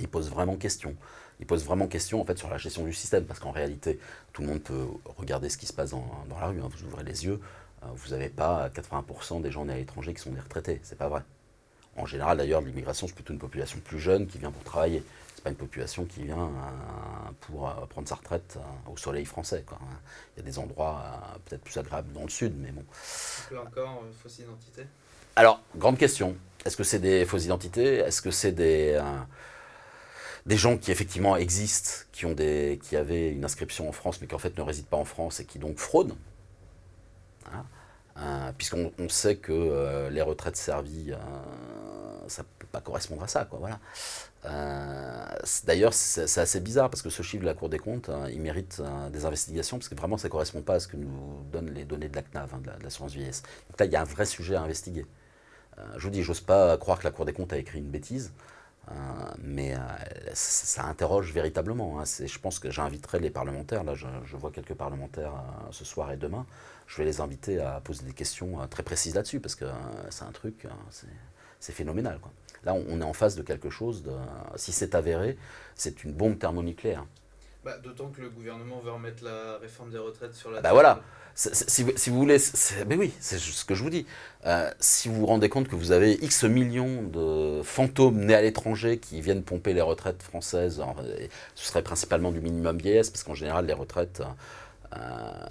Ils 0.00 0.08
posent 0.08 0.30
vraiment 0.30 0.56
question. 0.56 0.96
Ils 1.40 1.46
posent 1.46 1.64
vraiment 1.64 1.86
question 1.86 2.20
en 2.20 2.24
fait 2.24 2.38
sur 2.38 2.48
la 2.48 2.58
gestion 2.58 2.84
du 2.84 2.92
système, 2.92 3.24
parce 3.24 3.40
qu'en 3.40 3.50
réalité, 3.50 3.98
tout 4.32 4.42
le 4.42 4.48
monde 4.48 4.62
peut 4.62 4.86
regarder 5.16 5.48
ce 5.48 5.58
qui 5.58 5.66
se 5.66 5.72
passe 5.72 5.90
dans, 5.90 6.24
la 6.40 6.46
rue. 6.46 6.60
Hein. 6.60 6.68
Vous 6.70 6.86
ouvrez 6.86 7.04
les 7.04 7.24
yeux, 7.24 7.40
euh, 7.82 7.86
vous 7.94 8.10
n'avez 8.10 8.28
pas 8.28 8.68
80% 8.68 9.42
des 9.42 9.50
gens 9.50 9.64
nés 9.64 9.74
à 9.74 9.76
l'étranger 9.76 10.14
qui 10.14 10.20
sont 10.20 10.30
des 10.30 10.40
retraités. 10.40 10.80
C'est 10.82 10.98
pas 10.98 11.08
vrai. 11.08 11.22
En 11.96 12.06
général, 12.06 12.38
d'ailleurs, 12.38 12.62
l'immigration, 12.62 13.06
c'est 13.06 13.14
plutôt 13.14 13.34
une 13.34 13.38
population 13.38 13.78
plus 13.80 13.98
jeune 13.98 14.26
qui 14.26 14.38
vient 14.38 14.50
pour 14.50 14.62
travailler. 14.64 15.02
C'est 15.34 15.44
pas 15.44 15.50
une 15.50 15.56
population 15.56 16.04
qui 16.06 16.22
vient 16.22 16.50
pour 17.40 17.70
prendre 17.88 18.08
sa 18.08 18.14
retraite 18.14 18.58
au 18.90 18.96
soleil 18.96 19.26
français. 19.26 19.62
Quoi. 19.66 19.78
Il 20.34 20.40
y 20.40 20.42
a 20.42 20.44
des 20.48 20.58
endroits 20.58 21.02
peut-être 21.44 21.62
plus 21.62 21.76
agréables 21.76 22.10
dans 22.12 22.22
le 22.22 22.30
sud, 22.30 22.54
mais 22.56 22.70
bon. 22.70 22.84
Peu 23.50 23.58
encore 23.58 24.04
fausse 24.22 24.38
identité? 24.38 24.84
Alors, 25.36 25.60
grande 25.76 25.98
question. 25.98 26.36
Est-ce 26.64 26.76
que 26.76 26.84
c'est 26.84 26.98
des 26.98 27.24
fausses 27.24 27.44
identités? 27.44 27.96
Est-ce 27.96 28.22
que 28.22 28.30
c'est 28.30 28.52
des 28.52 29.00
des 30.46 30.56
gens 30.56 30.76
qui 30.76 30.90
effectivement 30.90 31.36
existent, 31.36 32.04
qui, 32.12 32.26
avaient 32.96 33.30
une 33.30 33.44
inscription 33.44 33.88
en 33.88 33.92
France, 33.92 34.20
mais 34.20 34.26
qui 34.26 34.34
en 34.34 34.38
fait 34.38 34.56
ne 34.56 34.62
résident 34.62 34.88
pas 34.88 34.96
en 34.96 35.04
France 35.04 35.40
et 35.40 35.44
qui 35.44 35.58
donc 35.58 35.78
fraudent? 35.78 36.16
Hein, 37.52 37.64
euh, 38.18 38.52
puisqu'on 38.56 39.08
sait 39.08 39.36
que 39.36 39.52
euh, 39.52 40.10
les 40.10 40.22
retraites 40.22 40.56
servies, 40.56 41.12
euh, 41.12 41.16
ça 42.28 42.42
ne 42.42 42.46
peut 42.58 42.66
pas 42.70 42.80
correspondre 42.80 43.22
à 43.22 43.28
ça. 43.28 43.44
Quoi, 43.44 43.58
voilà. 43.58 43.78
D'ailleurs, 45.64 45.94
c'est 45.94 46.40
assez 46.40 46.60
bizarre 46.60 46.90
parce 46.90 47.02
que 47.02 47.10
ce 47.10 47.22
chiffre 47.22 47.42
de 47.42 47.46
la 47.46 47.54
Cour 47.54 47.68
des 47.68 47.78
comptes, 47.78 48.10
il 48.30 48.40
mérite 48.40 48.82
des 49.12 49.24
investigations 49.24 49.78
parce 49.78 49.88
que 49.88 49.94
vraiment, 49.94 50.18
ça 50.18 50.28
ne 50.28 50.32
correspond 50.32 50.62
pas 50.62 50.74
à 50.74 50.80
ce 50.80 50.88
que 50.88 50.96
nous 50.96 51.44
donnent 51.52 51.70
les 51.70 51.84
données 51.84 52.08
de 52.08 52.16
la 52.16 52.22
CNAV, 52.22 52.54
hein, 52.54 52.60
de 52.78 52.82
l'assurance 52.82 53.12
vieillesse. 53.12 53.42
Donc 53.70 53.78
là, 53.78 53.86
il 53.86 53.92
y 53.92 53.96
a 53.96 54.00
un 54.00 54.04
vrai 54.04 54.26
sujet 54.26 54.56
à 54.56 54.62
investiguer. 54.62 55.06
Je 55.96 56.02
vous 56.02 56.10
dis, 56.10 56.22
j'ose 56.22 56.40
pas 56.40 56.76
croire 56.76 56.98
que 56.98 57.04
la 57.04 57.10
Cour 57.10 57.24
des 57.24 57.32
comptes 57.32 57.52
a 57.52 57.58
écrit 57.58 57.78
une 57.78 57.90
bêtise. 57.90 58.32
Euh, 58.90 58.94
mais 59.38 59.74
euh, 59.74 59.78
ça 60.34 60.84
interroge 60.86 61.32
véritablement. 61.32 62.00
Hein. 62.00 62.04
Je 62.04 62.38
pense 62.38 62.58
que 62.58 62.70
j'inviterai 62.70 63.20
les 63.20 63.30
parlementaires. 63.30 63.84
Là, 63.84 63.94
je, 63.94 64.36
vois 64.36 64.50
quelques 64.50 64.74
parlementaires 64.74 65.34
euh, 65.34 65.68
ce 65.70 65.84
soir 65.84 66.10
et 66.10 66.16
demain. 66.16 66.46
Je 66.86 66.98
vais 66.98 67.04
les 67.04 67.20
inviter 67.20 67.60
à 67.60 67.80
poser 67.80 68.04
des 68.04 68.12
questions 68.12 68.66
très 68.68 68.82
précises 68.82 69.14
là-dessus 69.14 69.40
parce 69.40 69.54
que 69.54 69.64
c'est 70.10 70.24
un 70.24 70.32
truc, 70.32 70.66
c'est 71.58 71.72
phénoménal. 71.72 72.18
Là, 72.64 72.74
on, 72.74 73.00
est 73.00 73.04
en 73.04 73.14
face 73.14 73.34
de 73.34 73.42
quelque 73.42 73.70
chose. 73.70 74.04
Si 74.56 74.72
c'est 74.72 74.94
avéré, 74.94 75.38
c'est 75.74 76.04
une 76.04 76.12
bombe 76.12 76.38
thermonucléaire. 76.38 77.06
Bah, 77.64 77.78
D'autant 77.78 78.08
que 78.08 78.20
le 78.20 78.30
gouvernement 78.30 78.80
veut 78.80 78.90
remettre 78.90 79.24
la 79.24 79.58
réforme 79.58 79.90
des 79.90 79.98
retraites 79.98 80.34
sur 80.34 80.50
la. 80.50 80.58
Ah 80.58 80.62
bah 80.62 80.72
voilà 80.72 81.02
si, 81.34 81.82
vous, 81.82 82.18
voulez, 82.18 82.36
mais 82.86 82.96
oui, 82.96 83.12
c'est 83.18 83.38
ce 83.38 83.64
que 83.64 83.74
je 83.74 83.82
vous 83.82 83.90
dis. 83.90 84.06
Euh, 84.46 84.70
si 84.80 85.08
vous 85.08 85.14
vous 85.14 85.26
rendez 85.26 85.48
compte 85.48 85.66
que 85.68 85.76
vous 85.76 85.92
avez 85.92 86.12
X 86.22 86.44
millions 86.44 87.02
de 87.02 87.62
fantômes 87.62 88.26
nés 88.26 88.34
à 88.34 88.42
l'étranger 88.42 88.98
qui 88.98 89.20
viennent 89.20 89.42
pomper 89.42 89.72
les 89.72 89.80
retraites 89.80 90.22
françaises, 90.22 90.82
ce 91.54 91.66
serait 91.66 91.82
principalement 91.82 92.32
du 92.32 92.40
minimum 92.40 92.76
vieillesse, 92.76 93.10
parce 93.10 93.24
qu'en 93.24 93.34
général, 93.34 93.66
les 93.66 93.72
retraites 93.72 94.22
euh, 94.94 94.98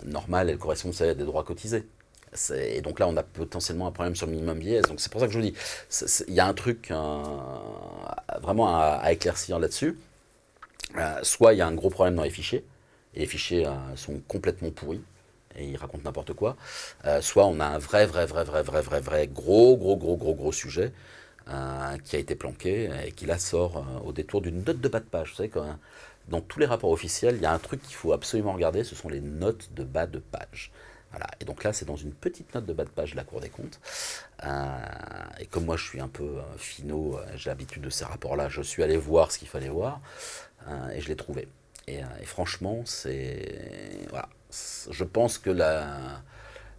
normales, 0.06 0.50
elles 0.50 0.58
correspondent 0.58 0.94
à 1.02 1.14
des 1.14 1.26
droits 1.26 1.44
cotisés. 1.44 1.88
Et 2.56 2.82
donc 2.82 3.00
là, 3.00 3.08
on 3.08 3.18
a 3.18 3.24
potentiellement 3.24 3.88
un 3.88 3.92
problème 3.92 4.16
sur 4.16 4.28
le 4.28 4.34
minimum 4.34 4.60
vieillesse. 4.60 4.86
Donc 4.86 5.02
c'est 5.02 5.12
pour 5.12 5.20
ça 5.20 5.28
que 5.28 5.34
je 5.34 5.40
vous 5.40 5.46
dis, 5.46 5.56
il 6.28 6.34
y 6.34 6.40
a 6.40 6.48
un 6.48 6.54
truc 6.54 6.94
vraiment 8.42 8.78
à, 8.78 9.12
éclaircir 9.12 9.58
là-dessus. 9.58 9.98
Euh, 10.98 11.20
soit 11.24 11.54
il 11.54 11.58
y 11.58 11.62
a 11.62 11.68
un 11.68 11.74
gros 11.74 11.90
problème 11.90 12.16
dans 12.16 12.24
les 12.24 12.30
fichiers, 12.30 12.66
et 13.14 13.22
les 13.22 13.26
fichiers 13.26 13.68
sont 13.96 14.22
complètement 14.28 14.72
pourris 14.72 15.02
et 15.56 15.66
il 15.66 15.78
raconte 15.78 16.04
n'importe 16.04 16.34
quoi, 16.34 16.56
euh, 17.06 17.22
soit 17.22 17.46
on 17.46 17.60
a 17.60 17.66
un 17.66 17.78
vrai, 17.78 18.06
vrai, 18.06 18.26
vrai, 18.26 18.44
vrai, 18.44 18.64
vrai, 18.64 18.82
vrai, 18.82 19.02
vrai, 19.02 19.28
gros, 19.28 19.78
gros, 19.78 19.98
gros, 19.98 20.18
gros, 20.18 20.36
gros 20.36 20.52
sujet 20.52 20.92
euh, 21.50 21.98
qui 22.04 22.16
a 22.16 22.20
été 22.20 22.36
planqué 22.36 22.90
et 23.06 23.12
qui 23.12 23.26
là 23.26 23.38
sort 23.40 23.78
euh, 23.78 24.06
au 24.06 24.14
détour 24.14 24.42
d'une 24.42 24.64
note 24.64 24.80
de 24.80 24.88
bas 24.88 25.00
de 25.00 25.06
page. 25.06 25.32
Vous 25.32 25.36
savez, 25.36 25.50
quand, 25.50 25.78
dans 26.30 26.42
tous 26.42 26.60
les 26.60 26.66
rapports 26.66 26.92
officiels, 26.92 27.36
il 27.36 27.42
y 27.42 27.46
a 27.46 27.54
un 27.54 27.60
truc 27.60 27.82
qu'il 27.82 27.96
faut 27.96 28.14
absolument 28.14 28.54
regarder, 28.54 28.84
ce 28.84 28.96
sont 28.96 29.10
les 29.10 29.22
notes 29.22 29.70
de 29.74 29.84
bas 29.84 30.08
de 30.08 30.20
page. 30.20 30.72
Voilà. 31.12 31.28
Et 31.42 31.46
donc 31.46 31.66
là, 31.66 31.74
c'est 31.74 31.84
dans 31.84 31.98
une 31.98 32.14
petite 32.14 32.56
note 32.56 32.66
de 32.66 32.72
bas 32.72 32.86
de 32.86 32.90
page 32.90 33.12
de 33.12 33.18
la 33.18 33.26
Cour 33.26 33.42
des 33.42 33.50
comptes. 33.50 33.82
et 35.40 35.46
comme 35.48 35.66
moi, 35.66 35.76
je 35.76 35.84
suis 35.84 36.00
un 36.00 36.08
peu 36.08 36.38
finot, 36.58 37.20
j'ai 37.36 37.50
l'habitude 37.50 37.82
de 37.82 37.90
ces 37.90 38.06
rapports-là, 38.06 38.48
je 38.48 38.62
suis 38.62 38.82
allé 38.82 38.96
voir 38.96 39.30
ce 39.30 39.38
qu'il 39.38 39.50
fallait 39.50 39.68
voir 39.68 40.00
et 40.94 41.02
je 41.02 41.08
l'ai 41.08 41.16
trouvé. 41.16 41.48
Et, 41.88 42.00
et 42.00 42.26
franchement, 42.26 42.82
c'est. 42.86 44.08
Voilà 44.10 44.30
je 44.92 45.04
pense 45.04 45.38
que 45.38 45.50
la, 45.50 46.22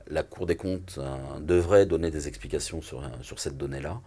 la 0.09 0.23
Cour 0.23 0.47
des 0.47 0.57
comptes 0.57 0.97
euh, 0.99 1.39
devrait 1.41 1.87
donner 1.87 2.11
des 2.11 2.29
explications 2.29 2.83
sur, 2.83 3.03
sur 3.23 3.39
cette 3.39 3.57
donnée-là, 3.57 4.01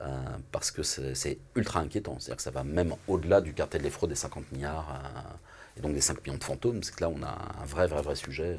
euh, 0.00 0.06
parce 0.50 0.70
que 0.70 0.82
c'est 0.82 1.38
ultra 1.54 1.80
inquiétant. 1.80 2.16
C'est-à-dire 2.18 2.36
que 2.36 2.42
ça 2.42 2.50
va 2.50 2.64
même 2.64 2.94
au-delà 3.08 3.40
du 3.40 3.54
cartel 3.54 3.82
des 3.82 3.90
fraudes 3.90 4.10
des 4.10 4.16
50 4.16 4.52
milliards, 4.52 4.88
euh, 4.90 5.78
et 5.78 5.80
donc 5.80 5.94
des 5.94 6.00
5 6.00 6.24
millions 6.24 6.38
de 6.38 6.44
fantômes, 6.44 6.82
c'est 6.82 6.94
que 6.94 7.00
là, 7.02 7.08
on 7.08 7.22
a 7.22 7.38
un 7.62 7.64
vrai, 7.64 7.86
vrai, 7.86 8.02
vrai 8.02 8.14
sujet 8.14 8.58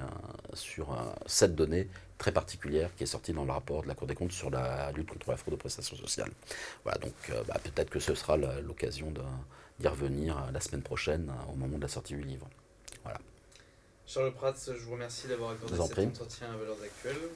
sur 0.55 0.97
cette 1.27 1.53
donnée 1.53 1.87
très 2.17 2.31
particulière 2.31 2.89
qui 2.95 3.03
est 3.03 3.07
sortie 3.07 3.33
dans 3.33 3.45
le 3.45 3.51
rapport 3.51 3.83
de 3.83 3.87
la 3.87 3.93
Cour 3.93 4.07
des 4.07 4.15
comptes 4.15 4.31
sur 4.31 4.49
la 4.49 4.91
lutte 4.93 5.11
contre 5.11 5.29
la 5.29 5.37
fraude 5.37 5.53
aux 5.53 5.57
prestations 5.57 5.95
sociales. 5.95 6.31
Voilà, 6.83 6.97
donc 6.97 7.13
bah, 7.47 7.59
peut-être 7.63 7.91
que 7.91 7.99
ce 7.99 8.15
sera 8.15 8.35
l'occasion 8.35 9.11
d'y 9.79 9.87
revenir 9.87 10.51
la 10.51 10.59
semaine 10.59 10.81
prochaine, 10.83 11.31
au 11.51 11.55
moment 11.55 11.77
de 11.77 11.81
la 11.81 11.87
sortie 11.87 12.13
du 12.13 12.23
livre. 12.23 12.47
Voilà. 13.03 13.19
Charles 14.05 14.33
Prats, 14.33 14.53
je 14.67 14.83
vous 14.83 14.93
remercie 14.93 15.27
d'avoir 15.27 15.51
accordé 15.51 15.75
cet 15.75 15.99
entretien 15.99 16.51
à 16.51 16.57
Valeurs 16.57 16.77
Actuelles. 16.83 17.29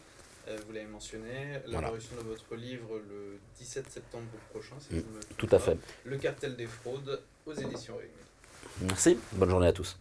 Euh, 0.47 0.57
vous 0.65 0.73
l'avez 0.73 0.85
mentionné, 0.85 1.59
la 1.65 1.81
parution 1.81 2.15
de 2.15 2.21
votre 2.21 2.55
livre 2.55 3.01
le 3.09 3.38
17 3.57 3.91
septembre 3.91 4.25
prochain, 4.51 4.75
si 4.79 4.95
mm, 4.95 5.03
Tout 5.38 5.49
à 5.51 5.59
fait. 5.59 5.77
Le 6.05 6.17
cartel 6.17 6.55
des 6.55 6.67
fraudes 6.67 7.21
aux 7.45 7.53
éditions 7.53 7.97
Réunies. 7.97 8.13
Merci, 8.81 9.17
bonne 9.33 9.49
journée 9.49 9.67
à 9.67 9.73
tous. 9.73 9.97